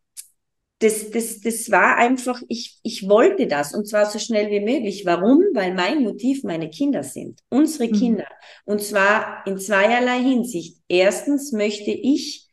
das, 0.81 1.11
das, 1.11 1.41
das 1.41 1.69
war 1.69 1.97
einfach, 1.97 2.41
ich, 2.47 2.79
ich 2.81 3.07
wollte 3.07 3.45
das 3.45 3.75
und 3.75 3.87
zwar 3.87 4.07
so 4.07 4.17
schnell 4.17 4.49
wie 4.49 4.59
möglich. 4.59 5.05
Warum? 5.05 5.43
Weil 5.53 5.75
mein 5.75 6.01
Motiv 6.01 6.43
meine 6.43 6.69
Kinder 6.69 7.03
sind, 7.03 7.39
unsere 7.49 7.87
mhm. 7.87 7.93
Kinder. 7.93 8.27
Und 8.65 8.81
zwar 8.81 9.45
in 9.45 9.59
zweierlei 9.59 10.19
Hinsicht. 10.19 10.77
Erstens 10.87 11.51
möchte 11.51 11.91
ich 11.91 12.47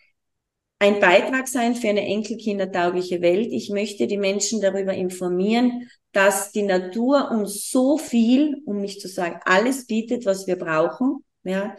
ein 0.78 1.00
Beitrag 1.00 1.48
sein 1.48 1.74
für 1.74 1.88
eine 1.88 2.06
enkelkindertaugliche 2.06 3.22
Welt. 3.22 3.48
Ich 3.50 3.70
möchte 3.70 4.06
die 4.06 4.18
Menschen 4.18 4.60
darüber 4.60 4.92
informieren, 4.92 5.88
dass 6.12 6.52
die 6.52 6.62
Natur 6.62 7.30
uns 7.30 7.70
so 7.70 7.96
viel, 7.96 8.62
um 8.66 8.80
nicht 8.82 9.00
zu 9.00 9.08
sagen 9.08 9.40
alles 9.46 9.86
bietet, 9.86 10.26
was 10.26 10.46
wir 10.46 10.56
brauchen. 10.56 11.24
Ja, 11.44 11.76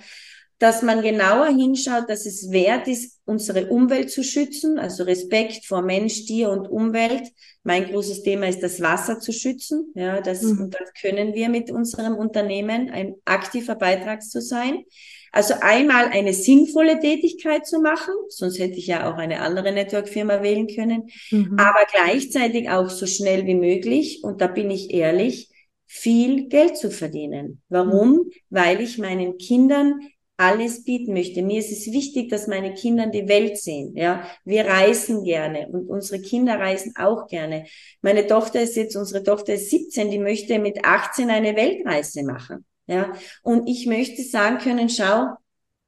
dass 0.60 0.82
man 0.82 1.02
genauer 1.02 1.48
hinschaut, 1.48 2.10
dass 2.10 2.26
es 2.26 2.52
wert 2.52 2.88
ist, 2.90 3.18
unsere 3.24 3.68
Umwelt 3.68 4.12
zu 4.12 4.24
schützen, 4.24 4.78
also 4.78 5.04
Respekt 5.04 5.66
vor 5.66 5.82
Mensch, 5.82 6.26
Tier 6.26 6.50
und 6.50 6.68
Umwelt. 6.68 7.24
Mein 7.64 7.86
großes 7.86 8.24
Thema 8.24 8.48
ist 8.48 8.62
das 8.62 8.82
Wasser 8.82 9.20
zu 9.20 9.32
schützen. 9.32 9.94
Ja, 9.96 10.20
das, 10.20 10.42
mhm. 10.42 10.64
und 10.64 10.76
das 10.78 10.94
können 11.00 11.34
wir 11.34 11.48
mit 11.48 11.72
unserem 11.72 12.16
Unternehmen, 12.16 12.90
ein 12.90 13.16
aktiver 13.24 13.76
Beitrag 13.76 14.22
zu 14.22 14.42
sein. 14.42 14.84
Also 15.32 15.54
einmal 15.62 16.08
eine 16.08 16.34
sinnvolle 16.34 17.00
Tätigkeit 17.00 17.66
zu 17.66 17.80
machen, 17.80 18.14
sonst 18.30 18.60
hätte 18.60 18.78
ich 18.78 18.88
ja 18.88 19.10
auch 19.10 19.18
eine 19.18 19.42
andere 19.42 19.72
Network-Firma 19.72 20.42
wählen 20.42 20.68
können, 20.68 21.10
mhm. 21.30 21.56
aber 21.58 21.86
gleichzeitig 21.94 22.70
auch 22.70 22.90
so 22.90 23.06
schnell 23.06 23.46
wie 23.46 23.56
möglich, 23.56 24.24
und 24.24 24.42
da 24.42 24.48
bin 24.48 24.72
ich 24.72 24.92
ehrlich, 24.92 25.50
viel 25.86 26.48
Geld 26.50 26.78
zu 26.78 26.92
verdienen. 26.92 27.62
Warum? 27.70 28.12
Mhm. 28.12 28.32
Weil 28.50 28.82
ich 28.82 28.98
meinen 28.98 29.38
Kindern 29.38 30.00
alles 30.40 30.86
bieten 30.86 31.14
möchte. 31.14 31.42
Mir 31.42 31.60
ist 31.60 31.72
es 31.72 31.92
wichtig, 31.92 32.30
dass 32.30 32.48
meine 32.48 32.74
Kinder 32.74 33.08
die 33.08 33.28
Welt 33.28 33.58
sehen. 33.58 33.94
Ja, 33.98 34.24
wir 34.46 34.66
reisen 34.66 35.26
gerne 35.26 35.68
und 35.68 35.90
unsere 35.90 36.22
Kinder 36.22 36.58
reisen 36.58 36.94
auch 36.98 37.28
gerne. 37.28 37.66
Meine 38.02 38.26
Tochter 38.26 38.62
ist 38.62 38.78
jetzt, 38.78 38.96
unsere 38.96 39.22
Tochter 39.22 39.56
ist 39.56 39.70
17, 39.70 40.10
die 40.10 40.18
möchte 40.18 40.58
mit 40.60 40.86
18 40.86 41.30
eine 41.30 41.58
Weltreise 41.58 42.24
machen. 42.24 42.66
Ja, 42.88 43.12
und 43.44 43.68
ich 43.68 43.86
möchte 43.86 44.24
sagen 44.24 44.60
können, 44.60 44.88
schau, 44.90 45.28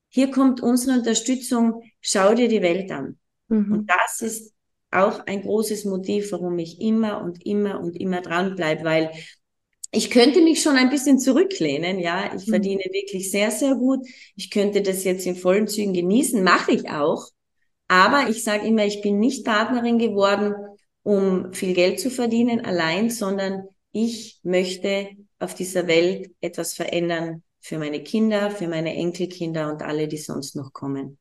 hier 0.10 0.30
kommt 0.30 0.62
unsere 0.62 0.98
Unterstützung, 0.98 1.84
schau 2.02 2.34
dir 2.36 2.50
die 2.50 2.62
Welt 2.62 2.92
an. 2.92 3.18
Mhm. 3.48 3.72
Und 3.72 3.90
das 3.90 4.22
ist 4.22 4.54
auch 4.92 5.26
ein 5.28 5.44
großes 5.44 5.86
Motiv, 5.86 6.34
warum 6.34 6.60
ich 6.60 6.82
immer 6.82 7.24
und 7.24 7.46
immer 7.46 7.80
und 7.80 7.96
immer 7.96 8.20
dran 8.20 8.58
bleibe, 8.58 8.84
weil 8.84 9.12
ich 9.92 10.10
könnte 10.10 10.42
mich 10.42 10.62
schon 10.62 10.78
ein 10.78 10.90
bisschen 10.90 11.20
zurücklehnen, 11.20 12.00
ja. 12.00 12.34
Ich 12.36 12.48
mhm. 12.48 12.52
verdiene 12.52 12.84
wirklich 12.92 13.30
sehr, 13.30 13.52
sehr 13.52 13.76
gut. 13.76 14.08
Ich 14.36 14.50
könnte 14.50 14.82
das 14.82 15.04
jetzt 15.04 15.26
in 15.26 15.36
vollen 15.36 15.68
Zügen 15.68 15.94
genießen, 15.94 16.44
mache 16.44 16.72
ich 16.72 16.90
auch. 16.90 17.28
Aber 17.88 18.30
ich 18.30 18.44
sage 18.44 18.66
immer, 18.66 18.86
ich 18.86 19.02
bin 19.02 19.20
nicht 19.20 19.44
Partnerin 19.44 20.00
geworden, 20.00 20.56
um 21.04 21.52
viel 21.54 21.74
Geld 21.74 22.00
zu 22.00 22.10
verdienen 22.10 22.62
allein, 22.62 23.10
sondern 23.10 23.66
ich 23.92 24.40
möchte 24.44 25.10
auf 25.40 25.56
dieser 25.56 25.88
Welt 25.88 26.32
etwas 26.40 26.74
verändern 26.74 27.44
für 27.60 27.78
meine 27.78 28.02
Kinder, 28.02 28.50
für 28.50 28.70
meine 28.70 28.96
Enkelkinder 28.96 29.70
und 29.72 29.82
alle, 29.82 30.08
die 30.08 30.18
sonst 30.18 30.56
noch 30.56 30.72
kommen. 30.72 31.18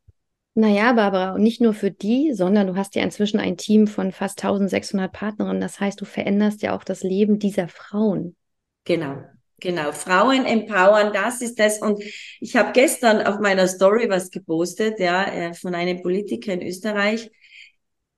Naja, 0.54 0.92
Barbara, 0.92 1.34
und 1.34 1.42
nicht 1.42 1.60
nur 1.60 1.74
für 1.74 1.90
die, 1.90 2.32
sondern 2.34 2.66
du 2.66 2.76
hast 2.76 2.94
ja 2.94 3.02
inzwischen 3.02 3.40
ein 3.40 3.56
Team 3.56 3.86
von 3.86 4.12
fast 4.12 4.42
1600 4.44 5.12
Partnerinnen. 5.12 5.60
Das 5.60 5.80
heißt, 5.80 6.00
du 6.00 6.04
veränderst 6.04 6.62
ja 6.62 6.76
auch 6.76 6.84
das 6.84 7.02
Leben 7.02 7.38
dieser 7.38 7.68
Frauen. 7.68 8.36
Genau. 8.84 9.22
Genau, 9.60 9.92
Frauen 9.92 10.46
empowern, 10.46 11.12
das 11.12 11.42
ist 11.42 11.58
das. 11.58 11.80
Und 11.80 12.02
ich 12.40 12.56
habe 12.56 12.72
gestern 12.72 13.20
auf 13.26 13.40
meiner 13.40 13.68
Story 13.68 14.08
was 14.08 14.30
gepostet, 14.30 14.98
ja, 14.98 15.24
äh, 15.24 15.54
von 15.54 15.74
einem 15.74 16.02
Politiker 16.02 16.54
in 16.54 16.62
Österreich. 16.62 17.30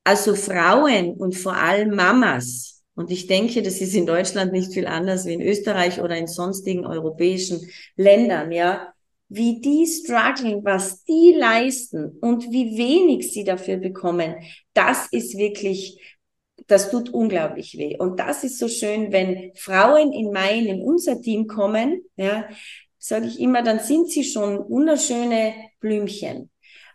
Also 0.04 0.34
Frauen 0.34 1.14
und 1.14 1.34
vor 1.34 1.54
allem 1.54 1.94
Mamas. 1.94 2.82
Und 2.94 3.10
ich 3.10 3.26
denke, 3.26 3.62
das 3.62 3.80
ist 3.80 3.94
in 3.94 4.06
Deutschland 4.06 4.52
nicht 4.52 4.72
viel 4.72 4.86
anders 4.86 5.26
wie 5.26 5.32
in 5.34 5.42
Österreich 5.42 6.00
oder 6.00 6.16
in 6.16 6.26
sonstigen 6.26 6.86
europäischen 6.86 7.60
Ländern, 7.96 8.52
ja. 8.52 8.92
Wie 9.28 9.60
die 9.60 9.86
strugglen, 9.86 10.62
was 10.62 11.04
die 11.04 11.34
leisten 11.36 12.18
und 12.20 12.44
wie 12.52 12.76
wenig 12.76 13.32
sie 13.32 13.44
dafür 13.44 13.78
bekommen, 13.78 14.34
das 14.74 15.08
ist 15.10 15.38
wirklich 15.38 15.98
das 16.66 16.90
tut 16.90 17.10
unglaublich 17.10 17.76
weh. 17.76 17.96
Und 17.98 18.18
das 18.18 18.44
ist 18.44 18.58
so 18.58 18.68
schön, 18.68 19.12
wenn 19.12 19.52
Frauen 19.54 20.12
in 20.12 20.32
mein, 20.32 20.66
in 20.66 20.82
unser 20.82 21.20
Team 21.20 21.46
kommen, 21.46 22.02
ja, 22.16 22.48
sage 22.98 23.26
ich 23.26 23.40
immer, 23.40 23.62
dann 23.62 23.80
sind 23.80 24.10
sie 24.10 24.24
schon 24.24 24.58
wunderschöne 24.68 25.54
Blümchen. 25.80 26.50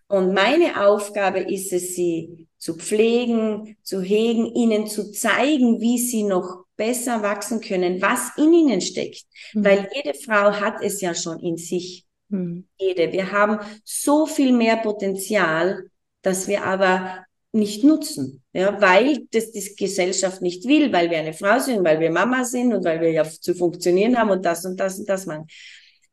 Und 0.08 0.34
meine 0.34 0.88
Aufgabe 0.88 1.40
ist 1.40 1.74
es, 1.74 1.96
sie 1.96 2.48
zu 2.58 2.76
pflegen, 2.76 3.78
zu 3.84 4.02
hegen, 4.02 4.46
ihnen 4.56 4.88
zu 4.88 5.12
zeigen, 5.12 5.82
wie 5.82 5.98
sie 5.98 6.24
noch 6.24 6.64
besser 6.78 7.22
wachsen 7.24 7.60
können, 7.60 8.02
was 8.02 8.32
in 8.38 8.54
ihnen 8.54 8.80
steckt. 8.80 9.26
Mhm. 9.54 9.66
Weil 9.66 9.90
jede 9.94 10.14
Frau 10.14 10.54
hat 10.54 10.82
es 10.82 11.02
ja 11.02 11.14
schon 11.14 11.40
in 11.40 11.58
sich. 11.58 12.06
Mhm. 12.30 12.68
Jede. 12.80 13.12
Wir 13.12 13.32
haben 13.32 13.60
so 13.84 14.26
viel 14.26 14.54
mehr 14.54 14.78
Potenzial, 14.78 15.90
dass 16.22 16.48
wir 16.48 16.64
aber 16.64 17.26
nicht 17.52 17.84
nutzen, 17.84 18.44
ja, 18.54 18.80
weil 18.82 19.26
das 19.32 19.52
die 19.52 19.76
Gesellschaft 19.76 20.42
nicht 20.42 20.66
will, 20.66 20.92
weil 20.92 21.10
wir 21.10 21.18
eine 21.18 21.34
Frau 21.34 21.60
sind, 21.60 21.84
weil 21.84 22.00
wir 22.00 22.12
Mama 22.12 22.44
sind 22.44 22.74
und 22.74 22.84
weil 22.84 23.02
wir 23.02 23.12
ja 23.12 23.24
zu 23.24 23.56
funktionieren 23.56 24.18
haben 24.18 24.30
und 24.30 24.46
das 24.46 24.66
und 24.66 24.80
das 24.80 25.00
und 25.00 25.10
das 25.10 25.26
machen. 25.26 25.48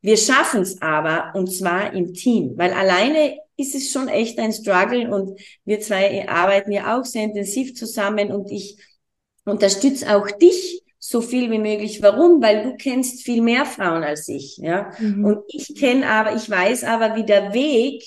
Wir 0.00 0.16
schaffen 0.16 0.62
es 0.62 0.80
aber 0.80 1.32
und 1.34 1.52
zwar 1.52 1.92
im 1.92 2.14
Team, 2.14 2.52
weil 2.56 2.72
alleine 2.72 3.38
ist 3.56 3.74
es 3.74 3.90
schon 3.90 4.08
echt 4.08 4.38
ein 4.38 4.52
Struggle 4.52 5.10
und 5.10 5.40
wir 5.64 5.80
zwei 5.80 6.28
arbeiten 6.28 6.72
ja 6.72 6.98
auch 6.98 7.04
sehr 7.04 7.24
intensiv 7.24 7.74
zusammen 7.74 8.32
und 8.32 8.50
ich 8.50 8.78
unterstütze 9.44 10.16
auch 10.16 10.30
dich 10.30 10.82
so 10.98 11.20
viel 11.20 11.50
wie 11.50 11.58
möglich. 11.58 12.02
Warum? 12.02 12.42
Weil 12.42 12.62
du 12.64 12.76
kennst 12.76 13.22
viel 13.22 13.42
mehr 13.42 13.66
Frauen 13.66 14.02
als 14.02 14.26
ich, 14.28 14.56
ja. 14.56 14.90
Mhm. 14.98 15.24
Und 15.24 15.38
ich 15.48 15.74
kenne 15.74 16.08
aber, 16.08 16.34
ich 16.34 16.48
weiß 16.48 16.84
aber, 16.84 17.14
wie 17.16 17.24
der 17.24 17.52
Weg 17.52 18.04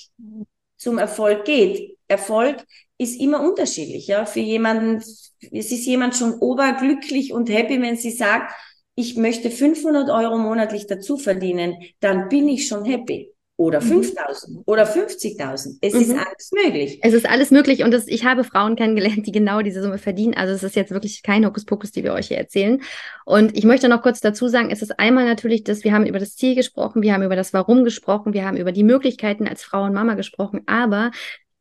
zum 0.76 0.98
Erfolg 0.98 1.44
geht. 1.44 1.96
Erfolg 2.08 2.64
ist 2.98 3.20
immer 3.20 3.40
unterschiedlich, 3.40 4.08
ja. 4.08 4.26
Für 4.26 4.40
jemanden, 4.40 4.96
es 4.96 5.72
ist 5.72 5.86
jemand 5.86 6.16
schon 6.16 6.34
oberglücklich 6.34 7.32
und 7.32 7.48
happy, 7.48 7.80
wenn 7.80 7.96
sie 7.96 8.10
sagt, 8.10 8.52
ich 8.96 9.16
möchte 9.16 9.50
500 9.50 10.10
Euro 10.10 10.38
monatlich 10.38 10.88
dazu 10.88 11.16
verdienen, 11.16 11.76
dann 12.00 12.28
bin 12.28 12.48
ich 12.48 12.66
schon 12.66 12.84
happy 12.84 13.32
oder 13.58 13.80
5000 13.80 14.56
mhm. 14.56 14.62
oder 14.66 14.84
50.000. 14.84 15.78
Es 15.80 15.92
mhm. 15.92 16.00
ist 16.00 16.10
alles 16.10 16.50
möglich. 16.52 17.00
Es 17.02 17.12
ist 17.12 17.28
alles 17.28 17.50
möglich 17.50 17.82
und 17.82 17.90
das, 17.90 18.06
ich 18.06 18.24
habe 18.24 18.44
Frauen 18.44 18.76
kennengelernt, 18.76 19.26
die 19.26 19.32
genau 19.32 19.62
diese 19.62 19.82
Summe 19.82 19.98
verdienen. 19.98 20.34
Also 20.34 20.54
es 20.54 20.62
ist 20.62 20.76
jetzt 20.76 20.92
wirklich 20.92 21.24
kein 21.24 21.44
Hokuspokus, 21.44 21.90
die 21.90 22.04
wir 22.04 22.12
euch 22.12 22.28
hier 22.28 22.38
erzählen. 22.38 22.80
Und 23.24 23.56
ich 23.56 23.64
möchte 23.64 23.88
noch 23.88 24.02
kurz 24.02 24.20
dazu 24.20 24.46
sagen, 24.46 24.70
es 24.70 24.80
ist 24.80 25.00
einmal 25.00 25.26
natürlich, 25.26 25.64
dass 25.64 25.82
wir 25.82 25.92
haben 25.92 26.06
über 26.06 26.20
das 26.20 26.36
Ziel 26.36 26.54
gesprochen, 26.54 27.02
wir 27.02 27.12
haben 27.12 27.24
über 27.24 27.36
das 27.36 27.52
Warum 27.52 27.82
gesprochen, 27.82 28.32
wir 28.32 28.46
haben 28.46 28.56
über 28.56 28.70
die 28.70 28.84
Möglichkeiten 28.84 29.48
als 29.48 29.64
Frau 29.64 29.82
und 29.84 29.92
Mama 29.92 30.14
gesprochen, 30.14 30.62
aber 30.66 31.10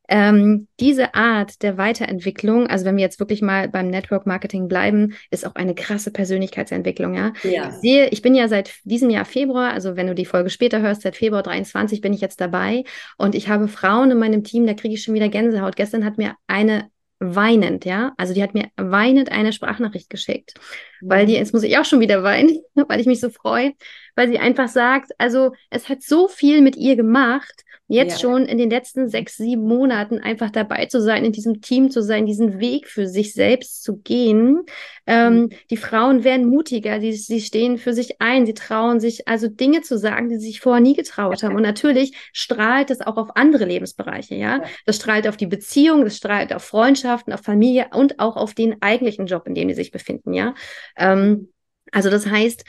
ähm, 0.08 0.68
diese 0.80 1.16
Art 1.16 1.62
der 1.64 1.78
Weiterentwicklung, 1.78 2.68
also 2.68 2.86
wenn 2.86 2.96
wir 2.98 3.04
jetzt 3.04 3.20
wirklich 3.20 3.42
mal 3.42 3.68
beim 3.70 3.90
Network 3.90 4.26
Marketing 4.26 4.68
bleiben, 4.68 5.16
ist 5.32 5.46
auch 5.46 5.56
eine 5.56 5.76
krasse 5.76 6.12
Persönlichkeitsentwicklung, 6.12 7.14
ja. 7.14 7.34
ja. 7.44 7.70
Ich 7.70 7.76
sehe, 7.76 8.08
ich 8.10 8.22
bin 8.22 8.36
ja 8.36 8.48
seit 8.48 8.74
diesem 8.84 9.10
Jahr 9.10 9.26
Februar, 9.26 9.74
also 9.74 9.96
wenn 9.96 10.08
du 10.08 10.16
die 10.16 10.26
Folge 10.26 10.50
später 10.50 10.82
hörst, 10.82 11.02
seit 11.02 11.16
Februar 11.16 11.44
23 11.44 12.02
bin 12.02 12.14
ich 12.14 12.22
jetzt 12.22 12.40
dabei 12.40 12.84
und 13.18 13.36
ich 13.36 13.50
habe 13.50 13.68
Frauen 13.68 14.12
in 14.12 14.20
meinem 14.20 14.44
Team, 14.44 14.66
da 14.66 14.74
kriege 14.74 14.94
ich 14.94 15.04
schon 15.04 15.14
wieder 15.14 15.30
Gänsehaut. 15.30 15.76
Gestern 15.76 16.06
hat 16.06 16.18
mir 16.18 16.36
eine 16.48 16.90
weinend, 17.20 17.86
ja, 17.86 18.14
also 18.18 18.34
die 18.34 18.44
hat 18.44 18.54
mir 18.54 18.68
weinend 18.78 19.32
eine 19.32 19.52
Sprachnachricht 19.52 20.10
geschickt, 20.10 20.54
mhm. 21.02 21.10
weil 21.10 21.26
die, 21.26 21.34
jetzt 21.34 21.54
muss 21.54 21.64
ich 21.64 21.78
auch 21.78 21.86
schon 21.86 22.00
wieder 22.00 22.24
weinen, 22.24 22.60
weil 22.88 23.00
ich 23.00 23.08
mich 23.08 23.20
so 23.20 23.30
freue, 23.30 23.74
weil 24.16 24.30
sie 24.30 24.40
einfach 24.40 24.68
sagt, 24.68 25.12
also 25.18 25.54
es 25.70 25.90
hat 25.90 26.02
so 26.02 26.28
viel 26.28 26.62
mit 26.62 26.76
ihr 26.76 26.96
gemacht, 26.96 27.64
jetzt 27.88 28.22
ja. 28.22 28.30
schon 28.30 28.46
in 28.46 28.58
den 28.58 28.70
letzten 28.70 29.08
sechs, 29.08 29.38
sieben 29.38 29.64
Monaten 29.64 30.20
einfach 30.20 30.50
dabei 30.50 30.86
zu 30.88 31.02
sein, 31.02 31.24
in 31.24 31.32
diesem 31.32 31.62
Team 31.62 31.90
zu 31.90 32.02
sein, 32.02 32.26
diesen 32.26 32.60
Weg 32.60 32.88
für 32.88 33.08
sich 33.08 33.34
selbst 33.34 33.84
zu 33.84 33.98
gehen. 33.98 34.64
Ähm, 35.06 35.34
mhm. 35.34 35.50
Die 35.70 35.78
Frauen 35.78 36.24
werden 36.24 36.48
mutiger, 36.48 37.00
die, 37.00 37.14
sie 37.14 37.40
stehen 37.40 37.78
für 37.78 37.94
sich 37.94 38.20
ein, 38.20 38.46
sie 38.46 38.54
trauen 38.54 39.00
sich 39.00 39.28
also 39.28 39.48
Dinge 39.48 39.82
zu 39.82 39.98
sagen, 39.98 40.30
die 40.30 40.36
sie 40.36 40.48
sich 40.48 40.60
vorher 40.60 40.82
nie 40.82 40.96
getraut 40.96 41.44
haben. 41.44 41.56
Und 41.56 41.64
natürlich 41.64 42.16
strahlt 42.34 42.90
das 42.90 43.02
auch 43.02 43.18
auf 43.18 43.36
andere 43.36 43.66
Lebensbereiche, 43.66 44.36
ja. 44.36 44.64
Das 44.86 44.98
strahlt 44.98 45.28
auf 45.28 45.38
die 45.38 45.48
Beziehung, 45.48 46.04
das 46.04 46.18
strahlt 46.18 46.54
auf 46.54 46.64
Freundschaften, 46.64 47.34
auf 47.34 47.42
Familie 47.42 47.88
und 47.94 48.20
auch 48.20 48.36
auf 48.36 48.54
den 48.54 48.82
eigentlichen 48.82 49.28
Job, 49.28 49.48
in 49.48 49.56
dem 49.56 49.70
sie 49.70 49.76
sich 49.76 49.92
befinden, 49.92 50.34
ja. 50.34 50.56
Ähm, 50.98 51.54
also 51.92 52.10
das 52.10 52.28
heißt, 52.28 52.66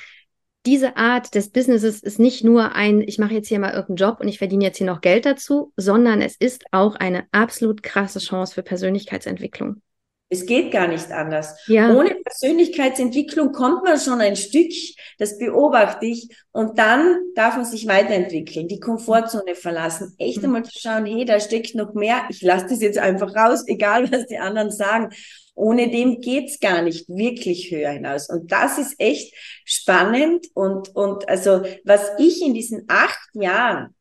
diese 0.69 0.99
Art 0.99 1.35
des 1.35 1.49
Businesses 1.49 2.03
ist 2.03 2.19
nicht 2.19 2.45
nur 2.45 2.75
ein, 2.75 3.01
ich 3.01 3.19
mache 3.19 3.33
jetzt 3.33 3.49
hier 3.49 3.59
mal 3.59 3.73
irgendeinen 3.73 4.11
Job 4.11 4.21
und 4.21 4.29
ich 4.29 4.37
verdiene 4.37 4.65
jetzt 4.65 4.77
hier 4.77 4.87
noch 4.87 5.01
Geld 5.01 5.25
dazu, 5.25 5.73
sondern 5.79 6.21
es 6.21 6.37
ist 6.37 6.67
auch 6.73 6.95
eine 6.97 7.25
absolut 7.33 7.83
krasse 7.83 8.19
Chance 8.19 8.53
für 8.53 8.63
Persönlichkeitsentwicklung. 8.63 9.81
Es 10.29 10.45
geht 10.45 10.71
gar 10.71 10.87
nicht 10.87 11.11
anders. 11.11 11.57
Ja. 11.69 11.91
Ohne 11.95 12.15
Persönlichkeitsentwicklung 12.17 13.53
kommt 13.53 13.83
man 13.83 13.99
schon 13.99 14.21
ein 14.21 14.37
Stück, 14.37 14.71
das 15.19 15.39
beobachte 15.39 16.05
ich, 16.05 16.29
und 16.53 16.79
dann 16.79 17.17
darf 17.35 17.57
man 17.57 17.65
sich 17.65 17.87
weiterentwickeln, 17.87 18.69
die 18.69 18.79
Komfortzone 18.79 19.55
verlassen, 19.55 20.15
echt 20.19 20.39
mhm. 20.39 20.45
einmal 20.45 20.65
zu 20.65 20.79
schauen, 20.79 21.07
hey, 21.07 21.25
da 21.25 21.41
steckt 21.41 21.75
noch 21.77 21.95
mehr, 21.95 22.25
ich 22.29 22.43
lasse 22.43 22.67
das 22.69 22.83
jetzt 22.83 22.99
einfach 22.99 23.35
raus, 23.35 23.65
egal 23.69 24.13
was 24.13 24.27
die 24.27 24.37
anderen 24.37 24.71
sagen. 24.71 25.09
Ohne 25.59 25.91
dem 25.91 26.21
geht's 26.21 26.61
gar 26.61 26.83
nicht 26.83 27.09
wirklich 27.09 27.71
höher 27.71 27.91
hinaus. 27.91 28.29
Und 28.29 28.53
das 28.53 28.79
ist 28.79 28.95
echt 28.99 29.35
spannend. 29.65 30.47
Und, 30.55 30.95
und 30.95 31.29
also, 31.29 31.63
was 31.85 32.11
ich 32.19 32.43
in 32.43 32.55
diesen 32.55 32.85
acht 32.89 33.29
Jahren 33.35 33.95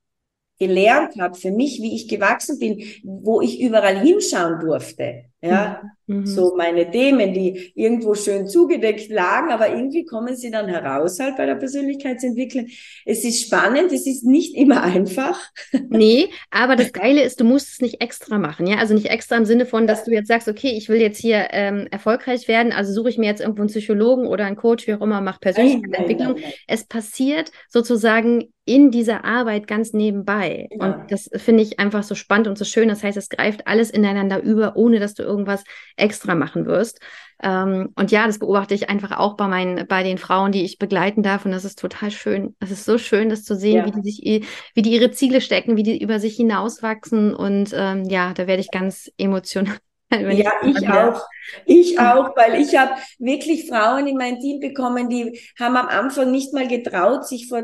gelernt 0.60 1.20
habe, 1.20 1.36
für 1.36 1.52
mich, 1.52 1.82
wie 1.82 1.96
ich 1.96 2.08
gewachsen 2.08 2.60
bin, 2.60 2.84
wo 3.04 3.42
ich 3.42 3.60
überall 3.60 4.00
hinschauen 4.00 4.60
durfte, 4.60 5.26
ja, 5.42 5.82
mhm. 5.84 5.90
So 6.08 6.56
meine 6.56 6.90
Themen, 6.90 7.34
die 7.34 7.74
irgendwo 7.76 8.16
schön 8.16 8.48
zugedeckt 8.48 9.10
lagen, 9.10 9.52
aber 9.52 9.70
irgendwie 9.70 10.06
kommen 10.06 10.38
sie 10.38 10.50
dann 10.50 10.70
heraus 10.70 11.20
halt 11.20 11.36
bei 11.36 11.46
der 11.46 11.56
Persönlichkeitsentwicklung. 11.56 12.68
Es 13.06 13.26
ist 13.26 13.46
spannend, 13.46 13.92
es 13.92 14.08
ist 14.08 14.24
nicht 14.24 14.56
immer 14.56 14.84
einfach. 14.84 15.40
Nee, 15.90 16.30
aber 16.52 16.76
das 16.76 16.92
Geile 16.92 17.24
ist, 17.24 17.40
du 17.40 17.46
musst 17.46 17.70
es 17.70 17.82
nicht 17.82 18.02
extra 18.02 18.38
machen, 18.38 18.68
ja, 18.68 18.78
also 18.78 18.94
nicht 18.94 19.08
extra 19.08 19.36
im 19.36 19.46
Sinne 19.46 19.66
von, 19.66 19.88
dass 19.88 20.04
du 20.04 20.12
jetzt 20.12 20.28
sagst, 20.28 20.48
okay, 20.48 20.70
ich 20.70 20.90
will 20.90 21.00
jetzt 21.00 21.20
hier 21.20 21.48
ähm, 21.52 21.88
erfolgreich 21.92 22.48
werden, 22.48 22.72
also 22.72 22.92
suche 22.92 23.10
ich 23.10 23.18
mir 23.18 23.28
jetzt 23.28 23.42
irgendwo 23.42 23.62
einen 23.62 23.70
Psychologen 23.70 24.28
oder 24.28 24.46
einen 24.46 24.56
Coach, 24.56 24.86
wie 24.88 24.94
auch 24.94 25.02
immer, 25.02 25.22
mach 25.22 25.40
Persönlichkeitsentwicklung. 25.40 26.34
Nein, 26.34 26.42
nein, 26.42 26.52
nein, 26.52 26.54
es 26.68 26.86
passiert 26.86 27.52
sozusagen 27.70 28.52
in 28.68 28.92
dieser 28.92 29.24
Arbeit 29.24 29.66
ganz 29.66 29.94
nebenbei. 29.94 30.68
Ja. 30.72 30.86
Und 30.86 31.12
das 31.12 31.30
finde 31.34 31.64
ich 31.64 31.80
einfach 31.80 32.04
so 32.04 32.16
spannend 32.16 32.48
und 32.48 32.58
so 32.58 32.66
schön. 32.66 32.90
Das 32.90 33.02
heißt, 33.02 33.18
es 33.18 33.30
greift 33.30 33.66
alles 33.66 33.90
ineinander 33.90 34.44
über, 34.44 34.76
ohne 34.76 35.00
dass 35.00 35.14
du 35.14 35.24
irgendwas 35.24 35.64
extra 35.98 36.36
machen 36.36 36.66
wirst. 36.66 37.02
Ähm, 37.44 37.90
und 37.96 38.12
ja, 38.12 38.26
das 38.26 38.40
beobachte 38.40 38.74
ich 38.74 38.90
einfach 38.90 39.12
auch 39.18 39.36
bei 39.36 39.48
meinen, 39.48 39.88
bei 39.88 40.04
den 40.04 40.18
Frauen, 40.18 40.52
die 40.52 40.64
ich 40.64 40.80
begleiten 40.80 41.22
darf. 41.22 41.46
Und 41.46 41.52
das 41.52 41.66
ist 41.66 41.80
total 41.80 42.12
schön. 42.12 42.56
Es 42.60 42.72
ist 42.72 42.86
so 42.86 42.98
schön, 42.98 43.30
das 43.30 43.44
zu 43.44 43.56
sehen, 43.56 43.78
ja. 43.78 43.86
wie 43.86 43.92
die 43.92 44.12
sich, 44.12 44.46
wie 44.74 44.82
die 44.82 44.94
ihre 44.94 45.12
Ziele 45.12 45.42
stecken, 45.42 45.78
wie 45.78 45.84
die 45.84 46.02
über 46.02 46.20
sich 46.20 46.36
hinauswachsen. 46.36 47.36
Und 47.36 47.72
ähm, 47.76 48.06
ja, 48.06 48.34
da 48.34 48.48
werde 48.48 48.62
ich 48.62 48.72
ganz 48.72 49.12
emotional 49.18 49.76
ja, 50.12 50.52
ich, 50.64 50.88
auch. 50.88 51.22
Ich 51.66 52.00
auch, 52.00 52.36
weil 52.38 52.62
ich 52.62 52.78
habe 52.78 52.94
wirklich 53.20 53.68
Frauen 53.68 54.08
in 54.08 54.16
mein 54.16 54.40
Team 54.40 54.60
bekommen, 54.62 55.10
die 55.10 55.40
haben 55.60 55.76
am 55.76 55.88
Anfang 55.88 56.32
nicht 56.32 56.54
mal 56.54 56.68
getraut, 56.68 57.28
sich 57.28 57.48
vor, 57.48 57.64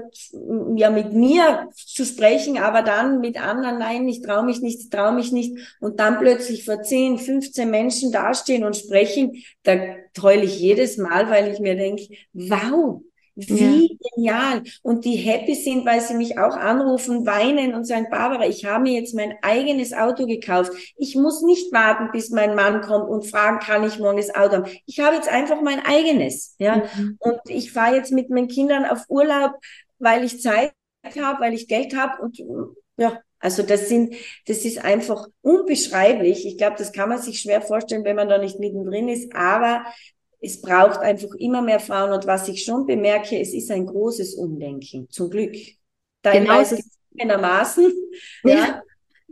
ja, 0.75 0.89
mit 0.89 1.13
mir 1.13 1.69
zu 1.73 2.05
sprechen, 2.05 2.57
aber 2.57 2.81
dann 2.81 3.21
mit 3.21 3.41
anderen, 3.41 3.79
nein, 3.79 4.07
ich 4.09 4.21
traue 4.21 4.43
mich 4.43 4.59
nicht, 4.59 4.81
ich 4.81 4.89
traue 4.89 5.13
mich 5.13 5.31
nicht. 5.31 5.57
Und 5.79 5.99
dann 6.01 6.19
plötzlich 6.19 6.65
vor 6.65 6.81
10, 6.81 7.17
15 7.17 7.69
Menschen 7.69 8.11
dastehen 8.11 8.65
und 8.65 8.75
sprechen, 8.75 9.43
da 9.63 9.77
heule 10.21 10.43
ich 10.43 10.59
jedes 10.59 10.97
Mal, 10.97 11.29
weil 11.29 11.51
ich 11.51 11.59
mir 11.59 11.75
denke, 11.75 12.07
wow, 12.33 13.01
wie 13.35 13.87
ja. 13.87 14.09
genial. 14.15 14.63
Und 14.81 15.05
die 15.05 15.15
happy 15.15 15.55
sind, 15.55 15.85
weil 15.85 16.01
sie 16.01 16.13
mich 16.13 16.37
auch 16.37 16.55
anrufen, 16.55 17.25
weinen 17.25 17.73
und 17.73 17.85
sagen, 17.85 18.07
Barbara, 18.09 18.45
ich 18.45 18.65
habe 18.65 18.83
mir 18.83 18.99
jetzt 18.99 19.15
mein 19.15 19.35
eigenes 19.41 19.93
Auto 19.93 20.25
gekauft. 20.25 20.71
Ich 20.97 21.15
muss 21.15 21.41
nicht 21.41 21.71
warten, 21.73 22.11
bis 22.11 22.29
mein 22.29 22.55
Mann 22.55 22.81
kommt 22.81 23.09
und 23.09 23.25
fragen, 23.25 23.59
kann 23.59 23.83
ich 23.83 23.99
morgen 23.99 24.17
das 24.17 24.33
Auto 24.33 24.57
haben. 24.57 24.71
Ich 24.85 24.99
habe 24.99 25.15
jetzt 25.15 25.29
einfach 25.29 25.61
mein 25.61 25.83
eigenes. 25.85 26.55
Ja. 26.59 26.83
Mhm. 26.95 27.17
Und 27.19 27.39
ich 27.47 27.71
fahre 27.71 27.95
jetzt 27.95 28.11
mit 28.11 28.29
meinen 28.29 28.47
Kindern 28.47 28.85
auf 28.85 29.05
Urlaub, 29.09 29.53
weil 29.99 30.23
ich 30.23 30.41
Zeit 30.41 30.73
habe, 31.19 31.41
weil 31.41 31.53
ich 31.53 31.67
Geld 31.67 31.95
habe 31.95 32.21
und 32.21 32.39
ja, 32.97 33.19
also 33.39 33.61
das 33.61 33.89
sind, 33.89 34.15
das 34.45 34.63
ist 34.63 34.85
einfach 34.85 35.27
unbeschreiblich. 35.41 36.45
Ich 36.45 36.57
glaube, 36.57 36.77
das 36.77 36.93
kann 36.93 37.09
man 37.09 37.21
sich 37.21 37.41
schwer 37.41 37.61
vorstellen, 37.61 38.05
wenn 38.05 38.15
man 38.15 38.29
da 38.29 38.37
nicht 38.37 38.57
mittendrin 38.57 39.09
ist. 39.09 39.35
Aber 39.35 39.83
es 40.43 40.61
braucht 40.61 40.99
einfach 40.99 41.33
immer 41.35 41.61
mehr 41.61 41.79
Frauen 41.79 42.11
und 42.11 42.27
was 42.27 42.49
ich 42.49 42.65
schon 42.65 42.85
bemerke, 42.85 43.39
es 43.39 43.53
ist 43.53 43.71
ein 43.71 43.85
großes 43.85 44.35
Umdenken, 44.35 45.09
zum 45.09 45.29
Glück. 45.29 45.55
Teilweise 46.21 46.79
genau, 47.13 47.39
Maßen, 47.39 47.91
ja. 48.43 48.53
ja. 48.53 48.81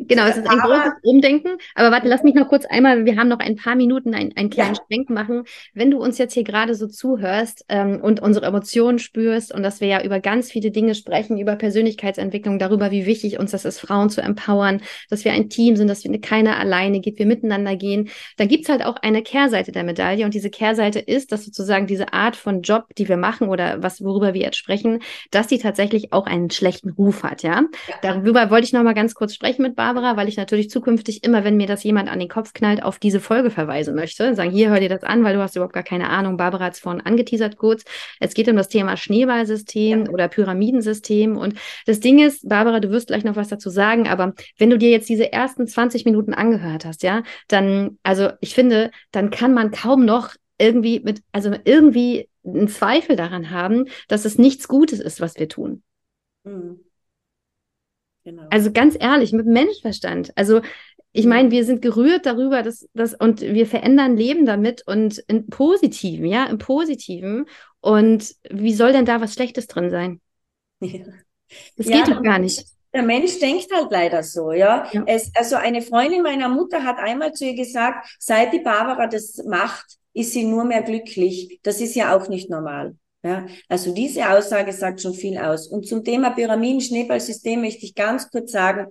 Genau, 0.08 0.26
es 0.26 0.38
ist 0.38 0.50
ein 0.50 0.60
aber, 0.60 0.76
großes 0.76 0.94
Umdenken. 1.04 1.58
Aber 1.76 1.92
warte, 1.92 2.08
lass 2.08 2.24
mich 2.24 2.34
noch 2.34 2.48
kurz 2.48 2.66
einmal, 2.66 3.06
wir 3.06 3.18
haben 3.18 3.28
noch 3.28 3.40
ein 3.40 3.56
paar 3.56 3.76
Minuten 3.76 4.14
einen, 4.14 4.36
einen 4.36 4.50
kleinen 4.50 4.76
ja. 4.76 4.82
Schwenk 4.88 5.10
machen. 5.10 5.44
Wenn 5.74 5.92
du 5.92 6.00
uns 6.02 6.18
jetzt 6.18 6.34
hier 6.34 6.44
gerade 6.44 6.76
so 6.76 6.88
zuhörst 6.88 7.66
ähm, 7.70 8.00
und 8.02 8.22
unsere 8.22 8.46
Emotionen 8.46 9.00
spürst 9.00 9.54
und 9.54 9.64
dass 9.64 9.82
wir 9.82 9.88
ja 9.88 10.04
über 10.04 10.20
ganz 10.20 10.52
viele 10.52 10.72
Dinge 10.72 10.96
sprechen, 10.96 11.38
über 11.38 11.56
Persönlichkeitsentwicklung, 11.56 12.60
darüber, 12.60 12.92
wie 12.92 13.06
wichtig 13.06 13.40
uns 13.40 13.52
das 13.52 13.66
ist, 13.66 13.80
Frauen 13.80 14.10
zu 14.10 14.22
empowern, 14.22 14.82
dass 15.10 15.26
wir 15.26 15.34
ein 15.34 15.50
Team 15.50 15.76
sind, 15.76 15.88
dass 15.88 16.04
wir 16.04 16.22
keiner 16.22 16.58
alleine 16.58 17.00
geht, 17.00 17.20
wir 17.20 17.26
miteinander 17.26 17.76
gehen, 17.76 18.10
dann 18.38 18.48
gibt's 18.48 18.70
halt 18.70 18.84
auch 18.84 18.98
eine 18.98 19.22
Kehrseite 19.22 19.72
der 19.72 19.84
Medaille. 19.84 20.26
Und 20.26 20.34
diese 20.34 20.50
Kehrseite 20.50 21.00
ist, 21.00 21.32
dass 21.32 21.46
sozusagen 21.46 21.88
diese 21.88 22.14
Art 22.14 22.36
von 22.36 22.62
Job, 22.62 22.96
die 22.98 23.08
wir 23.08 23.18
machen 23.18 23.50
oder 23.50 23.84
was, 23.84 24.04
worüber 24.04 24.34
wir 24.34 24.42
jetzt 24.42 24.58
sprechen, 24.58 25.00
dass 25.32 25.48
die 25.48 25.58
tatsächlich 25.58 26.14
auch 26.14 26.26
einen 26.26 26.50
schlechten 26.50 26.90
Ruf 26.90 27.24
hat, 27.24 27.44
ja. 27.44 27.64
ja. 27.88 27.96
Darüber 28.02 28.50
wollte 28.50 28.66
ich 28.66 28.74
noch 28.74 28.84
mal 28.84 28.94
ganz 28.94 29.14
kurz 29.14 29.34
sprechen 29.34 29.62
mit 29.62 29.76
Barbara. 29.76 29.91
Barbara, 29.94 30.16
weil 30.16 30.30
ich 30.30 30.38
natürlich 30.38 30.70
zukünftig 30.70 31.24
immer, 31.26 31.44
wenn 31.44 31.58
mir 31.58 31.68
das 31.68 31.84
jemand 31.84 32.10
an 32.10 32.20
den 32.20 32.30
Kopf 32.30 32.54
knallt, 32.54 32.82
auf 32.82 32.98
diese 32.98 33.20
Folge 33.20 33.50
verweisen 33.50 33.94
möchte. 33.94 34.36
Sagen, 34.36 34.52
hier, 34.52 34.70
hör 34.70 34.80
dir 34.80 34.88
das 34.88 35.04
an, 35.04 35.24
weil 35.24 35.36
du 35.36 35.42
hast 35.42 35.56
überhaupt 35.56 35.74
gar 35.74 35.84
keine 35.84 36.10
Ahnung. 36.10 36.38
Barbara 36.38 36.66
hat 36.66 36.74
es 36.74 36.80
vorhin 36.80 37.02
angeteasert 37.02 37.58
kurz. 37.58 37.84
Es 38.20 38.34
geht 38.34 38.48
um 38.48 38.56
das 38.56 38.70
Thema 38.70 38.96
Schneeballsystem 38.96 40.06
ja. 40.06 40.12
oder 40.12 40.30
Pyramidensystem. 40.30 41.36
Und 41.36 41.56
das 41.86 42.00
Ding 42.00 42.20
ist, 42.20 42.48
Barbara, 42.48 42.80
du 42.80 42.90
wirst 42.90 43.08
gleich 43.08 43.26
noch 43.26 43.36
was 43.36 43.50
dazu 43.50 43.70
sagen, 43.70 44.08
aber 44.08 44.34
wenn 44.58 44.70
du 44.70 44.78
dir 44.78 44.92
jetzt 44.92 45.10
diese 45.10 45.34
ersten 45.34 45.68
20 45.68 46.06
Minuten 46.06 46.34
angehört 46.34 46.86
hast, 46.86 47.04
ja, 47.04 47.24
dann, 47.50 47.98
also 48.04 48.30
ich 48.40 48.56
finde, 48.56 48.92
dann 49.12 49.30
kann 49.30 49.54
man 49.54 49.72
kaum 49.72 50.06
noch 50.06 50.36
irgendwie 50.58 51.02
mit, 51.02 51.22
also 51.34 51.54
irgendwie 51.66 52.30
einen 52.46 52.70
Zweifel 52.70 53.18
daran 53.18 53.50
haben, 53.50 53.88
dass 54.08 54.24
es 54.24 54.38
nichts 54.38 54.70
Gutes 54.70 55.02
ist, 55.02 55.20
was 55.20 55.38
wir 55.38 55.50
tun. 55.50 55.84
Mhm. 56.46 56.80
Genau. 58.24 58.44
Also 58.50 58.72
ganz 58.72 58.96
ehrlich, 59.00 59.34
mit 59.34 59.46
Menschverstand. 59.46 60.32
Also 60.36 60.62
ich 61.14 61.26
meine, 61.26 61.52
wir 61.52 61.66
sind 61.66 61.82
gerührt 61.82 62.26
darüber, 62.26 62.64
dass 62.64 62.88
das 62.94 63.14
und 63.14 63.42
wir 63.42 63.68
verändern 63.68 64.16
Leben 64.16 64.46
damit 64.46 64.84
und 64.88 65.24
im 65.28 65.48
Positiven, 65.48 66.26
ja, 66.26 66.46
im 66.46 66.58
Positiven. 66.58 67.48
Und 67.82 68.36
wie 68.50 68.74
soll 68.74 68.94
denn 68.94 69.06
da 69.06 69.20
was 69.20 69.34
Schlechtes 69.34 69.68
drin 69.68 69.90
sein? 69.90 70.22
Ja. 70.80 71.06
Das 71.76 71.88
ja, 71.88 71.98
geht 71.98 72.16
doch 72.16 72.24
gar 72.24 72.40
nicht. 72.40 72.66
der 72.94 73.04
Mensch 73.04 73.40
denkt 73.40 73.68
halt 73.74 73.92
leider 73.92 74.24
so, 74.24 74.52
ja. 74.52 74.88
ja. 74.92 75.04
Es, 75.06 75.32
also 75.36 75.56
eine 75.56 75.82
Freundin 75.82 76.24
meiner 76.24 76.48
Mutter 76.48 76.84
hat 76.84 76.98
einmal 76.98 77.34
zu 77.34 77.46
ihr 77.46 77.56
gesagt, 77.56 78.08
seit 78.20 78.54
die 78.54 78.60
Barbara 78.60 79.08
das 79.08 79.44
macht, 79.46 79.98
ist 80.14 80.32
sie 80.32 80.46
nur 80.46 80.64
mehr 80.64 80.82
glücklich. 80.82 81.60
Das 81.64 81.82
ist 81.82 81.96
ja 81.96 82.16
auch 82.16 82.28
nicht 82.30 82.50
normal. 82.50 82.96
Ja, 83.24 83.46
also 83.70 83.94
diese 83.94 84.30
Aussage 84.30 84.74
sagt 84.74 85.02
schon 85.02 85.14
viel 85.14 85.38
aus. 85.38 85.68
Und 85.68 85.88
zum 85.88 86.04
Thema 86.04 86.32
Pyramiden-Schneeballsystem 86.32 87.62
möchte 87.62 87.86
ich 87.86 87.94
ganz 87.94 88.30
kurz 88.32 88.52
sagen, 88.52 88.88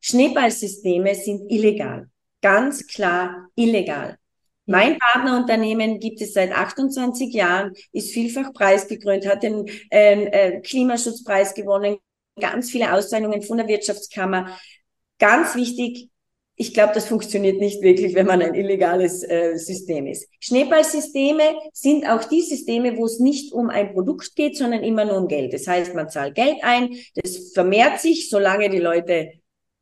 Schneeballsysteme 0.00 1.14
sind 1.14 1.50
illegal. 1.50 2.08
Ganz 2.40 2.86
klar 2.86 3.48
illegal. 3.56 4.18
Mein 4.66 4.98
Partnerunternehmen 4.98 5.98
gibt 5.98 6.20
es 6.20 6.34
seit 6.34 6.52
28 6.52 7.32
Jahren, 7.32 7.72
ist 7.92 8.12
vielfach 8.12 8.52
preisgekrönt, 8.52 9.26
hat 9.26 9.42
den 9.42 9.66
äh, 9.90 10.24
äh, 10.24 10.60
Klimaschutzpreis 10.60 11.54
gewonnen, 11.54 11.96
ganz 12.40 12.70
viele 12.70 12.92
Auszeichnungen 12.92 13.42
von 13.42 13.56
der 13.56 13.66
Wirtschaftskammer. 13.66 14.56
Ganz 15.18 15.56
wichtig, 15.56 16.10
ich 16.56 16.74
glaube, 16.74 16.92
das 16.94 17.06
funktioniert 17.06 17.58
nicht 17.60 17.82
wirklich, 17.82 18.14
wenn 18.14 18.26
man 18.26 18.42
ein 18.42 18.54
illegales 18.54 19.22
äh, 19.22 19.56
System 19.56 20.06
ist. 20.06 20.28
Schneeballsysteme 20.40 21.42
sind 21.72 22.06
auch 22.08 22.24
die 22.24 22.42
Systeme, 22.42 22.96
wo 22.96 23.06
es 23.06 23.18
nicht 23.18 23.52
um 23.52 23.70
ein 23.70 23.92
Produkt 23.92 24.36
geht, 24.36 24.56
sondern 24.56 24.82
immer 24.82 25.04
nur 25.04 25.16
um 25.16 25.28
Geld. 25.28 25.54
Das 25.54 25.66
heißt, 25.66 25.94
man 25.94 26.10
zahlt 26.10 26.34
Geld 26.34 26.58
ein, 26.62 26.94
das 27.14 27.52
vermehrt 27.52 28.00
sich, 28.00 28.28
solange 28.28 28.68
die 28.68 28.78
Leute 28.78 29.32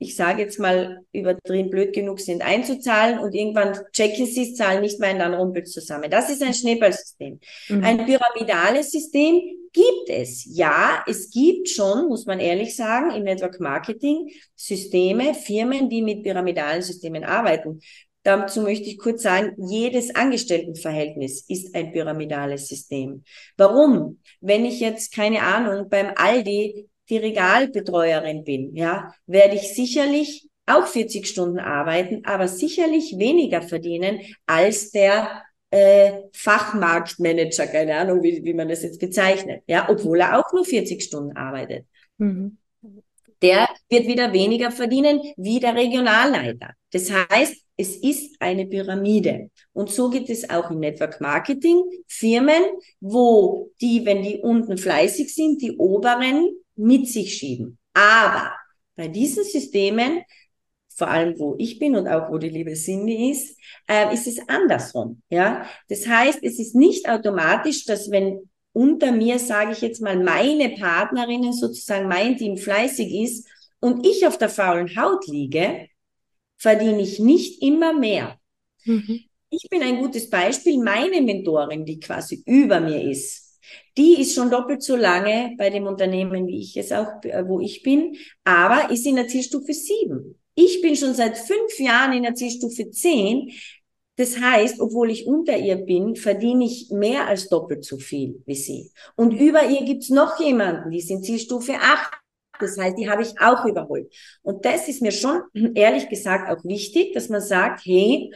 ich 0.02 0.16
sage 0.16 0.42
jetzt 0.42 0.58
mal, 0.58 1.04
übertrieben 1.12 1.68
blöd 1.68 1.92
genug 1.92 2.20
sind 2.20 2.40
einzuzahlen 2.40 3.18
und 3.18 3.34
irgendwann 3.34 3.78
checken 3.92 4.24
sie 4.24 4.50
es, 4.50 4.54
zahlen 4.54 4.80
nicht 4.80 4.98
mehr 4.98 5.12
und 5.12 5.18
dann 5.18 5.34
rumpelt 5.34 5.68
zusammen. 5.68 6.10
Das 6.10 6.30
ist 6.30 6.42
ein 6.42 6.54
Schneeballsystem. 6.54 7.38
Mhm. 7.68 7.84
Ein 7.84 8.06
pyramidales 8.06 8.92
System 8.92 9.42
gibt 9.74 10.08
es. 10.08 10.46
Ja, 10.48 11.04
es 11.06 11.30
gibt 11.30 11.68
schon, 11.68 12.08
muss 12.08 12.24
man 12.24 12.40
ehrlich 12.40 12.74
sagen, 12.74 13.10
im 13.10 13.24
Network 13.24 13.60
Marketing 13.60 14.30
Systeme, 14.56 15.34
Firmen, 15.34 15.90
die 15.90 16.00
mit 16.00 16.22
pyramidalen 16.22 16.80
Systemen 16.80 17.22
arbeiten. 17.22 17.80
Dazu 18.22 18.62
möchte 18.62 18.88
ich 18.88 18.98
kurz 18.98 19.22
sagen, 19.22 19.54
jedes 19.68 20.14
Angestelltenverhältnis 20.14 21.44
ist 21.46 21.74
ein 21.74 21.92
pyramidales 21.92 22.68
System. 22.68 23.22
Warum? 23.58 24.20
Wenn 24.40 24.64
ich 24.64 24.80
jetzt, 24.80 25.14
keine 25.14 25.42
Ahnung, 25.42 25.90
beim 25.90 26.12
Aldi 26.16 26.88
die 27.10 27.18
Regalbetreuerin 27.18 28.44
bin, 28.44 28.74
ja, 28.74 29.12
werde 29.26 29.56
ich 29.56 29.74
sicherlich 29.74 30.48
auch 30.66 30.86
40 30.86 31.26
Stunden 31.26 31.58
arbeiten, 31.58 32.22
aber 32.24 32.48
sicherlich 32.48 33.18
weniger 33.18 33.60
verdienen 33.60 34.20
als 34.46 34.90
der 34.90 35.42
äh, 35.70 36.22
Fachmarktmanager, 36.32 37.66
keine 37.66 37.96
Ahnung, 37.96 38.22
wie, 38.22 38.44
wie 38.44 38.54
man 38.54 38.68
das 38.68 38.82
jetzt 38.82 39.00
bezeichnet, 39.00 39.62
ja, 39.66 39.88
obwohl 39.88 40.20
er 40.20 40.38
auch 40.38 40.52
nur 40.52 40.64
40 40.64 41.02
Stunden 41.02 41.36
arbeitet. 41.36 41.86
Mhm. 42.18 42.56
Der 43.42 43.68
wird 43.88 44.06
wieder 44.06 44.32
weniger 44.32 44.70
verdienen 44.70 45.20
wie 45.36 45.60
der 45.60 45.74
Regionalleiter. 45.74 46.74
Das 46.92 47.10
heißt, 47.10 47.56
es 47.76 47.96
ist 47.96 48.36
eine 48.40 48.66
Pyramide. 48.66 49.50
Und 49.72 49.90
so 49.90 50.10
gibt 50.10 50.28
es 50.28 50.50
auch 50.50 50.70
im 50.70 50.80
Network 50.80 51.20
Marketing 51.22 51.82
Firmen, 52.06 52.62
wo 53.00 53.70
die, 53.80 54.04
wenn 54.04 54.22
die 54.22 54.40
unten 54.40 54.76
fleißig 54.76 55.34
sind, 55.34 55.62
die 55.62 55.78
oberen 55.78 56.50
mit 56.80 57.08
sich 57.08 57.34
schieben. 57.34 57.78
Aber 57.94 58.52
bei 58.96 59.08
diesen 59.08 59.44
Systemen, 59.44 60.22
vor 60.94 61.08
allem 61.08 61.38
wo 61.38 61.54
ich 61.58 61.78
bin 61.78 61.96
und 61.96 62.08
auch 62.08 62.30
wo 62.30 62.38
die 62.38 62.48
liebe 62.48 62.74
Cindy 62.74 63.30
ist, 63.30 63.56
äh, 63.88 64.12
ist 64.12 64.26
es 64.26 64.38
andersrum. 64.48 65.22
Ja, 65.30 65.66
das 65.88 66.06
heißt, 66.06 66.40
es 66.42 66.58
ist 66.58 66.74
nicht 66.74 67.08
automatisch, 67.08 67.84
dass 67.84 68.10
wenn 68.10 68.50
unter 68.72 69.12
mir, 69.12 69.38
sage 69.38 69.72
ich 69.72 69.80
jetzt 69.80 70.00
mal, 70.00 70.22
meine 70.22 70.70
Partnerinnen 70.70 71.52
sozusagen 71.52 72.08
mein 72.08 72.36
Team 72.36 72.56
fleißig 72.56 73.12
ist 73.12 73.48
und 73.80 74.06
ich 74.06 74.26
auf 74.26 74.38
der 74.38 74.48
faulen 74.48 74.94
Haut 74.96 75.26
liege, 75.26 75.88
verdiene 76.56 77.00
ich 77.00 77.18
nicht 77.18 77.62
immer 77.62 77.92
mehr. 77.92 78.38
Mhm. 78.84 79.20
Ich 79.50 79.68
bin 79.68 79.82
ein 79.82 79.98
gutes 79.98 80.30
Beispiel. 80.30 80.78
Meine 80.78 81.20
Mentorin, 81.20 81.84
die 81.84 81.98
quasi 81.98 82.42
über 82.46 82.78
mir 82.80 83.02
ist, 83.02 83.49
die 84.00 84.18
ist 84.18 84.34
schon 84.34 84.50
doppelt 84.50 84.82
so 84.82 84.96
lange 84.96 85.54
bei 85.58 85.68
dem 85.68 85.86
Unternehmen, 85.86 86.46
wie 86.46 86.60
ich 86.60 86.74
es 86.78 86.90
auch, 86.90 87.22
äh, 87.22 87.46
wo 87.46 87.60
ich 87.60 87.82
bin, 87.82 88.16
aber 88.44 88.90
ist 88.90 89.06
in 89.06 89.16
der 89.16 89.28
Zielstufe 89.28 89.74
7. 89.74 90.40
Ich 90.54 90.80
bin 90.80 90.96
schon 90.96 91.12
seit 91.12 91.36
fünf 91.36 91.78
Jahren 91.78 92.14
in 92.14 92.22
der 92.22 92.34
Zielstufe 92.34 92.90
10. 92.90 93.50
Das 94.16 94.40
heißt, 94.40 94.80
obwohl 94.80 95.10
ich 95.10 95.26
unter 95.26 95.56
ihr 95.56 95.76
bin, 95.76 96.16
verdiene 96.16 96.64
ich 96.64 96.90
mehr 96.90 97.26
als 97.26 97.48
doppelt 97.48 97.84
so 97.84 97.98
viel 97.98 98.42
wie 98.46 98.54
sie. 98.54 98.90
Und 99.16 99.32
über 99.32 99.68
ihr 99.68 99.84
gibt's 99.84 100.08
noch 100.08 100.40
jemanden, 100.40 100.90
die 100.90 100.98
ist 100.98 101.10
in 101.10 101.22
Zielstufe 101.22 101.74
8. 101.74 102.10
Das 102.58 102.78
heißt, 102.78 102.96
die 102.98 103.08
habe 103.08 103.22
ich 103.22 103.38
auch 103.38 103.66
überholt. 103.66 104.10
Und 104.42 104.64
das 104.64 104.88
ist 104.88 105.02
mir 105.02 105.12
schon, 105.12 105.42
ehrlich 105.74 106.08
gesagt, 106.08 106.50
auch 106.50 106.64
wichtig, 106.64 107.12
dass 107.12 107.28
man 107.28 107.42
sagt, 107.42 107.84
hey, 107.84 108.32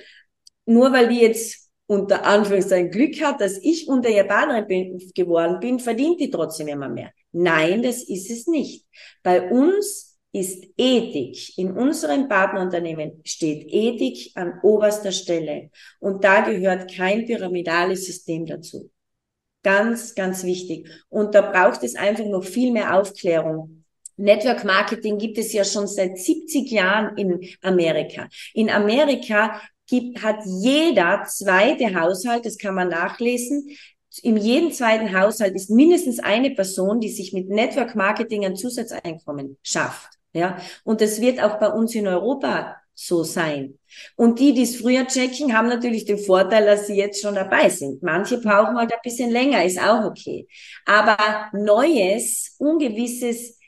nur 0.66 0.92
weil 0.92 1.09
die 1.09 1.20
jetzt 1.20 1.63
unter 1.87 2.25
Anführungszeichen 2.25 2.90
Glück 2.90 3.20
hat, 3.23 3.40
dass 3.40 3.59
ich 3.59 3.88
unter 3.88 4.09
ihr 4.09 4.25
Partnerin 4.25 4.66
bin, 4.66 5.12
geworden 5.14 5.61
bin, 5.61 5.79
verdient 5.79 6.20
die 6.20 6.31
trotzdem 6.31 6.68
immer 6.68 6.88
mehr. 6.88 7.11
Nein, 7.33 7.83
das 7.83 8.03
ist 8.03 8.31
es 8.31 8.47
nicht. 8.47 8.87
Bei 9.23 9.51
uns 9.51 10.18
ist 10.33 10.64
Ethik, 10.77 11.57
in 11.59 11.73
unserem 11.73 12.29
Partnerunternehmen 12.29 13.20
steht 13.25 13.66
Ethik 13.68 14.33
an 14.35 14.59
oberster 14.62 15.12
Stelle. 15.12 15.70
Und 16.01 16.25
da 16.25 16.40
gehört 16.40 16.92
kein 16.92 17.25
pyramidales 17.25 18.07
System 18.07 18.44
dazu. 18.44 18.90
Ganz, 19.62 20.14
ganz 20.14 20.42
wichtig. 20.42 20.88
Und 21.09 21.35
da 21.35 21.40
braucht 21.40 21.85
es 21.85 21.94
einfach 21.94 22.25
noch 22.25 22.44
viel 22.44 22.73
mehr 22.73 22.99
Aufklärung. 22.99 23.85
Network 24.16 24.64
Marketing 24.64 25.18
gibt 25.18 25.38
es 25.38 25.53
ja 25.53 25.64
schon 25.64 25.87
seit 25.87 26.18
70 26.18 26.70
Jahren 26.70 27.16
in 27.16 27.49
Amerika. 27.62 28.29
In 28.55 28.70
Amerika 28.70 29.61
gibt, 29.87 30.23
hat 30.23 30.38
jeder 30.44 31.25
zweite 31.27 31.94
Haushalt, 31.94 32.47
das 32.47 32.59
kann 32.59 32.75
man 32.75 32.88
nachlesen, 32.88 33.68
in 34.23 34.37
jedem 34.37 34.70
zweiten 34.73 35.18
Haushalt 35.18 35.55
ist 35.55 35.70
mindestens 35.70 36.20
eine 36.20 36.51
Person, 36.51 37.01
die 37.01 37.09
sich 37.09 37.33
mit 37.33 37.49
Network 37.49 37.97
Marketing 37.97 38.44
ein 38.44 38.57
Zusatzeinkommen 38.57 39.59
schafft. 39.62 40.11
Ja, 40.33 40.59
und 40.85 41.01
das 41.01 41.20
wird 41.20 41.40
auch 41.42 41.59
bei 41.59 41.68
uns 41.68 41.94
in 41.94 42.07
Europa 42.07 42.77
so 42.94 43.25
sein. 43.25 43.79
Und 44.16 44.38
die, 44.38 44.53
die 44.55 44.62
es 44.62 44.77
früher 44.77 45.07
checken, 45.07 45.57
haben 45.57 45.68
natürlich 45.68 46.05
den 46.05 46.18
Vorteil, 46.18 46.64
dass 46.64 46.87
sie 46.87 46.97
jetzt 46.97 47.20
schon 47.20 47.35
dabei 47.35 47.68
sind. 47.68 48.03
Manche 48.03 48.38
brauchen 48.38 48.77
halt 48.77 48.92
ein 48.92 49.01
bisschen 49.03 49.31
länger, 49.31 49.64
ist 49.64 49.81
auch 49.81 50.05
okay. 50.05 50.47
Aber 50.87 51.16
Neues, 51.53 52.55
Ungewisses 52.59 53.59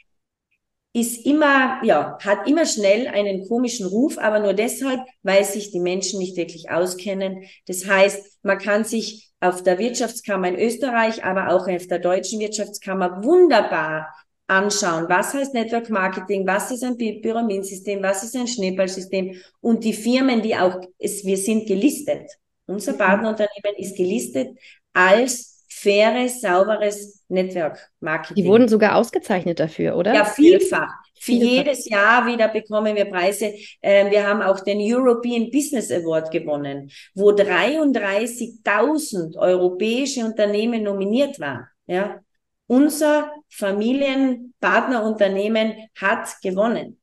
ist 0.96 1.26
immer, 1.26 1.78
ja, 1.84 2.16
hat 2.24 2.48
immer 2.48 2.64
schnell 2.64 3.06
einen 3.06 3.46
komischen 3.46 3.86
Ruf, 3.86 4.16
aber 4.16 4.40
nur 4.40 4.54
deshalb, 4.54 5.00
weil 5.22 5.44
sich 5.44 5.70
die 5.70 5.80
Menschen 5.80 6.18
nicht 6.18 6.38
wirklich 6.38 6.70
auskennen. 6.70 7.44
Das 7.66 7.86
heißt, 7.86 8.38
man 8.42 8.56
kann 8.56 8.84
sich 8.84 9.30
auf 9.38 9.62
der 9.62 9.78
Wirtschaftskammer 9.78 10.48
in 10.48 10.58
Österreich, 10.58 11.22
aber 11.22 11.50
auch 11.50 11.68
auf 11.68 11.86
der 11.86 11.98
deutschen 11.98 12.40
Wirtschaftskammer 12.40 13.22
wunderbar 13.22 14.08
anschauen, 14.46 15.04
was 15.10 15.34
heißt 15.34 15.52
Network 15.52 15.90
Marketing, 15.90 16.46
was 16.46 16.70
ist 16.70 16.82
ein 16.82 16.96
Pyramidensystem, 16.96 18.02
was 18.02 18.22
ist 18.22 18.34
ein 18.34 18.46
Schneeballsystem 18.46 19.36
und 19.60 19.84
die 19.84 19.92
Firmen, 19.92 20.40
die 20.40 20.56
auch, 20.56 20.80
es, 20.98 21.26
wir 21.26 21.36
sind 21.36 21.66
gelistet. 21.66 22.30
Unser 22.64 22.94
mhm. 22.94 22.98
Partnerunternehmen 22.98 23.76
ist 23.76 23.98
gelistet 23.98 24.56
als 24.94 25.66
faires, 25.68 26.40
sauberes 26.40 27.15
Network 27.28 27.90
Marketing. 28.00 28.44
Die 28.44 28.48
wurden 28.48 28.68
sogar 28.68 28.96
ausgezeichnet 28.96 29.58
dafür, 29.58 29.96
oder? 29.96 30.14
Ja, 30.14 30.24
vielfach. 30.24 30.92
Für 31.18 31.32
jedes 31.32 31.88
Jahr 31.88 32.26
wieder 32.26 32.48
bekommen 32.48 32.94
wir 32.94 33.06
Preise. 33.06 33.54
Ähm, 33.82 34.10
wir 34.10 34.26
haben 34.26 34.42
auch 34.42 34.60
den 34.60 34.78
European 34.80 35.50
Business 35.50 35.90
Award 35.90 36.30
gewonnen, 36.30 36.90
wo 37.14 37.30
33.000 37.30 39.36
europäische 39.36 40.24
Unternehmen 40.24 40.82
nominiert 40.82 41.40
waren. 41.40 41.66
Ja, 41.86 42.20
unser 42.66 43.32
Familienpartnerunternehmen 43.48 45.88
hat 45.98 46.28
gewonnen. 46.42 47.00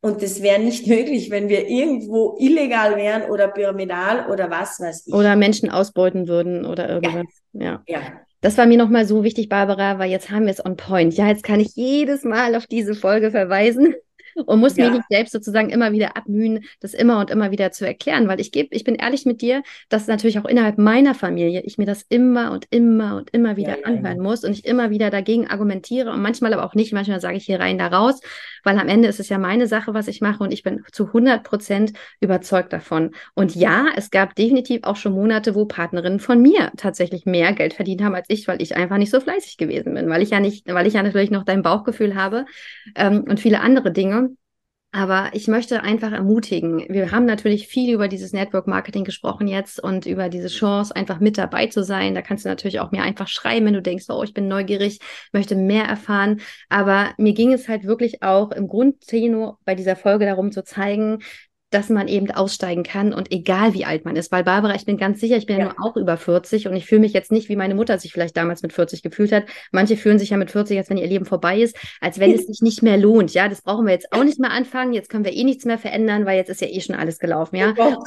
Und 0.00 0.22
das 0.22 0.40
wäre 0.42 0.60
nicht 0.60 0.86
möglich, 0.86 1.30
wenn 1.30 1.48
wir 1.48 1.66
irgendwo 1.68 2.36
illegal 2.38 2.96
wären 2.96 3.28
oder 3.30 3.48
pyramidal 3.48 4.30
oder 4.30 4.48
was 4.50 4.78
weiß 4.80 5.08
ich. 5.08 5.14
Oder 5.14 5.36
Menschen 5.36 5.70
ausbeuten 5.70 6.28
würden 6.28 6.64
oder 6.64 6.88
irgendwas. 6.88 7.26
Ja. 7.52 7.82
ja. 7.86 8.00
ja. 8.00 8.20
Das 8.40 8.58
war 8.58 8.66
mir 8.66 8.76
nochmal 8.78 9.06
so 9.06 9.24
wichtig, 9.24 9.48
Barbara, 9.48 9.98
weil 9.98 10.10
jetzt 10.10 10.30
haben 10.30 10.44
wir 10.44 10.52
es 10.52 10.64
on 10.64 10.76
point. 10.76 11.14
Ja, 11.14 11.26
jetzt 11.28 11.42
kann 11.42 11.60
ich 11.60 11.74
jedes 11.74 12.24
Mal 12.24 12.54
auf 12.54 12.66
diese 12.66 12.94
Folge 12.94 13.30
verweisen. 13.30 13.94
Und 14.44 14.60
muss 14.60 14.76
ja. 14.76 14.86
mir 14.86 14.96
nicht 14.96 15.08
selbst 15.08 15.32
sozusagen 15.32 15.70
immer 15.70 15.92
wieder 15.92 16.16
abmühen, 16.16 16.64
das 16.80 16.94
immer 16.94 17.20
und 17.20 17.30
immer 17.30 17.50
wieder 17.50 17.72
zu 17.72 17.86
erklären, 17.86 18.28
weil 18.28 18.40
ich 18.40 18.52
gebe, 18.52 18.74
ich 18.74 18.84
bin 18.84 18.94
ehrlich 18.94 19.26
mit 19.26 19.40
dir, 19.40 19.62
dass 19.88 20.06
natürlich 20.06 20.38
auch 20.38 20.44
innerhalb 20.44 20.78
meiner 20.78 21.14
Familie 21.14 21.62
ich 21.62 21.78
mir 21.78 21.86
das 21.86 22.02
immer 22.08 22.52
und 22.52 22.66
immer 22.70 23.16
und 23.16 23.30
immer 23.30 23.56
wieder 23.56 23.78
ja, 23.78 23.84
anhören 23.84 24.20
muss 24.20 24.44
und 24.44 24.52
ich 24.52 24.64
immer 24.64 24.90
wieder 24.90 25.10
dagegen 25.10 25.48
argumentiere 25.48 26.10
und 26.10 26.22
manchmal 26.22 26.52
aber 26.52 26.64
auch 26.64 26.74
nicht, 26.74 26.92
manchmal 26.92 27.20
sage 27.20 27.36
ich 27.36 27.44
hier 27.44 27.60
rein, 27.60 27.78
da 27.78 27.88
raus, 27.88 28.20
weil 28.64 28.78
am 28.78 28.88
Ende 28.88 29.08
ist 29.08 29.20
es 29.20 29.28
ja 29.28 29.38
meine 29.38 29.66
Sache, 29.66 29.94
was 29.94 30.08
ich 30.08 30.20
mache 30.20 30.42
und 30.42 30.52
ich 30.52 30.62
bin 30.62 30.84
zu 30.92 31.06
100 31.06 31.44
Prozent 31.44 31.92
überzeugt 32.20 32.72
davon. 32.72 33.12
Und 33.34 33.54
ja, 33.54 33.86
es 33.96 34.10
gab 34.10 34.34
definitiv 34.34 34.82
auch 34.82 34.96
schon 34.96 35.12
Monate, 35.12 35.54
wo 35.54 35.66
Partnerinnen 35.66 36.20
von 36.20 36.42
mir 36.42 36.72
tatsächlich 36.76 37.26
mehr 37.26 37.52
Geld 37.52 37.74
verdient 37.74 38.02
haben 38.02 38.14
als 38.14 38.26
ich, 38.28 38.48
weil 38.48 38.60
ich 38.60 38.76
einfach 38.76 38.98
nicht 38.98 39.10
so 39.10 39.20
fleißig 39.20 39.56
gewesen 39.56 39.94
bin, 39.94 40.08
weil 40.08 40.22
ich 40.22 40.30
ja 40.30 40.40
nicht, 40.40 40.66
weil 40.66 40.86
ich 40.86 40.94
ja 40.94 41.02
natürlich 41.02 41.30
noch 41.30 41.44
dein 41.44 41.62
Bauchgefühl 41.62 42.14
habe 42.14 42.46
ähm, 42.94 43.24
und 43.28 43.40
viele 43.40 43.60
andere 43.60 43.92
Dinge. 43.92 44.25
Aber 44.96 45.28
ich 45.34 45.46
möchte 45.46 45.82
einfach 45.82 46.10
ermutigen. 46.10 46.86
Wir 46.88 47.10
haben 47.10 47.26
natürlich 47.26 47.68
viel 47.68 47.92
über 47.92 48.08
dieses 48.08 48.32
Network 48.32 48.66
Marketing 48.66 49.04
gesprochen 49.04 49.46
jetzt 49.46 49.78
und 49.78 50.06
über 50.06 50.30
diese 50.30 50.48
Chance, 50.48 50.96
einfach 50.96 51.20
mit 51.20 51.36
dabei 51.36 51.66
zu 51.66 51.84
sein. 51.84 52.14
Da 52.14 52.22
kannst 52.22 52.46
du 52.46 52.48
natürlich 52.48 52.80
auch 52.80 52.92
mir 52.92 53.02
einfach 53.02 53.28
schreiben, 53.28 53.66
wenn 53.66 53.74
du 53.74 53.82
denkst, 53.82 54.06
oh, 54.08 54.22
ich 54.22 54.32
bin 54.32 54.48
neugierig, 54.48 55.00
möchte 55.34 55.54
mehr 55.54 55.84
erfahren. 55.84 56.40
Aber 56.70 57.10
mir 57.18 57.34
ging 57.34 57.52
es 57.52 57.68
halt 57.68 57.84
wirklich 57.84 58.22
auch 58.22 58.52
im 58.52 58.68
Grundtenor 58.68 59.58
bei 59.66 59.74
dieser 59.74 59.96
Folge 59.96 60.24
darum 60.24 60.50
zu 60.50 60.64
zeigen, 60.64 61.18
dass 61.76 61.90
man 61.90 62.08
eben 62.08 62.30
aussteigen 62.30 62.84
kann 62.84 63.12
und 63.12 63.30
egal 63.30 63.74
wie 63.74 63.84
alt 63.84 64.06
man 64.06 64.16
ist, 64.16 64.32
weil 64.32 64.44
Barbara, 64.44 64.74
ich 64.74 64.86
bin 64.86 64.96
ganz 64.96 65.20
sicher, 65.20 65.36
ich 65.36 65.44
bin 65.44 65.58
ja, 65.58 65.66
ja 65.66 65.74
nur 65.74 65.86
auch 65.86 65.96
über 65.96 66.16
40 66.16 66.68
und 66.68 66.74
ich 66.74 66.86
fühle 66.86 67.02
mich 67.02 67.12
jetzt 67.12 67.30
nicht, 67.30 67.50
wie 67.50 67.56
meine 67.56 67.74
Mutter 67.74 67.98
sich 67.98 68.14
vielleicht 68.14 68.34
damals 68.34 68.62
mit 68.62 68.72
40 68.72 69.02
gefühlt 69.02 69.30
hat. 69.30 69.44
Manche 69.72 69.98
fühlen 69.98 70.18
sich 70.18 70.30
ja 70.30 70.38
mit 70.38 70.50
40, 70.50 70.78
als 70.78 70.88
wenn 70.88 70.96
ihr 70.96 71.06
Leben 71.06 71.26
vorbei 71.26 71.60
ist, 71.60 71.76
als 72.00 72.18
wenn 72.18 72.32
es 72.32 72.46
sich 72.46 72.62
nicht 72.62 72.82
mehr 72.82 72.96
lohnt. 72.96 73.34
Ja, 73.34 73.50
das 73.50 73.60
brauchen 73.60 73.84
wir 73.84 73.92
jetzt 73.92 74.10
auch 74.10 74.24
nicht 74.24 74.38
mehr 74.38 74.52
anfangen. 74.52 74.94
Jetzt 74.94 75.10
können 75.10 75.26
wir 75.26 75.34
eh 75.34 75.44
nichts 75.44 75.66
mehr 75.66 75.76
verändern, 75.76 76.24
weil 76.24 76.38
jetzt 76.38 76.48
ist 76.48 76.62
ja 76.62 76.68
eh 76.68 76.80
schon 76.80 76.96
alles 76.96 77.18
gelaufen. 77.18 77.56
Ja, 77.56 77.74
oh 77.76 78.02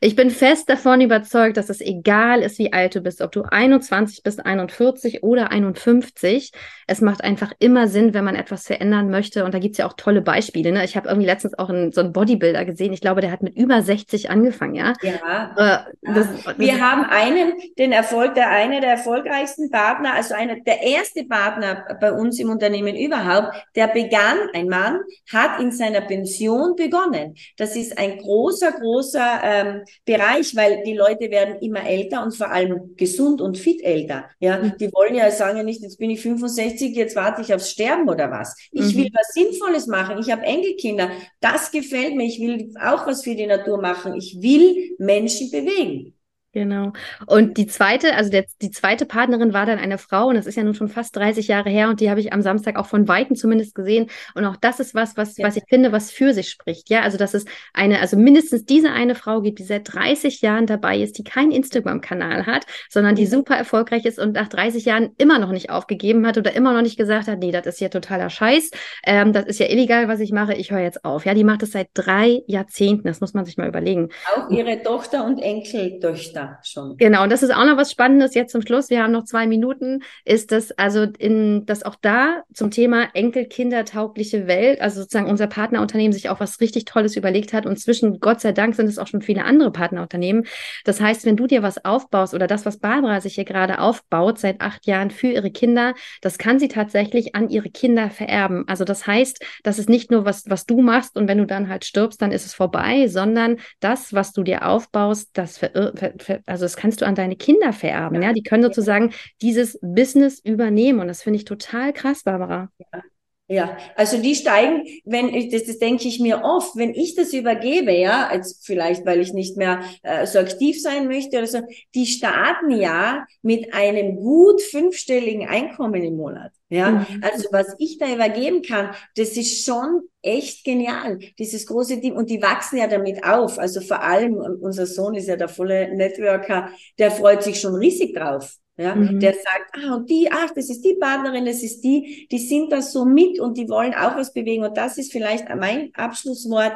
ich 0.00 0.16
bin 0.16 0.30
fest 0.30 0.68
davon 0.68 1.00
überzeugt, 1.00 1.56
dass 1.56 1.70
es 1.70 1.80
egal 1.80 2.42
ist, 2.42 2.58
wie 2.58 2.72
alt 2.72 2.94
du 2.94 3.00
bist, 3.00 3.20
ob 3.20 3.32
du 3.32 3.42
21 3.42 4.22
bist, 4.22 4.44
41 4.44 5.22
oder 5.22 5.50
51. 5.50 6.52
Es 6.86 7.00
macht 7.00 7.22
einfach 7.22 7.52
immer 7.58 7.88
Sinn, 7.88 8.14
wenn 8.14 8.24
man 8.24 8.34
etwas 8.34 8.66
verändern 8.66 9.10
möchte. 9.10 9.44
Und 9.44 9.54
da 9.54 9.58
gibt 9.58 9.72
es 9.72 9.78
ja 9.78 9.86
auch 9.86 9.94
tolle 9.94 10.22
Beispiele. 10.22 10.72
Ne? 10.72 10.84
Ich 10.84 10.96
habe 10.96 11.08
irgendwie 11.08 11.26
letztens 11.26 11.58
auch 11.58 11.68
einen, 11.68 11.92
so 11.92 12.00
einen 12.00 12.12
Bodybuilder 12.12 12.64
gesehen. 12.64 12.92
Ich 12.92 13.00
glaube, 13.08 13.22
der 13.22 13.30
hat 13.30 13.42
mit 13.42 13.56
über 13.56 13.80
60 13.80 14.28
angefangen, 14.30 14.74
ja. 14.74 14.92
Ja. 15.02 15.54
Äh, 15.56 16.12
das, 16.14 16.26
das, 16.44 16.58
Wir 16.58 16.78
haben 16.78 17.04
einen, 17.04 17.54
den 17.78 17.92
Erfolg, 17.92 18.34
der 18.34 18.50
eine 18.50 18.80
der 18.80 18.90
erfolgreichsten 18.90 19.70
Partner, 19.70 20.14
also 20.14 20.34
einer 20.34 20.56
der 20.60 20.82
erste 20.82 21.24
Partner 21.24 21.86
bei 22.00 22.12
uns 22.12 22.38
im 22.38 22.50
Unternehmen 22.50 22.94
überhaupt, 22.94 23.54
der 23.74 23.88
begann, 23.88 24.36
ein 24.52 24.68
Mann, 24.68 25.00
hat 25.32 25.58
in 25.60 25.72
seiner 25.72 26.02
Pension 26.02 26.76
begonnen. 26.76 27.34
Das 27.56 27.76
ist 27.76 27.96
ein 27.98 28.18
großer, 28.18 28.72
großer 28.72 29.40
ähm, 29.42 29.84
Bereich, 30.04 30.54
weil 30.54 30.82
die 30.84 30.94
Leute 30.94 31.30
werden 31.30 31.56
immer 31.60 31.88
älter 31.88 32.22
und 32.22 32.36
vor 32.36 32.50
allem 32.50 32.94
gesund 32.96 33.40
und 33.40 33.56
fit 33.56 33.82
älter. 33.82 34.26
Ja, 34.38 34.58
mhm. 34.58 34.74
die 34.78 34.92
wollen 34.92 35.14
ja 35.14 35.30
sagen 35.30 35.56
ja 35.56 35.62
nicht, 35.62 35.80
jetzt 35.80 35.98
bin 35.98 36.10
ich 36.10 36.20
65, 36.20 36.94
jetzt 36.94 37.16
warte 37.16 37.40
ich 37.40 37.54
aufs 37.54 37.70
Sterben 37.70 38.06
oder 38.08 38.30
was. 38.30 38.54
Ich 38.70 38.94
mhm. 38.94 38.98
will 38.98 39.10
was 39.14 39.32
Sinnvolles 39.32 39.86
machen. 39.86 40.18
Ich 40.18 40.30
habe 40.30 40.42
Enkelkinder. 40.42 41.10
Das 41.40 41.70
gefällt 41.70 42.14
mir. 42.14 42.26
Ich 42.26 42.38
will 42.38 42.70
auch 42.94 43.06
was 43.06 43.22
für 43.22 43.34
die 43.34 43.46
Natur 43.46 43.80
machen. 43.80 44.14
Ich 44.14 44.40
will 44.40 44.96
Menschen 44.98 45.50
bewegen. 45.50 46.17
Genau. 46.52 46.92
Und 47.26 47.58
die 47.58 47.66
zweite, 47.66 48.14
also 48.14 48.30
der, 48.30 48.46
die 48.62 48.70
zweite 48.70 49.04
Partnerin 49.04 49.52
war 49.52 49.66
dann 49.66 49.78
eine 49.78 49.98
Frau 49.98 50.28
und 50.28 50.34
das 50.34 50.46
ist 50.46 50.56
ja 50.56 50.64
nun 50.64 50.74
schon 50.74 50.88
fast 50.88 51.14
30 51.14 51.46
Jahre 51.46 51.68
her 51.68 51.90
und 51.90 52.00
die 52.00 52.08
habe 52.08 52.20
ich 52.20 52.32
am 52.32 52.40
Samstag 52.40 52.76
auch 52.76 52.86
von 52.86 53.06
Weitem 53.06 53.36
zumindest 53.36 53.74
gesehen. 53.74 54.08
Und 54.34 54.46
auch 54.46 54.56
das 54.56 54.80
ist 54.80 54.94
was, 54.94 55.18
was, 55.18 55.36
ja. 55.36 55.46
was 55.46 55.56
ich 55.56 55.64
finde, 55.68 55.92
was 55.92 56.10
für 56.10 56.32
sich 56.32 56.48
spricht. 56.48 56.88
Ja, 56.88 57.02
also 57.02 57.18
dass 57.18 57.34
es 57.34 57.44
eine, 57.74 58.00
also 58.00 58.16
mindestens 58.16 58.64
diese 58.64 58.90
eine 58.90 59.14
Frau 59.14 59.42
gibt, 59.42 59.58
die 59.58 59.64
seit 59.64 59.92
30 59.92 60.40
Jahren 60.40 60.64
dabei 60.64 60.98
ist, 60.98 61.18
die 61.18 61.24
keinen 61.24 61.50
Instagram-Kanal 61.50 62.46
hat, 62.46 62.64
sondern 62.88 63.14
die 63.14 63.26
super 63.26 63.54
erfolgreich 63.54 64.06
ist 64.06 64.18
und 64.18 64.32
nach 64.32 64.48
30 64.48 64.86
Jahren 64.86 65.10
immer 65.18 65.38
noch 65.38 65.52
nicht 65.52 65.68
aufgegeben 65.68 66.26
hat 66.26 66.38
oder 66.38 66.54
immer 66.54 66.72
noch 66.72 66.82
nicht 66.82 66.96
gesagt 66.96 67.28
hat, 67.28 67.40
nee, 67.40 67.52
das 67.52 67.66
ist 67.66 67.80
ja 67.80 67.90
totaler 67.90 68.30
Scheiß, 68.30 68.70
ähm, 69.04 69.34
das 69.34 69.44
ist 69.44 69.60
ja 69.60 69.66
illegal, 69.66 70.08
was 70.08 70.20
ich 70.20 70.32
mache, 70.32 70.54
ich 70.54 70.70
höre 70.70 70.80
jetzt 70.80 71.04
auf. 71.04 71.26
Ja, 71.26 71.34
die 71.34 71.44
macht 71.44 71.62
es 71.62 71.72
seit 71.72 71.88
drei 71.92 72.40
Jahrzehnten, 72.46 73.06
das 73.06 73.20
muss 73.20 73.34
man 73.34 73.44
sich 73.44 73.58
mal 73.58 73.68
überlegen. 73.68 74.08
Auch 74.34 74.50
ihre 74.50 74.82
Tochter 74.82 75.26
und 75.26 75.40
Enkeltöchter 75.40 76.37
da 76.38 76.58
schon. 76.62 76.96
Genau, 76.96 77.24
und 77.24 77.30
das 77.30 77.42
ist 77.42 77.54
auch 77.54 77.64
noch 77.64 77.76
was 77.76 77.90
Spannendes 77.90 78.34
jetzt 78.34 78.52
zum 78.52 78.62
Schluss. 78.62 78.90
Wir 78.90 79.02
haben 79.02 79.12
noch 79.12 79.24
zwei 79.24 79.46
Minuten. 79.46 80.02
Ist 80.24 80.52
das 80.52 80.72
also 80.72 81.06
in 81.18 81.66
das 81.66 81.82
auch 81.82 81.96
da 82.00 82.42
zum 82.54 82.70
Thema 82.70 83.08
Enkelkindertaugliche 83.14 84.46
Welt, 84.46 84.80
also 84.80 85.00
sozusagen 85.00 85.28
unser 85.28 85.46
Partnerunternehmen 85.46 86.12
sich 86.12 86.28
auch 86.28 86.40
was 86.40 86.60
richtig 86.60 86.84
Tolles 86.84 87.16
überlegt 87.16 87.52
hat. 87.52 87.66
Und 87.66 87.78
zwischen 87.78 88.20
Gott 88.20 88.40
sei 88.40 88.52
Dank 88.52 88.74
sind 88.74 88.86
es 88.86 88.98
auch 88.98 89.06
schon 89.06 89.22
viele 89.22 89.44
andere 89.44 89.72
Partnerunternehmen. 89.72 90.46
Das 90.84 91.00
heißt, 91.00 91.24
wenn 91.26 91.36
du 91.36 91.46
dir 91.46 91.62
was 91.62 91.84
aufbaust 91.84 92.34
oder 92.34 92.46
das, 92.46 92.64
was 92.64 92.78
Barbara 92.78 93.20
sich 93.20 93.34
hier 93.34 93.44
gerade 93.44 93.80
aufbaut 93.80 94.38
seit 94.38 94.60
acht 94.60 94.86
Jahren 94.86 95.10
für 95.10 95.28
ihre 95.28 95.50
Kinder, 95.50 95.94
das 96.22 96.38
kann 96.38 96.58
sie 96.58 96.68
tatsächlich 96.68 97.34
an 97.34 97.48
ihre 97.48 97.70
Kinder 97.70 98.10
vererben. 98.10 98.64
Also 98.68 98.84
das 98.84 99.06
heißt, 99.06 99.44
das 99.62 99.78
ist 99.78 99.88
nicht 99.88 100.10
nur 100.10 100.24
was, 100.24 100.44
was 100.48 100.66
du 100.66 100.80
machst 100.80 101.16
und 101.16 101.28
wenn 101.28 101.38
du 101.38 101.46
dann 101.46 101.68
halt 101.68 101.84
stirbst, 101.84 102.22
dann 102.22 102.32
ist 102.32 102.46
es 102.46 102.54
vorbei, 102.54 103.08
sondern 103.08 103.56
das, 103.80 104.12
was 104.12 104.32
du 104.32 104.42
dir 104.42 104.66
aufbaust, 104.66 105.30
das 105.34 105.58
ver, 105.58 105.92
ver, 105.94 106.12
also 106.46 106.64
das 106.64 106.76
kannst 106.76 107.00
du 107.00 107.06
an 107.06 107.14
deine 107.14 107.36
Kinder 107.36 107.72
vererben, 107.72 108.22
ja. 108.22 108.28
ja? 108.28 108.32
Die 108.32 108.42
können 108.42 108.62
sozusagen 108.62 109.12
dieses 109.42 109.78
Business 109.82 110.40
übernehmen 110.42 111.00
und 111.00 111.08
das 111.08 111.22
finde 111.22 111.38
ich 111.38 111.44
total 111.44 111.92
krass, 111.92 112.24
Barbara. 112.24 112.70
Ja. 112.92 113.02
Ja, 113.50 113.78
also 113.96 114.20
die 114.20 114.34
steigen, 114.34 114.84
wenn 115.06 115.34
ich, 115.34 115.48
das, 115.48 115.64
das 115.64 115.78
denke 115.78 116.06
ich 116.06 116.20
mir 116.20 116.42
oft, 116.44 116.76
wenn 116.76 116.92
ich 116.92 117.14
das 117.14 117.32
übergebe, 117.32 117.92
ja, 117.92 118.26
als 118.26 118.60
vielleicht, 118.62 119.06
weil 119.06 119.22
ich 119.22 119.32
nicht 119.32 119.56
mehr 119.56 119.80
äh, 120.02 120.26
so 120.26 120.38
aktiv 120.38 120.80
sein 120.82 121.06
möchte 121.06 121.38
oder 121.38 121.46
so, 121.46 121.60
die 121.94 122.04
starten 122.04 122.70
ja 122.70 123.26
mit 123.40 123.72
einem 123.72 124.16
gut 124.16 124.60
fünfstelligen 124.60 125.48
Einkommen 125.48 126.02
im 126.02 126.16
Monat. 126.18 126.52
Ja, 126.70 126.90
mhm. 126.90 127.22
also 127.22 127.48
was 127.50 127.74
ich 127.78 127.96
da 127.98 128.12
übergeben 128.12 128.60
kann, 128.60 128.94
das 129.16 129.30
ist 129.38 129.64
schon 129.64 130.02
echt 130.20 130.64
genial, 130.64 131.18
dieses 131.38 131.66
große 131.66 132.00
Team. 132.00 132.14
Und 132.14 132.28
die 132.28 132.42
wachsen 132.42 132.78
ja 132.78 132.86
damit 132.86 133.24
auf. 133.24 133.58
Also 133.58 133.80
vor 133.80 134.02
allem, 134.02 134.34
unser 134.34 134.86
Sohn 134.86 135.14
ist 135.14 135.28
ja 135.28 135.36
der 135.36 135.48
volle 135.48 135.94
Networker, 135.94 136.70
der 136.98 137.10
freut 137.10 137.42
sich 137.42 137.58
schon 137.60 137.74
riesig 137.74 138.14
drauf. 138.14 138.56
Ja, 138.76 138.94
mhm. 138.94 139.18
der 139.18 139.32
sagt, 139.32 139.74
ah, 139.74 139.96
und 139.96 140.08
die, 140.08 140.28
ach, 140.30 140.50
das 140.54 140.70
ist 140.70 140.84
die 140.84 140.94
Partnerin, 140.94 141.46
das 141.46 141.64
ist 141.64 141.80
die, 141.80 142.28
die 142.30 142.38
sind 142.38 142.70
da 142.70 142.80
so 142.80 143.04
mit 143.04 143.40
und 143.40 143.58
die 143.58 143.68
wollen 143.68 143.92
auch 143.92 144.14
was 144.14 144.32
bewegen. 144.32 144.64
Und 144.64 144.76
das 144.76 144.98
ist 144.98 145.10
vielleicht 145.10 145.48
mein 145.56 145.90
Abschlusswort. 145.94 146.74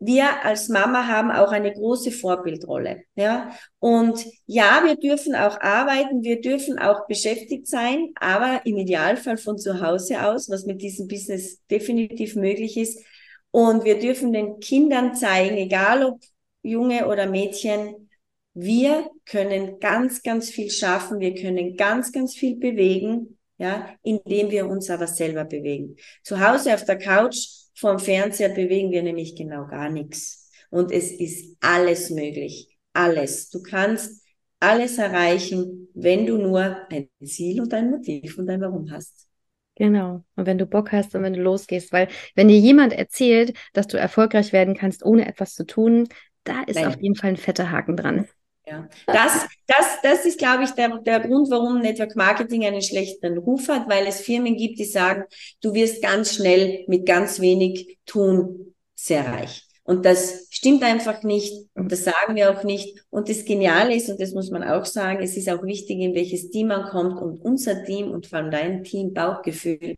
Wir 0.00 0.44
als 0.44 0.68
Mama 0.68 1.06
haben 1.06 1.30
auch 1.30 1.50
eine 1.52 1.72
große 1.72 2.10
Vorbildrolle. 2.10 3.04
Ja, 3.14 3.56
und 3.78 4.24
ja, 4.46 4.82
wir 4.84 4.96
dürfen 4.96 5.34
auch 5.34 5.60
arbeiten, 5.60 6.22
wir 6.22 6.40
dürfen 6.40 6.78
auch 6.78 7.06
beschäftigt 7.06 7.66
sein, 7.66 8.10
aber 8.16 8.60
im 8.66 8.76
Idealfall 8.76 9.38
von 9.38 9.56
zu 9.56 9.80
Hause 9.80 10.26
aus, 10.26 10.50
was 10.50 10.66
mit 10.66 10.82
diesem 10.82 11.08
Business 11.08 11.64
definitiv 11.70 12.34
möglich 12.36 12.76
ist. 12.76 13.02
Und 13.50 13.84
wir 13.84 13.98
dürfen 13.98 14.32
den 14.32 14.58
Kindern 14.60 15.14
zeigen, 15.14 15.56
egal 15.56 16.04
ob 16.04 16.20
Junge 16.62 17.06
oder 17.06 17.26
Mädchen, 17.26 18.10
wir 18.54 19.10
können 19.26 19.80
ganz, 19.80 20.22
ganz 20.22 20.50
viel 20.50 20.70
schaffen. 20.70 21.20
Wir 21.20 21.34
können 21.34 21.76
ganz, 21.76 22.12
ganz 22.12 22.34
viel 22.34 22.56
bewegen, 22.56 23.38
ja, 23.58 23.88
indem 24.02 24.50
wir 24.50 24.66
uns 24.66 24.90
aber 24.90 25.08
selber 25.08 25.44
bewegen. 25.44 25.96
Zu 26.22 26.40
Hause 26.40 26.74
auf 26.74 26.84
der 26.84 26.98
Couch 26.98 27.63
vorm 27.84 27.98
Fernseher 27.98 28.48
bewegen 28.48 28.92
wir 28.92 29.02
nämlich 29.02 29.36
genau 29.36 29.66
gar 29.66 29.90
nichts. 29.90 30.50
Und 30.70 30.90
es 30.90 31.12
ist 31.12 31.58
alles 31.60 32.08
möglich. 32.08 32.74
Alles. 32.94 33.50
Du 33.50 33.62
kannst 33.62 34.24
alles 34.58 34.96
erreichen, 34.96 35.88
wenn 35.92 36.24
du 36.24 36.38
nur 36.38 36.78
ein 36.90 37.10
Ziel 37.22 37.60
und 37.60 37.74
ein 37.74 37.90
Motiv 37.90 38.38
und 38.38 38.48
ein 38.48 38.62
Warum 38.62 38.90
hast. 38.90 39.28
Genau. 39.74 40.24
Und 40.34 40.46
wenn 40.46 40.56
du 40.56 40.64
Bock 40.64 40.92
hast 40.92 41.14
und 41.14 41.24
wenn 41.24 41.34
du 41.34 41.42
losgehst, 41.42 41.92
weil 41.92 42.08
wenn 42.34 42.48
dir 42.48 42.58
jemand 42.58 42.94
erzählt, 42.94 43.54
dass 43.74 43.86
du 43.86 43.98
erfolgreich 43.98 44.54
werden 44.54 44.74
kannst, 44.74 45.04
ohne 45.04 45.28
etwas 45.28 45.52
zu 45.52 45.66
tun, 45.66 46.08
da 46.44 46.62
ist 46.62 46.76
Nein. 46.76 46.86
auf 46.86 46.98
jeden 46.98 47.16
Fall 47.16 47.30
ein 47.30 47.36
fetter 47.36 47.70
Haken 47.70 47.98
dran. 47.98 48.26
Ja, 48.66 48.88
das, 49.06 49.46
das, 49.66 49.86
das 50.02 50.24
ist, 50.24 50.38
glaube 50.38 50.64
ich, 50.64 50.70
der, 50.70 50.98
der 50.98 51.20
Grund, 51.20 51.50
warum 51.50 51.80
Network 51.80 52.16
Marketing 52.16 52.64
einen 52.64 52.80
schlechten 52.80 53.36
Ruf 53.36 53.68
hat, 53.68 53.88
weil 53.90 54.06
es 54.06 54.20
Firmen 54.22 54.56
gibt, 54.56 54.78
die 54.78 54.84
sagen, 54.86 55.24
du 55.60 55.74
wirst 55.74 56.02
ganz 56.02 56.34
schnell 56.34 56.84
mit 56.88 57.04
ganz 57.04 57.40
wenig 57.40 57.98
tun 58.06 58.74
sehr 58.94 59.26
reich. 59.26 59.63
Und 59.86 60.06
das 60.06 60.46
stimmt 60.48 60.82
einfach 60.82 61.22
nicht. 61.22 61.68
Und 61.74 61.92
das 61.92 62.04
sagen 62.04 62.36
wir 62.36 62.50
auch 62.50 62.64
nicht. 62.64 63.04
Und 63.10 63.28
das 63.28 63.44
Geniale 63.44 63.94
ist, 63.94 64.08
und 64.08 64.18
das 64.18 64.32
muss 64.32 64.50
man 64.50 64.64
auch 64.64 64.86
sagen, 64.86 65.22
es 65.22 65.36
ist 65.36 65.48
auch 65.50 65.62
wichtig, 65.62 65.98
in 66.00 66.14
welches 66.14 66.48
Team 66.48 66.68
man 66.68 66.88
kommt. 66.88 67.20
Und 67.20 67.38
unser 67.42 67.84
Team 67.84 68.10
und 68.10 68.26
vor 68.26 68.38
allem 68.38 68.50
dein 68.50 68.82
Team 68.82 69.12
Bauchgefühl 69.12 69.96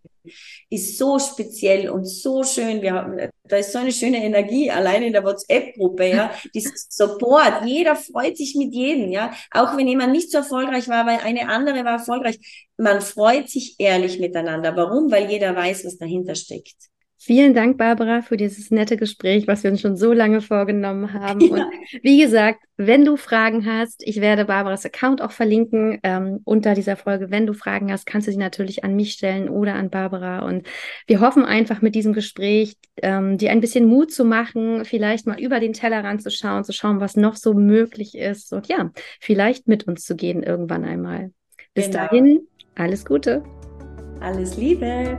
ist 0.70 0.98
so 0.98 1.20
speziell 1.20 1.88
und 1.88 2.04
so 2.04 2.42
schön. 2.42 2.82
Wir 2.82 2.94
haben, 2.94 3.30
da 3.44 3.56
ist 3.58 3.70
so 3.70 3.78
eine 3.78 3.92
schöne 3.92 4.24
Energie 4.24 4.68
allein 4.72 5.04
in 5.04 5.12
der 5.12 5.22
WhatsApp-Gruppe, 5.22 6.08
ja. 6.08 6.32
Dieses 6.54 6.88
Support. 6.90 7.64
Jeder 7.64 7.94
freut 7.94 8.36
sich 8.36 8.56
mit 8.56 8.74
jedem, 8.74 9.12
ja. 9.12 9.32
Auch 9.52 9.76
wenn 9.76 9.86
jemand 9.86 10.10
nicht 10.10 10.32
so 10.32 10.38
erfolgreich 10.38 10.88
war, 10.88 11.06
weil 11.06 11.18
eine 11.18 11.48
andere 11.48 11.84
war 11.84 11.92
erfolgreich. 11.92 12.66
Man 12.76 13.00
freut 13.00 13.48
sich 13.48 13.76
ehrlich 13.78 14.18
miteinander. 14.18 14.74
Warum? 14.76 15.12
Weil 15.12 15.30
jeder 15.30 15.54
weiß, 15.54 15.84
was 15.84 15.96
dahinter 15.96 16.34
steckt. 16.34 16.74
Vielen 17.18 17.54
Dank, 17.54 17.78
Barbara, 17.78 18.20
für 18.20 18.36
dieses 18.36 18.70
nette 18.70 18.96
Gespräch, 18.98 19.48
was 19.48 19.64
wir 19.64 19.70
uns 19.70 19.80
schon 19.80 19.96
so 19.96 20.12
lange 20.12 20.42
vorgenommen 20.42 21.14
haben. 21.14 21.40
Ja. 21.40 21.48
Und 21.54 21.64
wie 22.02 22.20
gesagt, 22.20 22.60
wenn 22.76 23.06
du 23.06 23.16
Fragen 23.16 23.64
hast, 23.64 24.06
ich 24.06 24.20
werde 24.20 24.44
Barbaras 24.44 24.84
Account 24.84 25.22
auch 25.22 25.30
verlinken 25.30 25.98
ähm, 26.02 26.40
unter 26.44 26.74
dieser 26.74 26.94
Folge. 26.96 27.30
Wenn 27.30 27.46
du 27.46 27.54
Fragen 27.54 27.90
hast, 27.90 28.04
kannst 28.04 28.28
du 28.28 28.32
sie 28.32 28.38
natürlich 28.38 28.84
an 28.84 28.94
mich 28.94 29.12
stellen 29.12 29.48
oder 29.48 29.74
an 29.74 29.88
Barbara. 29.88 30.40
Und 30.40 30.66
wir 31.06 31.20
hoffen 31.20 31.44
einfach 31.44 31.80
mit 31.80 31.94
diesem 31.94 32.12
Gespräch, 32.12 32.76
ähm, 33.02 33.38
dir 33.38 33.50
ein 33.50 33.60
bisschen 33.60 33.86
Mut 33.86 34.12
zu 34.12 34.26
machen, 34.26 34.84
vielleicht 34.84 35.26
mal 35.26 35.40
über 35.40 35.58
den 35.58 35.72
Tellerrand 35.72 36.22
zu 36.22 36.30
schauen, 36.30 36.64
zu 36.64 36.72
schauen, 36.72 37.00
was 37.00 37.16
noch 37.16 37.36
so 37.36 37.54
möglich 37.54 38.14
ist. 38.14 38.52
Und 38.52 38.68
ja, 38.68 38.90
vielleicht 39.20 39.68
mit 39.68 39.88
uns 39.88 40.04
zu 40.04 40.16
gehen 40.16 40.42
irgendwann 40.42 40.84
einmal. 40.84 41.32
Bis 41.72 41.86
genau. 41.86 41.98
dahin, 41.98 42.46
alles 42.74 43.06
Gute. 43.06 43.42
Alles 44.20 44.58
Liebe. 44.58 45.18